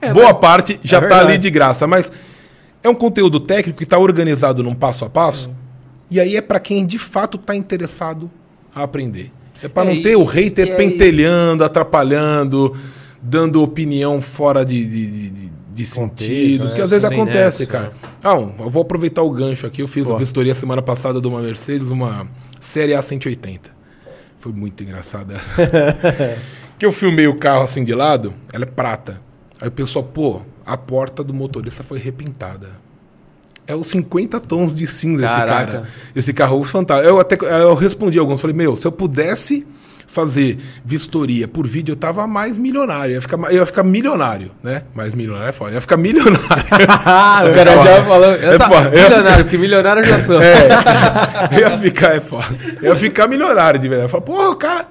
[0.00, 1.28] É, Boa parte já É tá verdade.
[1.32, 2.12] ali de graça, mas
[2.84, 5.50] é um conteúdo técnico que tá organizado num passo a passo.
[6.08, 8.30] E aí é para quem de fato tá interessado
[8.72, 9.32] a aprender.
[9.60, 12.76] É para É, não ter o hater aí- pentelhando, atrapalhando,
[13.22, 16.68] dando opinião fora de, de, de- de- sentido.
[16.68, 17.92] é, que às vezes acontece, nessa, cara.
[18.22, 19.80] Ah, um, eu vou aproveitar o gancho aqui.
[19.80, 20.16] Eu fiz Boa.
[20.16, 22.26] a vistoria semana passada de uma Mercedes, uma
[22.60, 23.70] Série A 180.
[24.38, 25.50] Foi muito engraçado essa.
[26.78, 29.20] que eu filmei o carro assim de lado, ela é prata.
[29.60, 32.70] Aí o pessoal, pô, a porta do motorista foi repintada.
[33.66, 35.72] É os 50 tons de cinza esse Caraca.
[35.72, 35.88] cara.
[36.16, 37.08] Esse carro fantástico.
[37.08, 39.66] Eu até eu respondi alguns, falei, meu, se eu pudesse
[40.08, 43.12] fazer vistoria por vídeo, eu tava mais milionário.
[43.12, 44.82] Eu ia ficar, eu ia ficar milionário, né?
[44.94, 45.70] Mais milionário é foda.
[45.70, 46.38] Eu ia ficar milionário.
[46.48, 47.84] O cara foda.
[47.96, 48.32] já falou.
[48.32, 48.90] Eu É tá, foda.
[48.90, 50.42] milionário, porque milionário eu já sou.
[50.42, 50.68] É,
[51.52, 52.46] eu ia ficar, é foda.
[52.82, 54.06] Eu ia ficar milionário de verdade.
[54.06, 54.88] Eu falo, porra, o cara.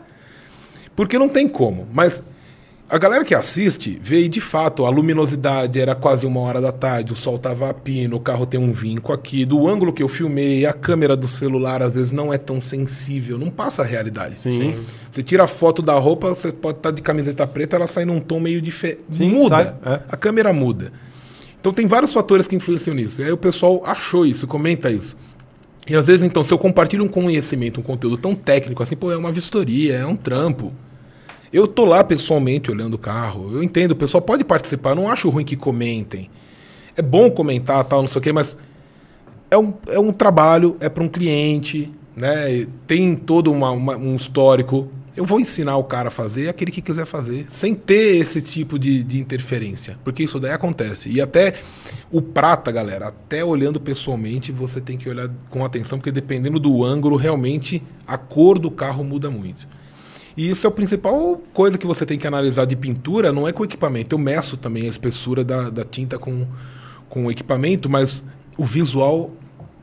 [0.95, 1.87] Porque não tem como.
[1.93, 2.23] Mas
[2.89, 6.71] a galera que assiste vê e de fato a luminosidade era quase uma hora da
[6.71, 9.43] tarde, o sol tava a pino, o carro tem um vinco aqui.
[9.43, 13.37] Do ângulo que eu filmei, a câmera do celular às vezes não é tão sensível,
[13.37, 14.39] não passa a realidade.
[14.39, 14.85] Sim.
[15.11, 18.21] Você tira a foto da roupa, você pode estar de camiseta preta, ela sai num
[18.21, 19.03] tom meio diferente.
[19.09, 19.49] Sim, Muda.
[19.49, 20.01] sai, é.
[20.07, 20.91] A câmera muda.
[21.59, 23.21] Então tem vários fatores que influenciam nisso.
[23.21, 25.17] E aí o pessoal achou isso, comenta isso.
[25.89, 29.11] E às vezes, então, se eu compartilho um conhecimento, um conteúdo tão técnico assim, pô,
[29.11, 30.73] é uma vistoria, é um trampo.
[31.51, 33.53] Eu tô lá pessoalmente olhando o carro.
[33.53, 34.95] Eu entendo, o pessoal pode participar.
[34.95, 36.29] Não acho ruim que comentem.
[36.95, 38.57] É bom comentar, tal, não sei o quê, mas
[39.49, 42.67] é um, é um trabalho, é para um cliente, né?
[42.85, 44.89] Tem todo uma, uma, um histórico.
[45.15, 48.77] Eu vou ensinar o cara a fazer aquele que quiser fazer, sem ter esse tipo
[48.77, 49.97] de, de interferência.
[50.03, 51.09] Porque isso daí acontece.
[51.09, 51.55] E até
[52.11, 56.83] o prata, galera, até olhando pessoalmente, você tem que olhar com atenção, porque dependendo do
[56.83, 59.67] ângulo, realmente a cor do carro muda muito.
[60.37, 63.51] E isso é a principal coisa que você tem que analisar de pintura, não é
[63.51, 64.13] com o equipamento.
[64.13, 66.45] Eu meço também a espessura da, da tinta com,
[67.09, 68.23] com o equipamento, mas
[68.55, 69.31] o visual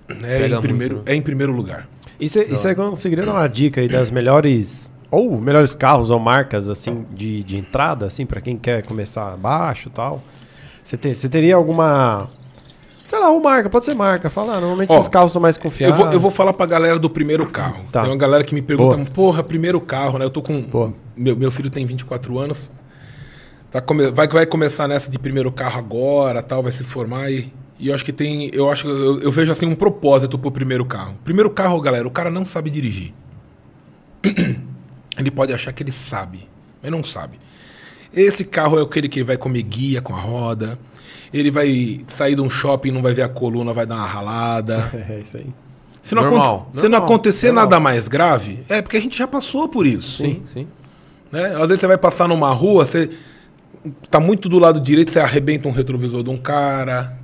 [0.08, 1.12] né, Pega em primeiro, muito, né?
[1.12, 1.88] é em primeiro lugar.
[2.20, 7.04] E você conseguiria dar uma dica aí das melhores ou melhores carros ou marcas assim
[7.12, 10.22] de, de entrada assim para quem quer começar baixo e tal?
[10.82, 12.28] Você te, você teria alguma
[13.14, 15.56] sei lá, uma marca, pode ser marca, fala, ah, normalmente Ó, esses carros são mais
[15.56, 15.96] Eu confiáveis.
[15.96, 17.84] vou, eu vou falar pra galera do primeiro carro.
[17.92, 18.02] Tá.
[18.02, 20.24] Tem uma galera que me pergunta, porra, primeiro carro, né?
[20.24, 20.92] Eu tô com.
[21.16, 22.70] Meu, meu filho tem 24 anos.
[23.70, 27.52] Tá come, vai, vai começar nessa de primeiro carro agora, tal, vai se formar e.
[27.78, 28.50] E eu acho que tem.
[28.52, 31.16] Eu acho que eu, eu vejo assim um propósito pro primeiro carro.
[31.24, 33.12] Primeiro carro, galera, o cara não sabe dirigir.
[35.18, 36.48] Ele pode achar que ele sabe,
[36.82, 37.38] mas não sabe.
[38.12, 40.76] Esse carro é aquele que ele vai comer guia com a roda.
[41.32, 44.90] Ele vai sair de um shopping, não vai ver a coluna, vai dar uma ralada.
[45.08, 45.46] É isso aí.
[46.02, 47.64] Se não, Normal, aconte- se não acontecer normal.
[47.64, 50.22] nada mais grave, é porque a gente já passou por isso.
[50.22, 50.66] Sim, sim.
[51.32, 51.46] Né?
[51.56, 53.08] Às vezes você vai passar numa rua, você
[54.10, 57.16] tá muito do lado direito, você arrebenta um retrovisor de um cara.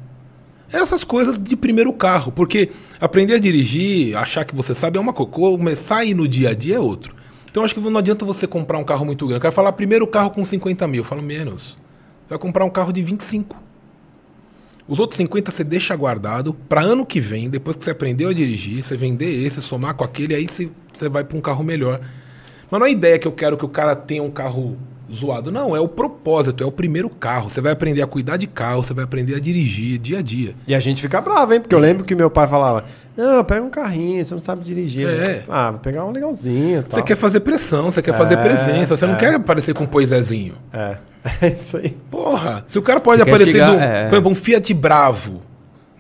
[0.73, 2.71] Essas coisas de primeiro carro, porque
[3.01, 6.51] aprender a dirigir, achar que você sabe é uma coisa, começar a ir no dia
[6.51, 7.15] a dia é outro.
[7.51, 9.39] Então acho que não adianta você comprar um carro muito grande.
[9.39, 11.77] Eu quero falar primeiro carro com 50 mil, eu falo menos.
[12.23, 13.57] Você vai comprar um carro de 25.
[14.91, 18.33] Os outros 50 você deixa guardado para ano que vem, depois que você aprendeu a
[18.33, 22.01] dirigir, você vender esse, somar com aquele, aí você, você vai para um carro melhor.
[22.69, 24.77] Mas não é a ideia que eu quero que o cara tenha um carro
[25.13, 25.51] zoado.
[25.51, 27.49] Não, é o propósito, é o primeiro carro.
[27.51, 30.55] Você vai aprender a cuidar de carro, você vai aprender a dirigir dia a dia.
[30.67, 31.61] E a gente fica bravo, hein?
[31.61, 32.85] Porque eu lembro que meu pai falava:
[33.17, 35.09] Não, pega um carrinho, você não sabe dirigir.
[35.09, 35.43] É.
[35.49, 36.83] Ah, vou pegar um legalzinho.
[36.83, 37.05] Você tal.
[37.05, 39.19] quer fazer pressão, você quer fazer É, presença, você não é.
[39.19, 40.55] quer aparecer com um poisézinho.
[40.73, 40.97] É.
[41.43, 41.91] É isso aí.
[42.11, 44.05] Porra, se o cara pode Você aparecer chegar- de um, é.
[44.09, 45.41] por exemplo, um Fiat Bravo,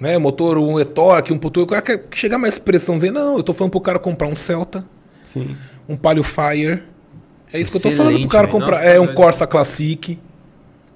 [0.00, 0.16] né?
[0.16, 3.12] Motor, um e-torque, um motor, o cara quer chegar mais pressãozinha.
[3.12, 4.82] Não, eu tô falando pro cara comprar um Celta,
[5.26, 5.54] Sim.
[5.86, 6.82] um Palio Fire.
[7.52, 8.76] É isso que eu tô falando pro Excelente, cara comprar.
[8.78, 9.16] Nossa, é um velho.
[9.16, 10.18] Corsa Classic.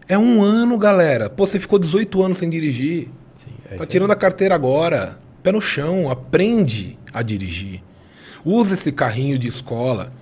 [0.09, 1.30] É um ano, galera.
[1.30, 3.09] Pô, você ficou 18 anos sem dirigir.
[3.34, 5.18] Sim, é Tá tirando a carteira agora.
[5.42, 7.82] Pé no chão, aprende a dirigir.
[8.44, 10.12] Usa esse carrinho de escola.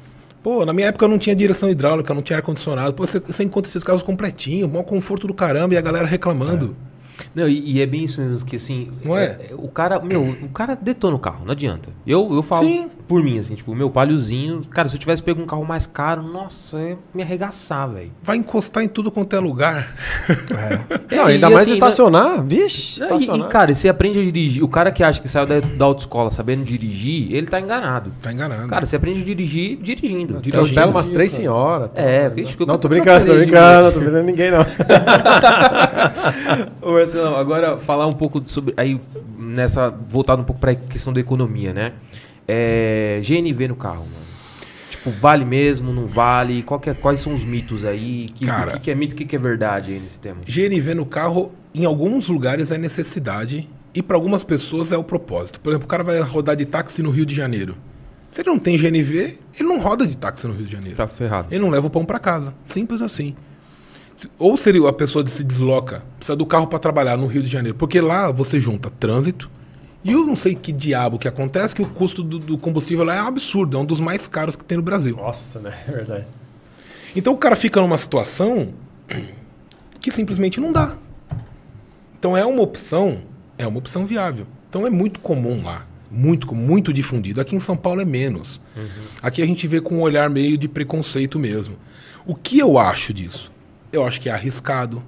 [0.43, 2.95] Pô, na minha época eu não tinha direção hidráulica, não tinha ar-condicionado.
[2.95, 6.77] Pô, você, você encontra esses carros completinhos, maior conforto do caramba e a galera reclamando.
[7.35, 8.91] Não, e, e é bem isso mesmo, que assim.
[9.05, 9.39] Não é?
[9.57, 11.91] O cara, meu, o cara detona o carro, não adianta.
[12.07, 12.91] Eu, eu falo Sim.
[13.09, 14.61] por mim, assim, tipo, o meu paliozinho.
[14.71, 18.11] Cara, se eu tivesse pego um carro mais caro, nossa, ia me arregaçar, velho.
[18.23, 19.95] Vai encostar em tudo quanto é lugar.
[21.11, 22.43] Não, É, ainda e mais assim, estacionar.
[22.45, 23.47] Vixe, Não, e- estacionar.
[23.47, 24.63] E, cara, você aprende a dirigir.
[24.63, 28.13] O cara que acha que saiu da, da autoescola sabendo dirigir, ele tá enganado.
[28.21, 28.67] Tá enganado.
[28.69, 30.35] Cara, você aprende a dirigir dirigindo.
[30.35, 30.75] eu dirigindo.
[30.75, 31.91] pego umas três senhoras.
[31.95, 32.05] tal.
[32.05, 34.63] É, vixe, que eu Não, tô brincando, tô brincando, não tô brincando ninguém, não.
[37.13, 38.73] Marcelão, agora falar um pouco sobre.
[38.77, 39.01] Aí,
[39.39, 39.91] nessa.
[40.09, 41.93] Voltado um pouco pra questão da economia, né?
[42.49, 44.23] É, GNV no carro, mano.
[44.91, 46.65] Tipo, vale mesmo, não vale?
[46.87, 48.27] É- quais são os mitos aí?
[48.35, 48.71] Que, Cara.
[48.71, 50.41] o que, que é mito, o que, que é verdade aí nesse tema?
[50.47, 55.61] GNV no carro, em alguns lugares é necessidade e para algumas pessoas é o propósito.
[55.61, 57.77] Por exemplo, o cara vai rodar de táxi no Rio de Janeiro.
[58.31, 60.97] Se ele não tem GNV, ele não roda de táxi no Rio de Janeiro.
[60.97, 61.49] Tá ferrado.
[61.51, 62.55] Ele não leva o pão para casa.
[62.65, 63.35] Simples assim.
[64.39, 67.49] Ou se ele- a pessoa se desloca, precisa do carro para trabalhar no Rio de
[67.51, 69.51] Janeiro, porque lá você junta trânsito
[70.05, 73.17] e eu não sei que diabo que acontece, que o custo do, do combustível lá
[73.17, 75.17] é um absurdo, é um dos mais caros que tem no Brasil.
[75.17, 75.75] Nossa, né?
[75.89, 76.27] É verdade.
[77.15, 78.73] Então o cara fica numa situação
[80.01, 80.97] que simplesmente não dá.
[82.19, 83.23] Então é uma opção,
[83.59, 84.47] é uma opção viável.
[84.69, 87.41] Então é muito comum lá, muito muito difundido.
[87.41, 88.61] Aqui em São Paulo é menos.
[89.21, 91.77] Aqui a gente vê com um olhar meio de preconceito mesmo.
[92.25, 93.52] O que eu acho disso?
[93.93, 95.03] Eu acho que é arriscado.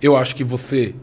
[0.00, 0.94] Eu acho que você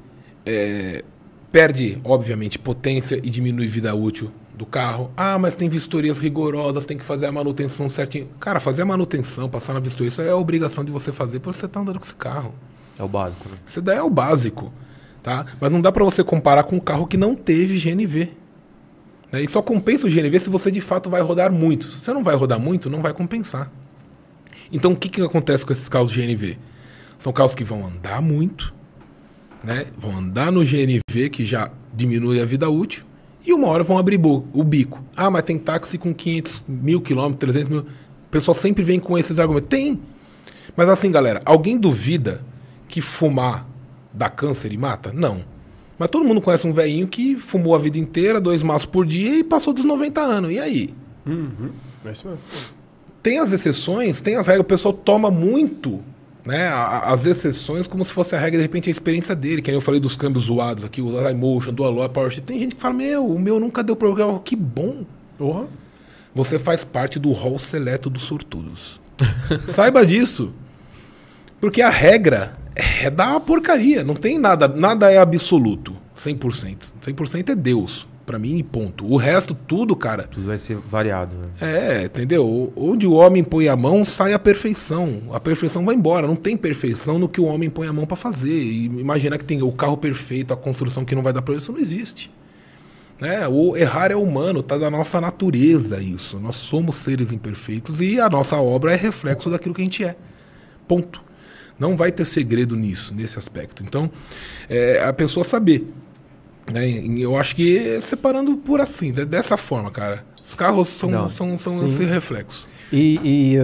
[0.46, 1.04] é,
[1.52, 5.12] perde, obviamente, potência e diminui vida útil do carro.
[5.18, 8.30] Ah, mas tem vistorias rigorosas, tem que fazer a manutenção certinho.
[8.40, 11.58] Cara, fazer a manutenção, passar na vistoria, isso é a obrigação de você fazer porque
[11.58, 12.54] você tá andando com esse carro.
[12.98, 13.58] É o básico, né?
[13.66, 14.72] Isso daí é o básico,
[15.24, 15.46] tá?
[15.60, 18.32] Mas não dá para você comparar com um carro que não teve GNV.
[19.32, 19.42] né?
[19.42, 21.88] E só compensa o GNV se você de fato vai rodar muito.
[21.88, 23.72] Se você não vai rodar muito, não vai compensar.
[24.74, 26.58] Então o que, que acontece com esses carros GNV?
[27.20, 28.74] São carros que vão andar muito,
[29.64, 29.86] né?
[29.98, 33.06] Vão andar no GNV, que já diminui a vida útil,
[33.46, 35.04] e uma hora vão abrir o bico.
[35.16, 37.86] Ah, mas tem táxi com 500 mil quilômetros, 300 mil.
[38.32, 39.70] pessoal sempre vem com esses argumentos.
[39.70, 40.02] Tem.
[40.76, 42.44] Mas assim, galera, alguém duvida
[42.88, 43.68] que fumar
[44.12, 45.14] dá câncer e mata?
[45.14, 45.44] Não.
[46.00, 49.38] Mas todo mundo conhece um velhinho que fumou a vida inteira, dois maços por dia
[49.38, 50.52] e passou dos 90 anos.
[50.52, 50.94] E aí?
[52.06, 52.83] É isso mesmo.
[53.24, 56.04] Tem as exceções, tem as regras, o pessoal toma muito
[56.46, 59.62] né, as exceções como se fosse a regra, de repente, a experiência dele.
[59.62, 62.46] Que nem eu falei dos câmbios zoados aqui, o iMotion, do Alloy, Power Shift.
[62.46, 64.38] Tem gente que fala, meu, o meu nunca deu problema.
[64.40, 65.06] Que bom.
[65.38, 65.68] Porra.
[66.36, 69.00] Você faz parte do rol seleto dos sortudos.
[69.70, 70.54] Saiba disso.
[71.62, 74.04] Porque a regra é da porcaria.
[74.04, 75.96] Não tem nada, nada é absoluto.
[76.18, 76.78] 100%.
[77.02, 78.08] 100% é Deus.
[78.26, 79.06] Pra mim, e ponto.
[79.06, 81.48] O resto, tudo, cara, Tudo vai ser variado, né?
[81.60, 82.72] é, entendeu?
[82.74, 85.24] Onde o homem põe a mão, sai a perfeição.
[85.34, 86.26] A perfeição vai embora.
[86.26, 88.50] Não tem perfeição no que o homem põe a mão pra fazer.
[88.50, 91.72] E imaginar que tem o carro perfeito, a construção que não vai dar problema, isso
[91.74, 92.32] não existe.
[93.20, 93.46] Né?
[93.48, 96.40] O errar é humano, tá da nossa natureza isso.
[96.40, 100.16] Nós somos seres imperfeitos e a nossa obra é reflexo daquilo que a gente é.
[100.88, 101.22] Ponto.
[101.78, 103.84] Não vai ter segredo nisso, nesse aspecto.
[103.84, 104.10] Então,
[104.70, 105.88] é a pessoa saber.
[106.72, 106.88] Né?
[106.90, 110.24] E Eu acho que separando por assim, de- dessa forma, cara.
[110.44, 111.30] Os carros são, Não.
[111.30, 111.86] são, são Sim.
[111.86, 112.68] esse reflexo.
[112.92, 113.58] E, e,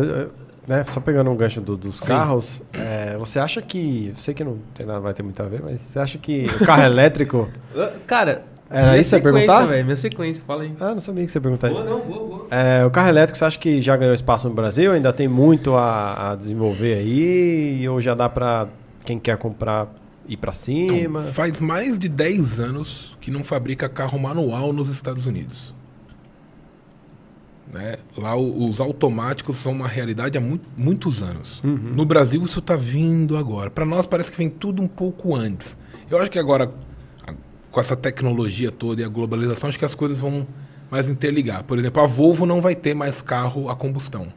[0.67, 2.07] né, só pegando um gancho do- dos Sim.
[2.07, 4.13] carros, eh, você acha que.
[4.17, 6.65] Sei que não tem nada, vai ter muito a ver, mas você acha que o
[6.65, 7.47] carro elétrico.
[8.07, 9.65] Cara, Era minha isso que você perguntar?
[9.65, 10.73] velho, minha sequência, fala aí.
[10.79, 11.83] Ah, não sabia que você ia perguntar isso.
[11.83, 12.47] não, boa, boa.
[12.51, 14.91] Eh, o carro elétrico, você acha que já ganhou espaço no Brasil?
[14.91, 17.87] Ainda tem muito a, a desenvolver aí?
[17.89, 18.67] Ou já dá pra
[19.05, 19.87] quem quer comprar
[20.29, 21.23] ir pra cima?
[21.23, 25.75] Faz mais de 10 anos que não fabrica carro manual nos Estados Unidos.
[27.73, 27.97] Né?
[28.17, 31.61] Lá os automáticos são uma realidade há muito- muitos anos.
[31.63, 33.69] No Brasil isso está vindo agora.
[33.69, 35.77] Para nós parece que vem tudo um pouco antes.
[36.09, 36.71] Eu acho que agora,
[37.71, 40.47] com essa tecnologia toda e a globalização, acho que as coisas vão
[40.89, 41.63] mais interligar.
[41.63, 44.33] Por exemplo, a Volvo não vai ter mais carro a combustão.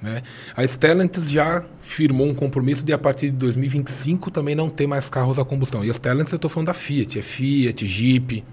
[0.00, 0.22] Né?
[0.56, 5.08] A Stellantis já firmou um compromisso de a partir de 2025 também não ter mais
[5.08, 5.84] carros a combustão.
[5.84, 8.44] E a Stellantis eu estou falando da Fiat, é Fiat, Jeep,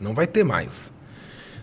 [0.00, 0.92] não vai ter mais.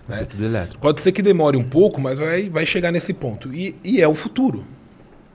[0.08, 0.82] Vai ser tudo elétrico.
[0.82, 3.54] Pode ser que demore um pouco, mas vai, vai chegar nesse ponto.
[3.54, 4.66] E, e é o futuro.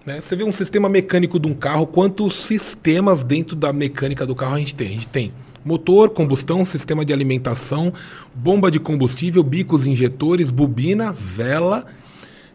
[0.05, 0.21] né?
[0.21, 4.57] Você vê um sistema mecânico de um carro, quantos sistemas dentro da mecânica do carro
[4.57, 4.89] a gente tem?
[4.89, 5.33] A gente tem
[5.65, 7.93] motor, combustão, sistema de alimentação,
[8.35, 11.85] bomba de combustível, bicos injetores, bobina, vela,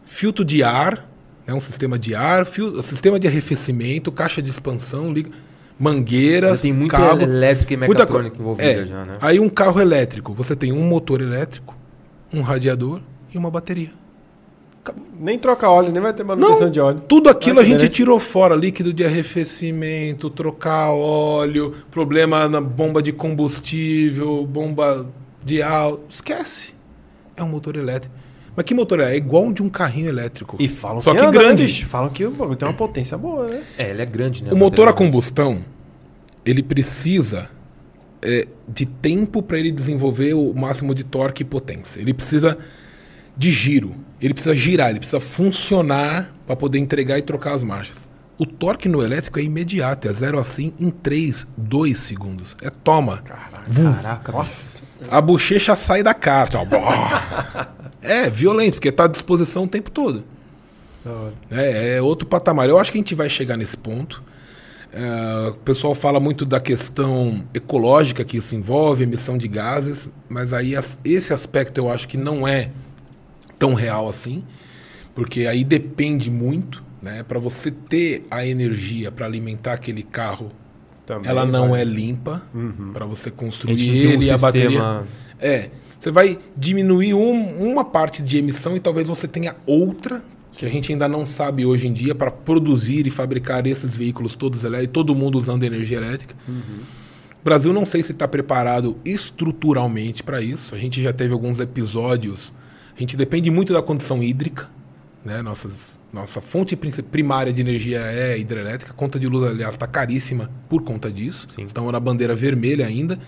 [0.04, 1.08] filtro de ar,
[1.46, 1.54] né?
[1.54, 5.30] um sistema de ar, fio, sistema de arrefecimento, caixa de expansão, liga-
[5.78, 8.86] mangueiras, tem muita cabo, elétrica e mecatrônica envolvida é.
[8.86, 9.18] já, né?
[9.20, 11.76] Aí um carro elétrico, você tem um motor elétrico,
[12.32, 13.00] um radiador
[13.32, 13.90] e uma bateria.
[15.18, 17.00] Nem troca óleo, nem vai ter manutenção de óleo.
[17.08, 23.10] Tudo aquilo a gente tirou fora, líquido de arrefecimento, trocar óleo, problema na bomba de
[23.10, 25.06] combustível, bomba
[25.42, 26.04] de álcool.
[26.08, 26.74] Esquece.
[27.34, 28.14] É um motor elétrico.
[28.56, 29.14] Mas que motor é?
[29.14, 30.56] É igual um de um carrinho elétrico.
[30.60, 31.84] E falam Só que, que grande.
[31.84, 33.62] Falam que o bagulho tem uma potência boa, né?
[33.76, 34.52] É, ele é grande, né?
[34.52, 35.64] O motor a combustão,
[36.44, 37.50] ele precisa
[38.22, 42.00] é, de tempo para ele desenvolver o máximo de torque e potência.
[42.00, 42.56] Ele precisa
[43.36, 43.94] de giro.
[44.20, 48.08] Ele precisa girar, ele precisa funcionar para poder entregar e trocar as marchas.
[48.36, 52.56] O torque no elétrico é imediato, é 0 a 100 em 3, 2 segundos.
[52.60, 53.18] É toma.
[53.18, 54.82] Caraca, Nossa.
[55.08, 56.58] A bochecha sai da carta.
[58.02, 60.24] é violento, porque está à disposição o tempo todo.
[61.50, 62.68] É, é outro patamar.
[62.68, 64.22] Eu acho que a gente vai chegar nesse ponto.
[64.92, 70.52] É, o pessoal fala muito da questão ecológica que isso envolve, emissão de gases, mas
[70.52, 72.70] aí as- esse aspecto eu acho que não é
[73.58, 74.44] tão real assim,
[75.12, 77.22] porque aí depende muito, né?
[77.22, 80.50] Para você ter a energia para alimentar aquele carro,
[81.06, 81.82] Também ela não vai.
[81.82, 82.92] é limpa Uhum.
[82.92, 84.68] para você construir viu um ele e a bateria.
[84.70, 85.06] sistema...
[85.38, 90.22] É, você vai diminuir um- uma parte de emissão e talvez você tenha outra
[90.56, 94.34] que a gente ainda não sabe hoje em dia para produzir e fabricar esses veículos
[94.34, 96.34] todos elétricos, todo mundo usando energia elétrica.
[96.48, 100.74] O Brasil não sei se está preparado estruturalmente para isso.
[100.74, 102.52] A gente já teve alguns episódios.
[102.96, 104.68] A gente depende muito da condição hídrica.
[105.24, 105.42] Né?
[105.42, 108.92] Nossas, nossa fonte primária de energia é hidrelétrica.
[108.92, 111.48] A conta de luz, aliás, está caríssima por conta disso.
[111.50, 111.64] Sim.
[111.64, 113.18] Estamos na bandeira vermelha ainda.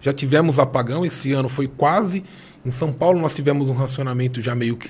[0.00, 1.04] Já tivemos apagão.
[1.04, 2.24] Esse ano foi quase.
[2.64, 4.88] Em São Paulo, nós tivemos um racionamento já meio que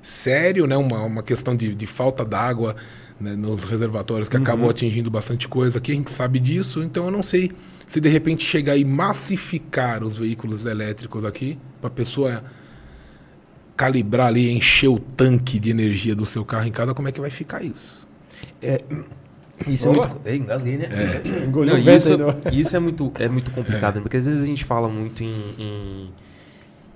[0.00, 0.76] sério, né?
[0.76, 2.76] uma, uma questão de, de falta d'água
[3.20, 3.34] né?
[3.34, 5.90] nos reservatórios que acabou atingindo bastante coisa aqui.
[5.90, 6.82] A gente sabe disso.
[6.84, 7.50] Então, eu não sei
[7.88, 12.44] se de repente chegar e massificar os veículos elétricos aqui, para a pessoa
[13.78, 17.20] calibrar ali, encher o tanque de energia do seu carro em casa, como é que
[17.20, 18.06] vai ficar isso?
[19.68, 20.20] Isso é muito...
[20.24, 20.88] É, engasguei, né?
[21.46, 22.36] Engoliu Não, o vento isso, ainda.
[22.52, 24.00] isso é muito, é muito complicado, né?
[24.00, 26.10] porque às vezes a gente fala muito em, em,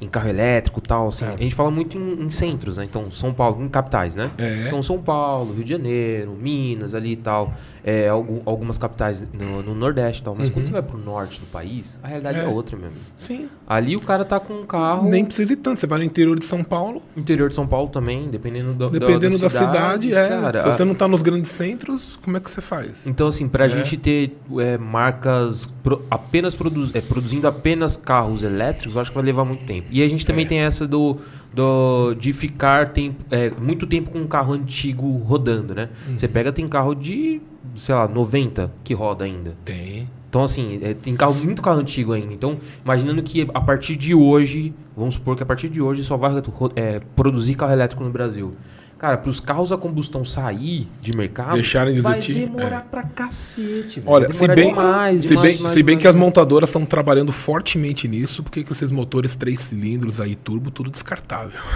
[0.03, 1.25] em carro elétrico e tal, assim.
[1.25, 1.29] É.
[1.29, 2.85] A gente fala muito em, em centros, né?
[2.85, 4.31] Então, São Paulo, em capitais, né?
[4.39, 4.65] É.
[4.67, 7.53] Então, São Paulo, Rio de Janeiro, Minas ali e tal.
[7.85, 10.37] É, algu- algumas capitais no, no Nordeste e tal.
[10.39, 12.51] Mas quando você vai pro norte do país, a realidade é, Uhum.
[12.51, 12.55] É.
[12.55, 12.95] outra mesmo.
[13.17, 13.49] Sim.
[13.67, 15.09] Ali o cara tá com um carro.
[15.09, 15.81] Nem precisa ir tanto.
[15.81, 19.39] Você vai no interior de São Paulo, Interior de São Paulo também, dependendo do, dependendo
[19.39, 20.29] da, cidade, é.
[20.29, 23.07] cara, Se você a- não tá nos grandes centros, como é que você faz?
[23.07, 23.69] Então, assim, pra É.
[23.69, 29.15] gente ter é, marcas pro- apenas produ é, produzindo apenas carros elétricos, eu acho que
[29.17, 29.89] vai levar muito tempo.
[29.93, 30.49] E a gente também É.
[30.49, 31.19] tem essa do,
[31.55, 35.91] do de ficar tempo, é, muito tempo com um carro antigo rodando, né?
[36.09, 36.19] Uhum.
[36.19, 37.41] Você pega, tem carro de,
[37.75, 39.55] sei lá, 90 que roda ainda.
[39.65, 40.09] Tem.
[40.29, 42.33] Então, assim, é, tem carro, muito carro antigo ainda.
[42.33, 46.17] Então, imaginando que a partir de hoje, vamos supor que a partir de hoje só
[46.17, 46.33] vai
[46.75, 48.55] é, produzir carro elétrico no Brasil.
[49.03, 52.81] Cara, para os carros a combustão sair de mercado, Deixarem de vai existir, demorar é.
[52.89, 53.99] pra cacete.
[53.99, 54.03] velho.
[54.07, 56.69] Olha, Vai se bem, demais, se demais, bem, demais, se bem demais, que as montadoras
[56.69, 61.59] estão trabalhando fortemente nisso, porque com esses motores três cilindros aí, turbo, tudo descartável.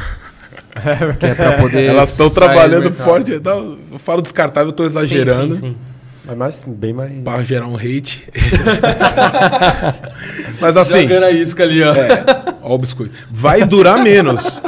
[1.18, 3.32] Que é pra poder Elas estão trabalhando forte.
[3.32, 5.56] Então, eu falo descartável, eu tô Sim, exagerando.
[5.56, 5.76] sim, sim.
[6.28, 7.22] É mais, bem mais.
[7.22, 8.28] Para gerar um hate.
[10.60, 11.92] Mas assim, Jogando a isca ali, ó.
[11.92, 12.24] é,
[12.62, 13.16] ó o biscoito.
[13.30, 14.60] Vai durar menos.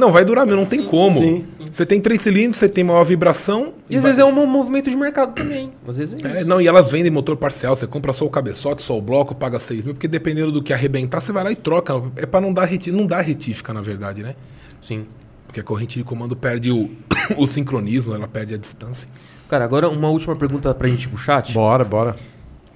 [0.00, 1.18] Não, vai durar menos, não tem como.
[1.18, 3.74] sim, Você tem três cilindros, você tem maior vibração.
[3.88, 5.72] E às vai- vezes é um movimento de mercado também.
[5.86, 6.48] Às vezes é É, isso.
[6.48, 7.76] não, e elas vendem motor parcial.
[7.76, 10.72] Você compra só o cabeçote, só o bloco, paga 6 mil, porque dependendo do que
[10.72, 12.02] arrebentar, você vai lá e troca.
[12.16, 12.96] É para não dar retífica.
[12.96, 14.34] Não dá retífica, na verdade, né?
[14.80, 15.04] Sim.
[15.46, 16.88] Porque a corrente de comando perde o,
[17.36, 19.08] o sincronismo, ela perde a distância.
[19.48, 21.52] Cara, agora uma última pergunta pra gente ir pro chat.
[21.52, 22.16] Bora, bora.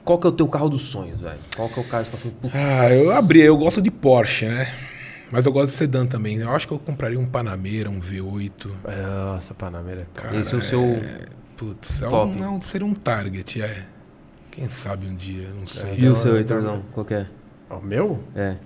[0.05, 1.39] Qual que é o teu carro dos sonhos, velho?
[1.57, 3.81] Qual que é o carro que você fala assim, putz, Ah, eu abri, eu gosto
[3.81, 4.69] de Porsche, né?
[5.31, 6.37] Mas eu gosto de sedã também.
[6.39, 8.69] Eu acho que eu compraria um Panamera, um V8.
[9.33, 10.37] Nossa, Panamera é top.
[10.37, 11.03] esse é o seu...
[11.57, 12.31] Putz, é Top.
[12.33, 13.85] um, é um- seria um target, é.
[14.51, 15.91] Quem sabe um dia, não sei.
[15.91, 16.83] E o Então, seu, Heitorzão?
[16.93, 17.27] Qual que é?
[17.71, 18.21] O meu?
[18.35, 18.57] É.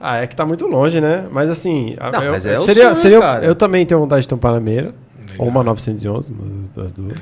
[0.00, 1.28] Ah, é que tá muito longe, né?
[1.30, 1.96] Mas assim.
[2.12, 3.44] Não, eu, mas é o seria, sonho, seria, cara.
[3.44, 4.94] Eu também tenho vontade de ter um Panamera.
[5.30, 5.36] Legal.
[5.38, 7.18] Ou uma 911, uma das duas.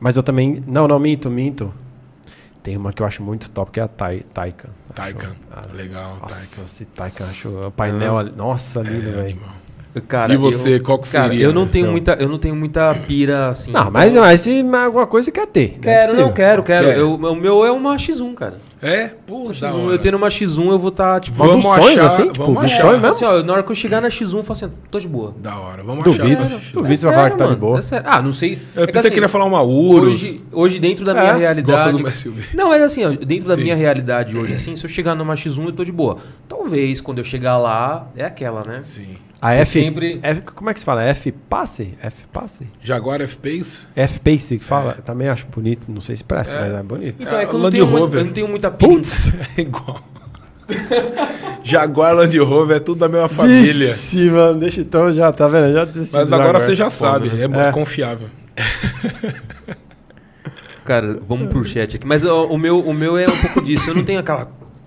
[0.00, 0.62] Mas eu também.
[0.66, 1.72] Não, não, minto, minto.
[2.64, 4.24] Tem uma que eu acho muito top, que é a Tai-.
[4.32, 4.70] Taycan.
[4.98, 5.16] Acho-
[5.52, 6.64] ah, Legal, Nossa, Taycan.
[6.64, 8.32] esse Taycan, acho o painel ali.
[8.34, 9.38] Nossa, lindo, É, velho.
[10.08, 11.92] Cara, E você, eu- qual que Cara, seria, eu não tenho seu?
[11.92, 13.70] muita, eu não tenho muita pira assim.
[13.70, 15.72] Não, mas, mas se alguma coisa quer ter.
[15.74, 15.78] né?
[15.82, 16.26] Quero, possível.
[16.26, 16.86] não, quero, quero.
[16.86, 16.98] Quer?
[16.98, 18.58] Eu- o meu é uma X1, cara.
[18.86, 19.14] É?
[19.26, 19.94] Pô, da X1, hora.
[19.94, 21.38] eu tendo uma X1, eu vou estar, tipo...
[21.38, 22.26] Mas dos sonhos, assim?
[22.30, 22.92] Tipo, vamos achar.
[22.92, 23.06] mesmo?
[23.06, 25.34] Assim, ó, na hora que eu chegar na X1, eu falo assim, tô de boa.
[25.38, 26.44] Da hora, vamos Duvido.
[26.44, 26.56] achar.
[26.56, 26.96] essa Duvido.
[26.96, 27.78] você vai falar que tá de boa.
[27.78, 28.06] É sério.
[28.06, 28.58] Ah, não sei.
[28.76, 30.22] Eu É que, pensei assim, que ele ia falar uma Urus.
[30.22, 32.02] Hoje, hoje, dentro da É, minha Gosta realidade...
[32.02, 32.42] do SUV.
[32.54, 33.62] Não, mas assim, ó, dentro da Sim.
[33.62, 36.18] minha realidade hoje, assim, se eu chegar numa X1, eu tô de boa.
[36.46, 38.80] Talvez, quando eu chegar lá, é aquela, né?
[38.82, 39.16] Sim.
[39.46, 40.40] A Você F, sempre- F.
[40.40, 41.02] Como é que se fala?
[41.04, 41.94] F passe?
[42.00, 42.66] F passe?
[42.82, 43.86] Jaguar F-Pace.
[43.94, 44.94] F pace que fala?
[45.04, 45.82] Também acho bonito.
[45.86, 47.16] Não sei se presta, mas é bonito.
[47.20, 48.20] Então, é que eu não, Land muito- Rover.
[48.20, 49.32] eu não tenho muita em- Putz!
[49.58, 50.00] É igual.
[51.62, 53.62] Jaguar Land Rover é tudo da mesma família.
[53.62, 55.74] Vixe, mano, deixa então já, tá vendo?
[55.74, 57.70] Já desisti Mas agora você já Pô, sabe, é, é É.
[57.70, 58.28] confiável.
[60.84, 62.06] Cara, vamos pro chat aqui.
[62.06, 63.88] Mas ó, o, meu, o meu é um pouco disso.
[63.90, 64.46] Eu não tenho aquela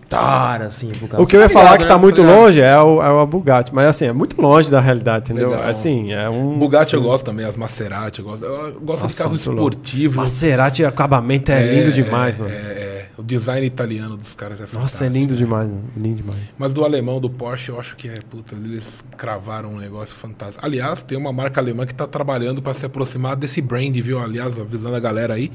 [0.09, 1.23] tara, assim, pro carro.
[1.23, 2.01] O que eu ia falar que tá né?
[2.01, 2.35] muito ligado?
[2.35, 5.51] longe é o, é o Bugatti, mas assim, é muito longe da realidade, entendeu?
[5.51, 5.67] Legal.
[5.67, 6.57] Assim, é um.
[6.57, 8.45] Bugatti eu gosto também, as Maserati eu gosto.
[8.45, 9.69] Eu gosto Nossa, de carro muito louco.
[9.69, 10.17] esportivo.
[10.17, 12.51] Maserati, o acabamento é, lindo demais, mano.
[12.51, 12.88] É, é.
[13.17, 14.81] O design italiano dos caras é fantástico.
[14.81, 15.84] Nossa, é lindo demais, mano.
[15.97, 16.39] Lindo demais.
[16.55, 20.63] Mas do alemão, do Porsche, eu acho que é, puta, eles cravaram um negócio fantástico.
[20.63, 24.19] Aliás, tem uma marca alemã que tá trabalhando para se aproximar desse brand, viu?
[24.19, 25.51] Aliás, avisando a galera aí.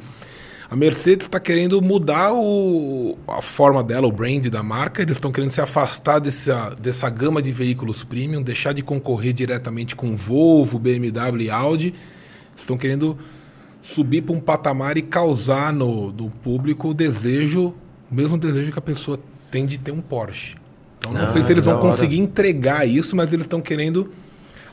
[0.73, 5.03] A Mercedes está querendo mudar o, a forma dela, o brand da marca.
[5.03, 9.95] Eles estão querendo se afastar dessa, dessa gama de veículos premium, deixar de concorrer diretamente
[9.95, 11.95] com Volvo, BMW e Audi.
[12.57, 13.19] Estão querendo
[13.83, 17.75] subir para um patamar e causar no, no público o desejo,
[18.11, 19.21] o mesmo desejo que a pessoa
[19.51, 20.57] tem de ter um Porsche.
[21.01, 21.83] Então, não Ah, sei se eles vão hora.
[21.83, 24.11] conseguir entregar isso, mas eles estão querendo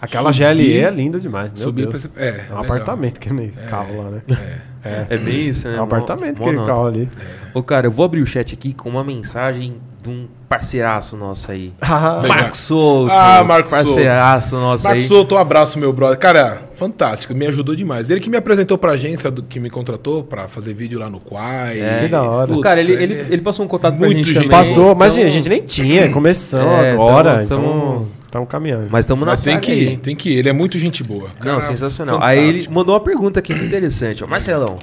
[0.01, 2.05] Aquela Subir- GLE é linda demais, meu subir Deus.
[2.05, 2.09] esse.
[2.15, 2.63] É, É um legal.
[2.63, 4.21] apartamento que nem carro lá, né?
[4.29, 4.68] É
[5.17, 5.75] bem isso, né?
[5.77, 7.09] É um apartamento aquele carro ali.
[7.53, 11.51] Ô, cara, eu vou abrir o chat aqui com uma mensagem de um parceiraço nosso
[11.51, 11.73] aí.
[11.81, 12.37] Ah, Legal.
[12.37, 13.11] Marco Souto.
[13.11, 13.85] Ah, Marco Souto.
[13.85, 15.07] Parceiraço nosso Marcos aí.
[15.07, 16.17] Souto, um abraço, meu brother.
[16.17, 18.09] Cara, fantástico, me ajudou demais.
[18.09, 21.19] Ele que me apresentou pra agência do, que me contratou pra fazer vídeo lá no
[21.19, 21.81] Quai.
[21.81, 21.99] É.
[22.03, 22.47] Que da hora.
[22.47, 24.49] Puta, Cara, ele, ele, ele passou um contato pra Muito gente gente também.
[24.57, 28.47] Passou, mas assim, então- a gente nem tinha, começou É, agora, tamo- então tamo- estamos
[28.47, 28.87] caminhando.
[28.89, 29.93] Mas estamos na Mas tem que aí.
[29.93, 30.37] ir, tem que ir.
[30.37, 31.27] Ele é muito gente boa.
[31.39, 32.19] Não, Cara, sensacional.
[32.21, 32.73] Aí ele fantástico.
[32.73, 34.23] mandou uma pergunta aqui muito interessante.
[34.23, 34.27] Ó.
[34.27, 34.79] Marcelão,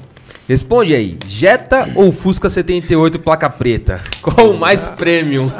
[0.48, 1.18] responde aí.
[1.27, 4.02] Jetta ou Fusca 78 placa preta?
[4.20, 5.47] Qual o mais premium?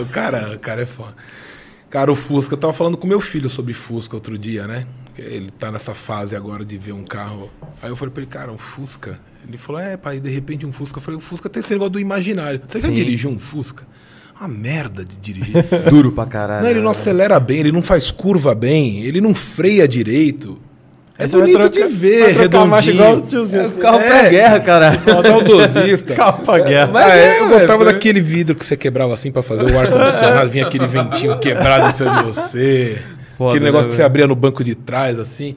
[0.00, 1.08] o, cara, o, cara, é fã.
[1.90, 4.86] Cara, o Fusca, eu tava falando com meu filho sobre Fusca outro dia, né?
[5.18, 7.50] Ele tá nessa fase agora de ver um carro.
[7.82, 9.18] Aí eu falei pra ele, cara, um Fusca.
[9.46, 10.98] Ele falou, é, pai, de repente um Fusca.
[10.98, 12.62] Eu falei, o Fusca tem esse negócio do imaginário.
[12.66, 13.84] Você já dirigiu um Fusca?
[14.40, 15.54] Uma merda de dirigir.
[15.90, 16.62] Duro pra caralho.
[16.62, 16.84] não, ele né?
[16.84, 20.58] não acelera bem, ele não faz curva bem, ele não freia direito.
[21.18, 23.28] É você bonito trocar- de ver, marcha igual os redondinho.
[23.28, 23.54] tiozinhos.
[23.54, 23.76] É assim.
[23.78, 24.30] o carro pra É.
[24.30, 25.00] guerra, caralho.
[25.22, 26.14] Saudosista.
[26.16, 26.86] Carro pra guerra.
[26.90, 29.64] Mas Ah, é, eu velho, gostava foi- daquele vidro que você quebrava assim pra fazer
[29.70, 32.96] o ar-condicionado, vinha aquele ventinho quebrado em cima de você.
[33.36, 35.54] Foda, aquele né, negócio que você abria no banco de trás, assim.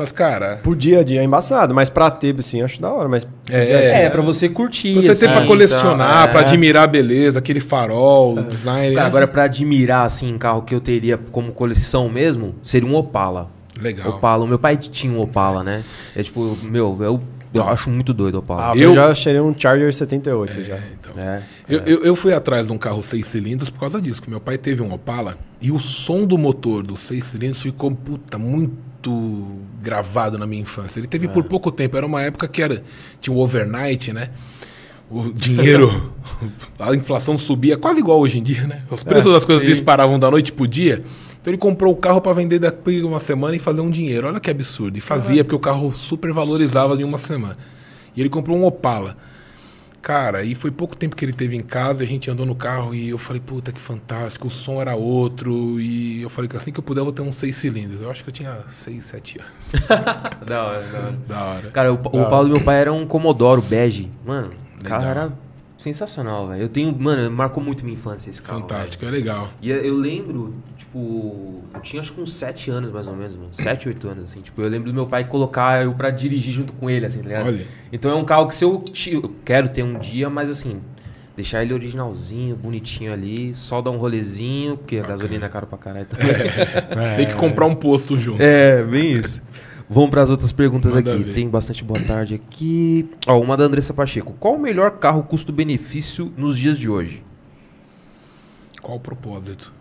[0.00, 3.06] Mas, cara, Pro dia a dia é embaçado, mas pra ter, assim, acho da hora,
[3.06, 3.26] mas...
[3.50, 4.04] É.
[4.04, 4.94] É, pra você curtir.
[4.94, 6.44] você assim, tem pra colecionar, então, pra é.
[6.44, 8.94] admirar a beleza, aquele farol, o design.
[8.94, 9.06] Cara, né?
[9.06, 13.50] agora pra admirar, assim, um carro que eu teria como coleção mesmo, seria um Opala.
[13.78, 14.08] Legal.
[14.08, 14.42] Opala.
[14.42, 15.84] O meu pai tinha um Opala, né?
[16.16, 17.20] É tipo, meu, eu,
[17.52, 18.76] eu acho muito doido o Ah, Opala.
[18.76, 20.78] eu Eu- já cheirei um Charger 78 já.
[20.98, 21.42] Então, É.
[21.68, 24.40] Eu, eu, eu fui atrás de um carro seis cilindros por causa disso, que meu
[24.40, 28.72] pai teve um Opala e o som do motor dos seis cilindros ficou, puta, muito
[29.80, 31.00] gravado na minha infância.
[31.00, 32.82] Ele teve por pouco tempo, era uma época que era,
[33.20, 34.28] tinha o overnight, né?
[35.10, 36.12] O dinheiro,
[36.78, 38.82] a inflação subia quase igual hoje em dia, né?
[38.90, 39.70] Os preços É, das coisas sim.
[39.70, 41.02] disparavam da noite pro dia.
[41.40, 44.26] Então ele comprou o carro para vender daqui a uma semana e fazer um dinheiro.
[44.26, 44.96] Olha que absurdo.
[44.98, 47.56] E fazia, porque o carro super valorizava em uma semana.
[48.14, 49.16] E ele comprou um Opala.
[50.02, 52.94] Cara, e foi pouco tempo que ele teve em casa, a gente andou no carro
[52.94, 55.78] e eu falei, puta que fantástico, o som era outro.
[55.78, 58.00] E eu falei que assim que eu puder, eu vou ter uns seis cilindros.
[58.00, 59.72] Eu acho que eu tinha seis, sete anos.
[60.46, 61.18] Da hora, da hora.
[61.28, 61.70] da hora.
[61.70, 64.10] Cara, o, o Opala do meu pai era um Commodore bege.
[64.24, 64.50] Mano,
[64.80, 65.24] o carro Legal.
[65.24, 65.32] era
[65.82, 66.62] sensacional, velho.
[66.62, 68.60] Eu tenho, mano, marcou muito minha infância esse carro.
[68.60, 69.50] Fantástico, é legal.
[69.60, 73.48] E eu lembro, tipo, eu tinha acho que uns 7 anos mais ou menos, mano.
[73.52, 74.40] 7, 8 anos, assim.
[74.40, 77.28] Tipo, eu lembro do meu pai colocar eu pra dirigir junto com ele, assim, tá
[77.28, 77.46] ligado?
[77.46, 77.66] Olha.
[77.92, 80.80] Então é um carro que se eu, eu quero ter um dia, mas assim,
[81.34, 85.78] deixar ele originalzinho, bonitinho ali, só dar um rolezinho, porque a gasolina é caro pra
[85.78, 86.34] caralho também.
[87.16, 88.42] Tem que comprar um posto junto.
[88.42, 89.42] É, bem isso.
[89.92, 91.22] Vamos para as outras perguntas Manda aqui.
[91.24, 91.32] ver.
[91.34, 93.10] Tem bastante boa tarde aqui.
[93.26, 94.32] Ó, uma da Andressa Pacheco.
[94.38, 97.24] Qual o melhor carro custo-benefício nos dias de hoje?
[98.80, 99.72] Qual o propósito?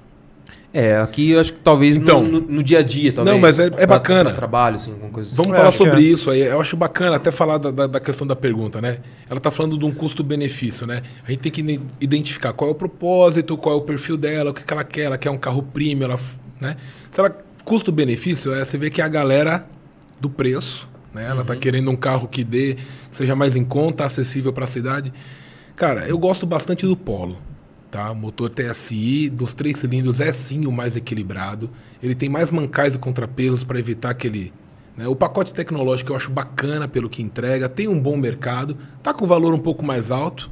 [0.73, 2.23] É, aqui eu acho que talvez no- Então.
[2.23, 3.33] no, no dia a dia, talvez.
[3.35, 4.25] Não, mas é- é Pra- bacana.
[4.29, 6.01] pra trabalho, assim, alguma coisa Vamos Eu falar sobre é.
[6.11, 6.41] isso aí.
[6.41, 8.99] Eu acho bacana até falar da, da- da questão da pergunta, né?
[9.29, 11.01] Ela está falando de um custo-benefício, né?
[11.27, 14.51] A gente tem que ide- identificar qual é o propósito, qual é o perfil dela,
[14.51, 15.01] o que, que ela quer.
[15.03, 16.19] Ela quer um carro premium, ela,
[16.61, 16.75] né?
[17.09, 19.65] Se ela custo-benefício, é você vê que é a galera
[20.19, 21.25] do preço, né?
[21.25, 22.77] Ela está querendo um carro que dê,
[23.09, 25.13] seja mais em conta, acessível para a cidade.
[25.75, 27.37] Cara, eu gosto bastante do Polo.
[27.89, 28.11] Tá?
[28.11, 31.69] O motor TSI dos três cilindros é sim o mais equilibrado.
[32.03, 34.53] Ele tem mais mancais e contrapesos para evitar aquele.
[34.95, 35.07] né?
[35.07, 39.25] O pacote tecnológico eu acho bacana pelo que entrega, tem um bom mercado, tá com
[39.25, 40.51] valor um pouco mais alto,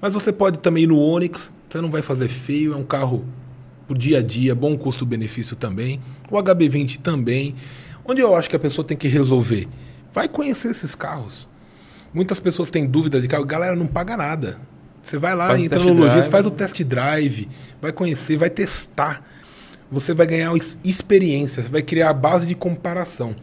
[0.00, 3.26] mas você pode também ir no Onix, você não vai fazer feio, é um carro
[3.86, 6.00] pro dia a dia, bom custo-benefício também.
[6.30, 7.54] O HB20 também.
[8.04, 9.68] Onde eu acho que a pessoa tem que resolver?
[10.12, 11.48] Vai conhecer esses carros.
[12.12, 14.58] Muitas pessoas têm dúvida de carro, galera não paga nada.
[15.02, 16.30] Você vai lá, Faz entra no lojista, drive.
[16.30, 17.48] faz o test drive,
[17.80, 19.24] vai conhecer, vai testar.
[19.90, 20.52] Você vai ganhar
[20.84, 23.34] experiência, você vai criar a base de comparação.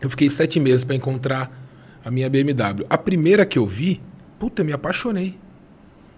[0.00, 1.50] Eu fiquei sete meses para encontrar
[2.04, 2.84] a minha BMW.
[2.88, 4.00] A primeira que eu vi,
[4.38, 5.38] puta, eu me apaixonei.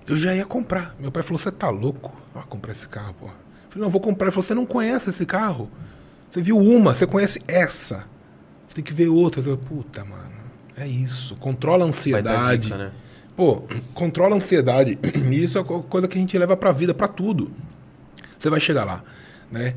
[0.09, 0.95] Eu já ia comprar.
[0.99, 2.13] Meu pai falou: Você tá louco?
[2.35, 3.27] Vai comprar esse carro, pô.
[3.27, 3.33] Eu
[3.69, 4.27] falei: Não, vou comprar.
[4.27, 5.71] Ele falou: Você não conhece esse carro?
[6.31, 8.05] Você viu uma, você conhece essa.
[8.69, 9.47] Você tem que ver outras.
[9.47, 10.31] Eu, puta, mano,
[10.77, 11.35] é isso.
[11.37, 12.69] Controla a ansiedade.
[12.69, 12.93] dica, né?
[13.37, 13.63] Pô,
[13.95, 14.99] controla a ansiedade.
[15.33, 17.51] Isso é co- coisa que a gente leva pra vida, pra tudo.
[18.39, 19.03] Você vai chegar lá,
[19.51, 19.75] né?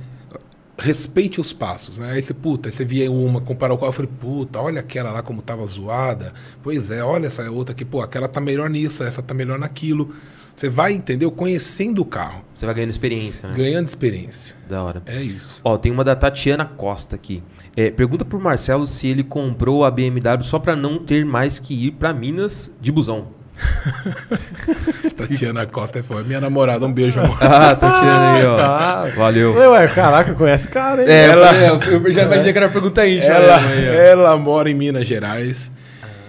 [0.78, 2.12] Respeite os passos, né?
[2.12, 5.12] Aí você, puta, aí você via uma, comparar o qual eu falei, puta, olha aquela
[5.12, 6.34] lá como tava zoada.
[6.64, 10.14] Pois é, olha essa outra aqui, pô, aquela tá melhor nisso, essa tá melhor naquilo.
[10.56, 11.32] Você vai, entendeu?
[11.32, 13.56] Conhecendo o carro, Você vai ganhando experiência, né?
[13.58, 14.56] ganhando experiência.
[14.70, 15.02] Da hora.
[15.06, 15.62] É isso.
[15.64, 17.42] Ó, tem uma da Tatiana Costa aqui.
[17.76, 21.88] É, pergunta pro Marcelo se ele comprou a BMW só pra não ter mais que
[21.88, 23.28] ir pra Minas de busão.
[25.16, 26.86] Tatiana Costa é foi minha namorada.
[26.86, 27.38] Um beijo, amor.
[27.42, 28.58] Ah, Tatiana aí, ó.
[28.58, 29.04] Tá.
[29.16, 29.54] Valeu.
[29.54, 31.10] Ué, caraca, conhece o cara, hein?
[31.10, 33.34] É, Ela- eu, falei, eu já imaginei que era pergunta íntima.
[33.34, 35.72] Ela, né, ela mora em Minas Gerais.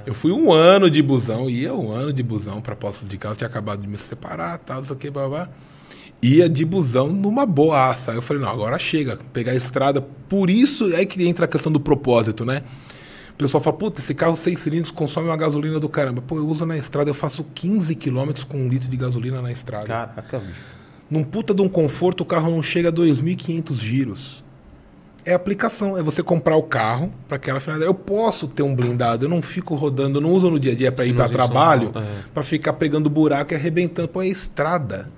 [0.07, 3.39] Eu fui um ano de busão, ia um ano de busão para Poços de Caldas,
[3.39, 5.49] tinha acabado de me separar, tal, não sei o que, babá.
[6.23, 8.11] Ia de busão numa boaça.
[8.11, 10.01] Aí eu falei, não, agora chega, pegar a estrada.
[10.29, 12.63] Por isso, aí que entra a questão do propósito, né?
[13.31, 16.23] O pessoal fala, puta, esse carro seis cilindros consome uma gasolina do caramba.
[16.23, 19.51] Pô, eu uso na estrada, eu faço 15 quilômetros com um litro de gasolina na
[19.51, 19.87] estrada.
[19.87, 20.65] Caraca, bicho.
[21.11, 24.45] Num puta de um conforto, o carro não chega a 2.500 giros.
[25.25, 27.89] É aplicação, é você comprar o carro para aquela finalidade.
[27.91, 30.75] Eu posso ter um blindado, eu não fico rodando, eu não uso no dia a
[30.75, 32.03] dia para ir para trabalho, é.
[32.33, 34.09] para ficar pegando buraco e arrebentando.
[34.09, 35.09] Pô, é estrada.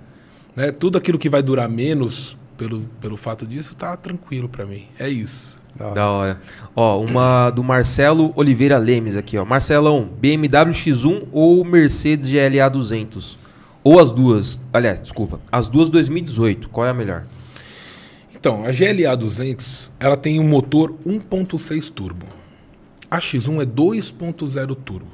[0.54, 0.70] Né?
[0.70, 4.86] Tudo aquilo que vai durar menos pelo, pelo fato disso, tá tranquilo para mim.
[4.98, 5.60] É isso.
[5.94, 6.40] Da hora.
[6.74, 9.44] Ó, uma do Marcelo Oliveira Lemes aqui, ó.
[9.44, 13.36] Marcelão, BMW X1 ou Mercedes GLA 200?
[13.84, 14.60] Ou as duas.
[14.72, 15.38] Aliás, desculpa.
[15.52, 17.24] As duas 2018, qual é a melhor?
[18.46, 22.26] Então, a GLA 200, ela tem um motor 1.6 turbo.
[23.10, 25.10] A X1 é 2.0 turbo.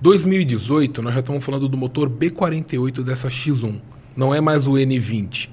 [0.00, 3.78] 2018, nós já estamos falando do motor B48 dessa X1.
[4.16, 5.50] Não é mais o N20.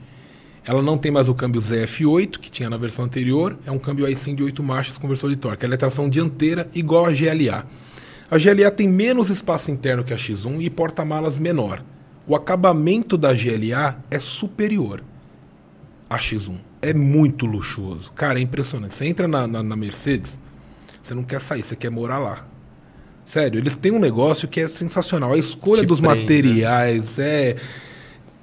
[0.66, 3.60] Ela não tem mais o câmbio ZF8, que tinha na versão anterior.
[3.66, 5.66] É um câmbio i-Sim de 8 marchas, conversor de torque.
[5.66, 7.68] Ela é tração dianteira, igual a GLA.
[8.32, 11.84] A GLA tem menos espaço interno que a X1 e porta-malas menor.
[12.26, 15.04] O acabamento da GLA é superior
[16.10, 16.56] à X1.
[16.90, 18.12] É muito luxuoso.
[18.12, 18.94] Cara, é impressionante.
[18.94, 20.38] Você entra na, na, na Mercedes,
[21.02, 22.48] você não quer sair, você quer morar lá.
[23.24, 25.34] Sério, eles têm um negócio que é sensacional.
[25.34, 26.22] A escolha Te dos prende, né?
[26.22, 27.56] materiais é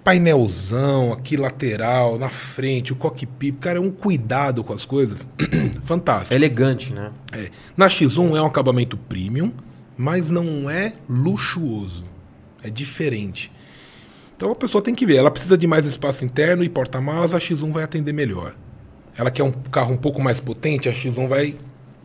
[0.03, 3.57] painelzão aqui lateral, na frente, o cockpit.
[3.61, 5.27] Cara, é um cuidado com as coisas.
[5.85, 6.35] Fantástico.
[6.35, 7.13] É elegante, né?
[7.33, 7.49] É.
[7.77, 9.53] Na X1 é um acabamento premium,
[9.97, 12.05] mas não é luxuoso.
[12.63, 13.53] É diferente.
[14.43, 15.19] Então a pessoa tem que ver.
[15.19, 18.57] Ela precisa de mais espaço interno e porta-malas, a X1 vai atender melhor.
[19.17, 21.55] Ela quer um carro um pouco mais potente, a X1 vai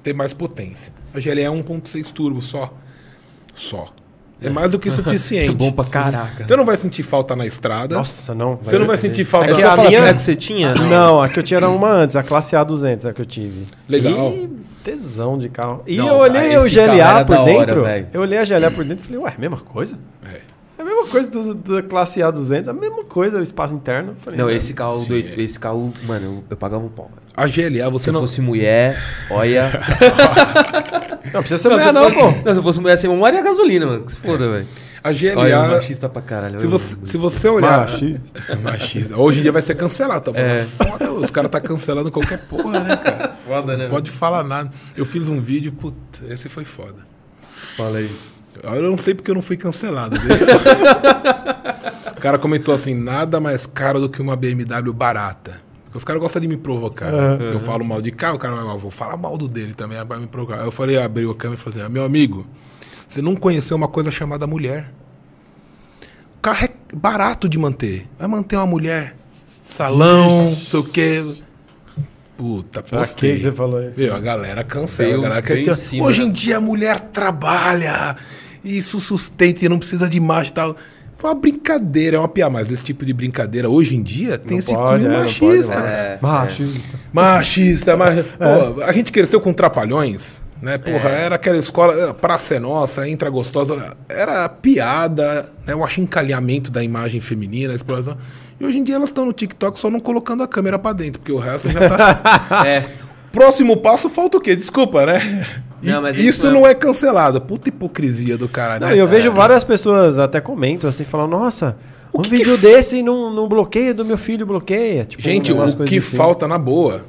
[0.03, 0.93] ter mais potência.
[1.15, 2.71] A GLE é 1.6 turbo só.
[3.55, 3.91] Só.
[4.39, 5.49] É mais do que suficiente.
[5.65, 6.45] É bom pra caraca.
[6.45, 7.95] Você não vai sentir falta na estrada.
[7.95, 8.57] Nossa, não.
[8.57, 10.75] Você não vai sentir falta É que a a minha- que você tinha?
[10.75, 13.65] Não, a que eu tinha era uma antes, a classe A200, a que eu tive.
[13.89, 14.31] Legal.
[14.33, 14.47] E
[14.83, 15.81] tesão de carro.
[15.87, 17.83] E Não, eu olhei esse o GLA por dentro.
[18.13, 19.97] eu olhei a GLA por dentro e falei, ué, mesma coisa?
[20.23, 20.41] É.
[21.07, 24.15] É a coisa do, da classe A200, a mesma coisa, o espaço interno.
[24.19, 25.41] Falei, Não, "Ah, esse carro, é.
[25.41, 27.09] esse carro, mano, eu, eu pagava um pau.
[27.35, 28.21] A GLA, você Se eu não.
[28.21, 28.97] fosse mulher,
[29.29, 29.69] olha.
[31.33, 32.41] Não precisa ser Não, mulher, se, não, fosse, pô.
[32.45, 34.05] não, se eu fosse mulher sem memória, é gasolina, mano.
[34.05, 34.67] Que se foda, velho.
[35.03, 35.67] A Olha, GLA.
[35.75, 36.59] machista pra caralho.
[36.59, 37.81] Se você, se você olhar.
[37.81, 38.55] Machista.
[38.63, 39.17] Machista.
[39.17, 40.39] Hoje em dia vai ser cancelado, tá?
[40.39, 40.63] É.
[40.63, 43.33] Foda, os caras tá cancelando qualquer porra, né, cara?
[43.45, 43.83] Foda, né?
[43.83, 44.71] Não pode falar nada.
[44.95, 47.05] Eu fiz um vídeo, puta, esse foi foda.
[47.75, 48.09] Fala aí.
[48.63, 50.17] Eu não sei porque eu não fui cancelado.
[50.17, 50.19] o
[52.19, 55.61] cara comentou assim: nada mais caro do que uma BMW barata.
[55.85, 57.09] Porque os caras gostam de me provocar.
[57.11, 60.03] Eu falo mal de carro, o cara vai, "Ah, vou falar mal do dele também,
[60.05, 60.59] vai me provocar.
[60.59, 62.45] Aí eu falei, abri a câmera e falei assim: "Ah, meu amigo,
[63.07, 64.91] você não conheceu uma coisa chamada mulher.
[66.35, 68.07] O carro é barato de manter.
[68.19, 69.15] Vai manter uma mulher,
[69.63, 71.23] salão, não sei o quê.
[72.37, 73.31] Puta, Pra postei.
[73.31, 73.91] que que você falou aí?
[73.97, 75.09] Meu, a galera cancela.
[75.09, 76.27] Veio- a galera cima, Hoje né?
[76.27, 78.15] em dia a mulher trabalha,
[78.69, 80.75] isso sustenta e não precisa de macho e tal.
[81.15, 84.51] Foi uma brincadeira, é uma piada, mas esse tipo de brincadeira hoje em dia tem
[84.51, 85.73] Não esse pode, cunho é, não machista.
[85.73, 85.89] pode, cara.
[85.89, 86.99] É, Machista.
[87.11, 88.25] Machista, mas.
[88.25, 90.77] Pô, a gente cresceu com trapalhões, né?
[90.77, 93.97] Porra, era aquela escola, praça é nossa, entra gostosa.
[94.07, 95.73] Era piada, né?
[95.73, 98.15] o achincalhamento da imagem feminina, a exploração.
[98.59, 101.19] E hoje em dia elas estão no TikTok só não colocando a câmera pra dentro,
[101.19, 102.61] porque o resto já tá.
[102.63, 102.83] é.
[103.31, 104.55] Próximo passo falta o quê?
[104.55, 105.45] Desculpa, né?
[105.81, 107.39] E Não, mas isso é- não é cancelado.
[107.41, 108.81] Puta hipocrisia do caralho.
[108.81, 108.97] Não, né?
[108.99, 111.77] eu vejo várias pessoas até comentam assim, falando, nossa,
[112.13, 115.05] um que vídeo que desse não, não bloqueia do meu filho, bloqueia.
[115.05, 116.17] Tipo, Gente, umas o que assim.
[116.17, 117.05] falta na boa,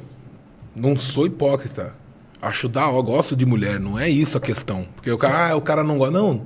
[0.75, 1.93] não sou hipócrita.
[2.41, 4.87] Acho da hora, gosto de mulher, não é isso a questão.
[4.95, 6.13] Porque o cara, ah, o cara não gosta.
[6.17, 6.41] Não.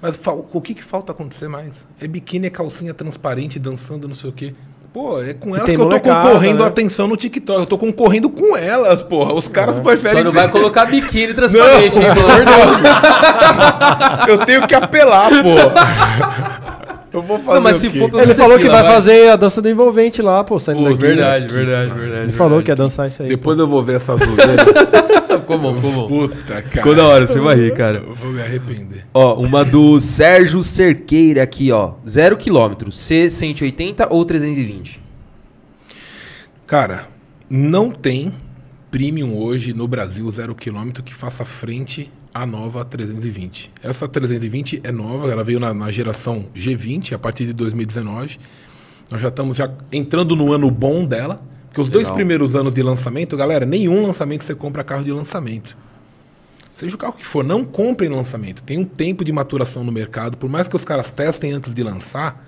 [0.00, 0.18] Mas
[0.52, 1.84] o que, que falta acontecer mais?
[2.00, 4.54] É biquíni, é calcinha transparente, dançando, não sei o quê.
[4.98, 6.64] Pô, é com elas que eu tô molecada, concorrendo né?
[6.64, 7.60] a atenção no TikTok.
[7.60, 9.32] Eu tô concorrendo com elas, porra.
[9.32, 10.18] Os caras preferem.
[10.18, 14.28] Só não ver- vai colocar biquíni transparente, hein, pelo amor de Deus.
[14.28, 16.78] Eu tenho que apelar, porra.
[17.12, 17.54] Eu vou fazer.
[17.54, 17.98] Não, mas o se quê?
[17.98, 20.90] for pra- Ele falou que vai fazer a dança do envolvente lá, pô, saindo Pô,
[20.90, 20.98] daqui.
[21.00, 22.22] Verdade, verdade, verdade.
[22.24, 23.28] Ele falou que ia dançar isso aí.
[23.30, 25.08] Depois eu vou ver essa zoeira.
[25.40, 26.08] Ficou bom, ficou bom.
[26.08, 26.62] Puta, cara.
[26.70, 27.98] Ficou da hora, você vai rir, cara.
[28.06, 29.06] Eu vou me arrepender.
[29.14, 31.92] Ó, uma do Sérgio Cerqueira aqui, ó.
[32.06, 32.90] Zero quilômetro.
[32.90, 35.00] C180 ou 320?
[36.66, 37.08] Cara,
[37.48, 38.32] não tem
[38.90, 42.10] premium hoje no Brasil zero quilômetro que faça frente
[42.42, 43.72] à nova 320.
[43.82, 48.38] Essa 320 é nova, ela veio na, na geração G20 a partir de 2019.
[49.10, 51.42] Nós já estamos já entrando no ano bom dela.
[51.66, 52.14] Porque os dois Legal.
[52.14, 55.76] primeiros anos de lançamento, galera, nenhum lançamento você compra carro de lançamento.
[56.72, 58.62] Seja o carro que for, não compre em lançamento.
[58.62, 60.36] Tem um tempo de maturação no mercado.
[60.36, 62.46] Por mais que os caras testem antes de lançar,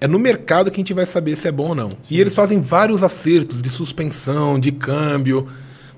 [0.00, 1.96] é no mercado que a gente vai saber se é bom ou não.
[2.10, 5.48] E eles fazem vários acertos de suspensão, de câmbio,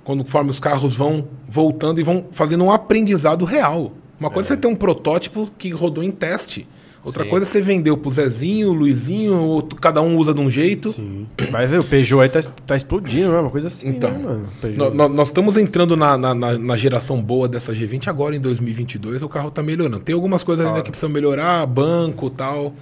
[0.04, 3.92] conforme os carros vão voltando e vão fazendo um aprendizado real.
[4.18, 6.66] Uma coisa é você ter um protótipo que rodou em teste.
[7.02, 7.30] Outra Sim.
[7.30, 10.92] coisa é você vendeu pro Zezinho, Luizinho, outro- cada um usa de um jeito.
[10.92, 11.26] Sim.
[11.50, 13.38] Vai ver, o Peugeot aí tá, tá explodindo, né?
[13.38, 14.48] Uma coisa assim, Então, né, mano?
[14.60, 14.78] Peugeot.
[14.78, 19.22] nó- nó- nós estamos entrando na, na- na- geração boa dessa G20 agora em 2022
[19.22, 20.00] o carro tá melhorando.
[20.00, 22.74] Tem algumas coisas ainda que precisam melhorar, banco tal.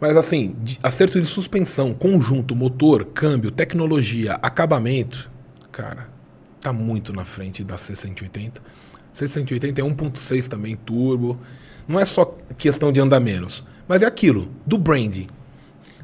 [0.00, 5.30] Mas assim, acerto de suspensão, conjunto, motor, câmbio, tecnologia, acabamento,
[5.70, 6.08] cara,
[6.60, 8.54] tá muito na frente da C180.
[9.14, 11.38] C180 é 1.6 também, turbo.
[11.88, 13.64] Não é só questão de andar menos.
[13.88, 15.26] Mas é aquilo, do branding.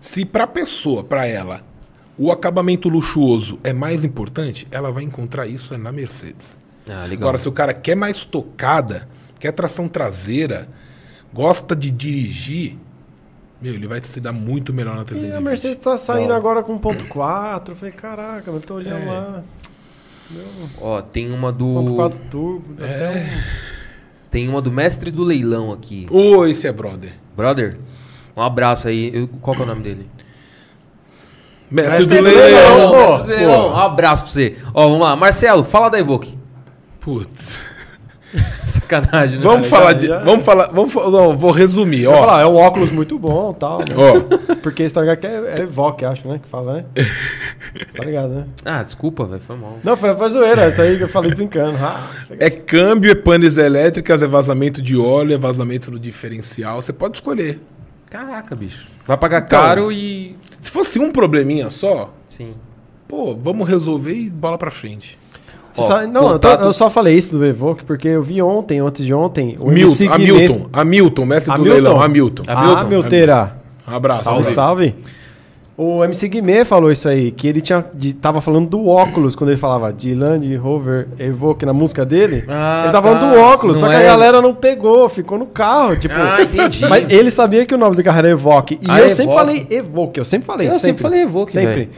[0.01, 1.63] Se pra pessoa, pra ela,
[2.19, 6.59] o acabamento luxuoso é mais importante, ela vai encontrar isso é na Mercedes.
[6.89, 7.29] Ah, legal.
[7.29, 9.09] Agora, se o cara quer mais tocada,
[9.39, 10.69] quer tração traseira,
[11.33, 12.77] gosta de dirigir,
[13.61, 15.37] meu, ele vai se dar muito melhor na E 320.
[15.37, 16.35] a Mercedes tá saindo Bom.
[16.35, 17.69] agora com 1.4.
[17.71, 19.11] Eu falei, caraca, eu tô olhando É.
[19.11, 19.45] lá.
[20.81, 21.67] Ó, tem uma do.
[21.67, 22.75] 1.4 turbo.
[22.83, 22.85] É.
[22.95, 23.41] até um-
[24.31, 26.07] Tem uma do mestre do leilão aqui.
[26.11, 27.13] Ô, esse é brother.
[27.37, 27.77] Brother,
[28.37, 29.11] um abraço aí.
[29.15, 30.07] Eu- qual que é o nome dele?
[31.71, 32.43] Mestre, Mestre do do leilão.
[32.75, 32.91] leilão.
[32.91, 33.63] pô, Mestre do leilão.
[33.63, 33.69] pô.
[33.71, 34.57] Um abraço pra você.
[34.75, 35.17] Ó, vamos lá.
[35.17, 36.37] Marcelo, fala da Evoque.
[37.01, 37.61] Putz.
[38.65, 39.43] Sacanagem, né?
[39.43, 40.07] Vamos já- falar de.
[40.07, 40.69] já- Vamos falar.
[40.73, 42.15] Vamos, não, vou resumir, ó.
[42.15, 43.79] falar, é um óculos muito bom e tal.
[43.81, 43.87] né?
[43.97, 44.85] Ó, Porque
[45.17, 46.41] que é, é Evoque, acho, né?
[46.43, 46.85] Que fala, né?
[47.97, 48.45] tá ligado, né?
[48.65, 49.41] Ah, desculpa, velho.
[49.41, 49.79] Foi mal.
[49.83, 50.69] Não, foi, foi zoeira.
[50.69, 51.77] Isso aí que eu falei brincando.
[51.81, 52.01] Ah,
[52.41, 56.81] é câmbio, é panes elétricas, é vazamento de óleo, é vazamento no diferencial.
[56.83, 57.61] Você pode escolher.
[58.11, 58.87] Caraca, bicho.
[59.07, 59.61] Vai pagar Então.
[59.61, 60.37] caro e.
[60.61, 62.55] Se fosse um probleminha só, Sim.
[63.07, 65.19] pô, vamos resolver e bola pra frente.
[65.77, 68.23] Você Ó, sabe- não, eu, tô- contato- eu só falei isso do Evoque porque eu
[68.23, 71.73] vi ontem, antes de ontem, o Milton, MC Guimê- Hamilton, Hamilton, mestre do Hamilton?
[71.75, 72.43] leilão, Hamilton.
[72.49, 73.57] Hamilton, Ah, Milteira.
[73.89, 74.25] Um abraço.
[74.25, 74.55] Salve, Hamilton.
[74.55, 74.95] salve.
[75.79, 79.51] O MC Guimê falou isso aí, que ele tinha, de, tava falando do óculos, quando
[79.51, 82.45] ele falava de Land Rover Evoque na música dele.
[82.49, 83.19] Ah, ele tava tá.
[83.21, 86.15] falando do óculos, Não só que é- a galera não pegou, ficou no carro, tipo...
[86.17, 86.87] Ah, entendi.
[86.89, 88.79] Mas ele sabia que o nome do carro era Evoque.
[88.81, 89.39] E Ah, eu sempre Evoque.
[89.39, 90.69] falei Evoque, eu sempre falei.
[90.71, 91.75] Eu sempre falei Evoque, Sempre.
[91.75, 91.89] velho.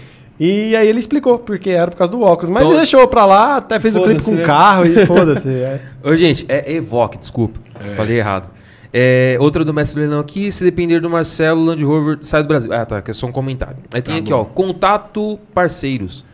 [0.40, 2.48] E aí ele explicou, porque era por causa do óculos.
[2.51, 4.44] Mas Então- ele deixou pra lá, até fez o clipe com o né?
[4.44, 5.48] carro e foda-se.
[5.48, 5.81] é.
[6.02, 7.59] Ô, gente, é Evoque, desculpa.
[7.97, 8.48] Falei errado.
[8.93, 12.48] É, outra do mestre do leilão aqui, se depender do Marcelo, Land Rover sai do
[12.48, 12.73] Brasil.
[12.73, 13.77] Ah, tá, que é só um comentário.
[13.93, 14.39] Aí tem Tá aqui, bom.
[14.40, 16.24] ó, contato parceiros.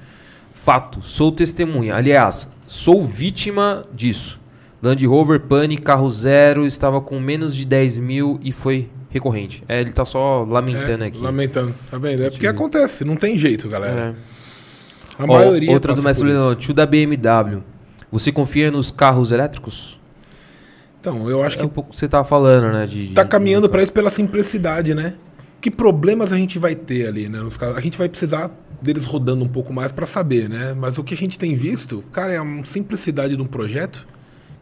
[0.54, 1.94] Fato, sou testemunha.
[1.94, 4.40] Aliás, sou vítima disso.
[4.82, 9.62] Land Rover, pane, carro zero, estava com menos de 10 mil e foi recorrente.
[9.68, 11.18] É, ele tá só lamentando É, aqui.
[11.22, 12.22] Lamentando, tá vendo?
[12.24, 14.14] É porque acontece, não tem jeito, galera.
[15.18, 15.22] É.
[15.22, 16.60] A Ó, maioria outra do mestre por do leilão, isso.
[16.60, 17.62] tio da BMW.
[18.10, 19.98] Você confia nos carros elétricos?
[21.00, 22.86] Então, eu acho É que um pouco que você tava falando, né?
[22.86, 25.14] De, tá de- caminhando para isso pela simplicidade, né?
[25.60, 27.38] Que problemas a gente vai ter ali, né?
[27.40, 27.76] nos carros?
[27.76, 28.50] A gente vai precisar
[28.82, 30.74] deles rodando um pouco mais para saber, né?
[30.76, 34.06] Mas o que a gente tem visto, cara, é uma simplicidade de um projeto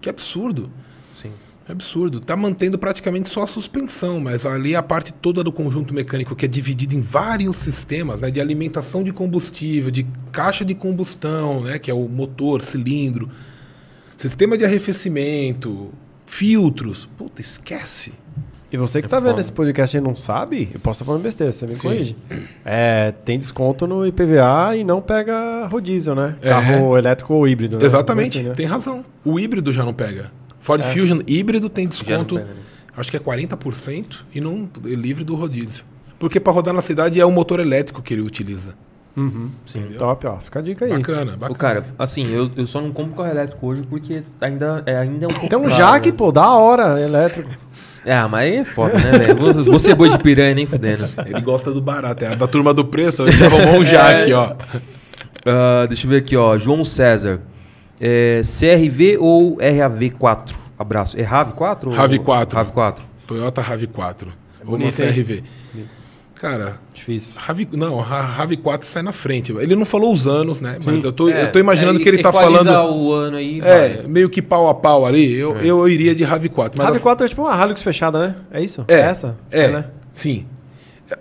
[0.01, 0.70] que é absurdo.
[1.12, 1.33] Sim.
[1.68, 2.18] É absurdo.
[2.18, 6.44] Tá mantendo praticamente só a suspensão, mas ali a parte toda do conjunto mecânico que
[6.44, 8.30] é dividido em vários sistemas, né?
[8.30, 11.78] De alimentação de combustível, de caixa de combustão, né?
[11.78, 13.28] Que é o motor, cilindro,
[14.16, 15.90] sistema de arrefecimento,
[16.26, 17.09] filtros.
[17.16, 18.12] Puta, esquece.
[18.72, 21.22] E você que É tá vendo esse podcast e não sabe, eu posso estar falando
[21.22, 21.89] besteira, você me Sim.
[21.89, 22.16] corrige.
[22.64, 26.36] É, tem desconto no IPVA e não pega rodízio, né?
[26.40, 26.48] É.
[26.48, 27.84] Carro elétrico ou híbrido, né?
[27.84, 28.55] Exatamente, Assim, né?
[28.55, 29.05] tem razão.
[29.22, 30.32] O híbrido já não pega.
[30.62, 32.47] Ford Fusion híbrido tem desconto, né?
[32.97, 35.84] acho que é 40% e não é livre do rodízio.
[36.18, 38.74] Porque para rodar na cidade é o motor elétrico que ele utiliza.
[39.16, 39.51] Uhum.
[39.68, 39.98] Entendeu?
[39.98, 40.39] Top, ó.
[40.39, 40.93] Fica a dica aí.
[40.93, 41.51] Bacana, bacana.
[41.51, 45.26] Ô, cara, assim, eu, eu só não compro carro elétrico hoje porque ainda é, ainda
[45.26, 46.16] é um pouco Tem um jaque, né?
[46.16, 47.51] pô, da hora, elétrico.
[48.06, 49.36] Ah, mas aí é foda, né, velho?
[49.36, 51.09] Vou, vou ser boi de piranha nem fudendo.
[51.26, 54.55] Ele gosta do barato, é da turma do preço, a gente arrumou um jaque, ó.
[55.44, 56.56] Ah, deixa eu ver aqui, ó.
[56.56, 57.40] João César.
[58.05, 60.51] É, CRV ou RAV4?
[60.77, 61.16] Abraço.
[61.16, 61.87] É RAV4?
[61.87, 62.49] ou- RAV4.
[62.49, 62.97] RAV4.
[63.27, 64.27] Toyota RAV4.
[64.66, 64.91] Ou uma?
[64.91, 65.45] CRV.
[66.35, 67.35] Cara, Difícil.
[67.37, 69.53] RAV, não, a RAV4 sai na frente.
[69.53, 70.77] Ele não falou os anos, né?
[70.85, 72.69] Mas eu tô, É, eu tô imaginando é, que ele tá falando.
[72.69, 73.61] o ano aí.
[73.61, 74.07] É, vai.
[74.09, 75.33] meio que pau a pau ali.
[75.35, 76.73] Eu, eu iria de RAV4.
[76.77, 78.37] Mas RAV4 é tipo uma Hilux fechada, né?
[78.53, 78.85] É isso?
[78.89, 79.39] É, essa?
[79.51, 79.85] É, né?
[80.12, 80.47] sim.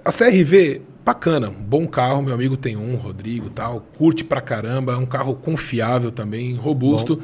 [0.05, 4.93] A CRV, bacana, um bom carro, meu amigo tem um, Rodrigo tal, curte pra caramba,
[4.93, 7.21] é um carro confiável também, robusto.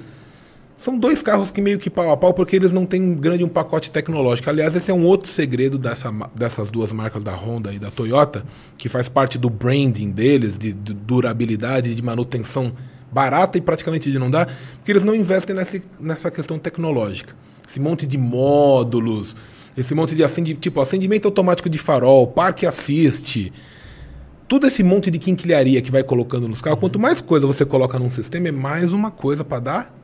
[0.75, 3.43] São dois carros que meio que pau a pau, porque eles não têm um grande
[3.43, 4.47] um pacote tecnológico.
[4.47, 8.45] Aliás, esse é um outro segredo dessa, dessas duas marcas da Honda e da Toyota,
[8.77, 12.71] que faz parte do branding deles, de, de durabilidade, de manutenção
[13.11, 14.45] barata e praticamente de não dar,
[14.75, 17.33] porque eles não investem nessa, nessa questão tecnológica.
[17.67, 19.35] Esse monte de módulos,
[19.77, 23.51] esse monte de acendi, tipo acendimento automático de farol, parque assist,
[24.47, 27.99] tudo esse monte de quinquilharia que vai colocando nos carros, quanto mais coisa você coloca
[27.99, 29.95] num sistema, é mais uma coisa para dar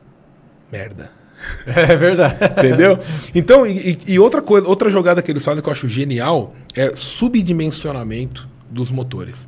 [0.70, 1.10] merda.
[1.66, 2.36] É verdade.
[2.58, 2.98] Entendeu?
[3.34, 6.54] Então, e, e- e outra coisa, outra jogada que eles fazem que eu acho genial
[6.74, 9.46] é subdimensionamento dos motores.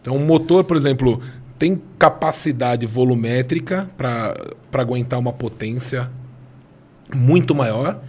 [0.00, 1.20] Então, um motor, por exemplo,
[1.58, 4.34] tem capacidade volumétrica para
[4.74, 6.08] aguentar uma potência
[7.12, 8.00] muito maior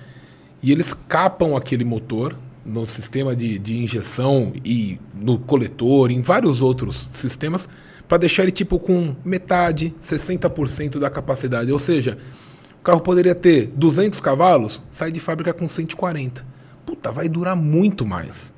[0.65, 2.35] e eles capam aquele motor
[2.65, 7.69] no sistema de, de injeção e no coletor, em vários outros sistemas,
[8.07, 11.71] para deixar ele tipo com metade, 60% da capacidade.
[11.71, 12.17] Ou seja,
[12.83, 16.43] carro poderia ter 200 cavalos, sai de fábrica com 140.
[16.83, 18.51] Puta, vai durar muito mais.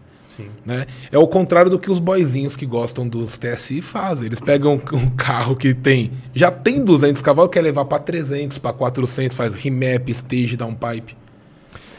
[0.65, 0.85] Né?
[1.11, 4.27] É o contrário do que os boizinhos que gostam dos TSI fazem.
[4.27, 8.71] Eles pegam um carro que tem já tem 200 cavalos, quer levar para 300, para
[8.71, 11.17] 400, faz remap, stage, downpipe.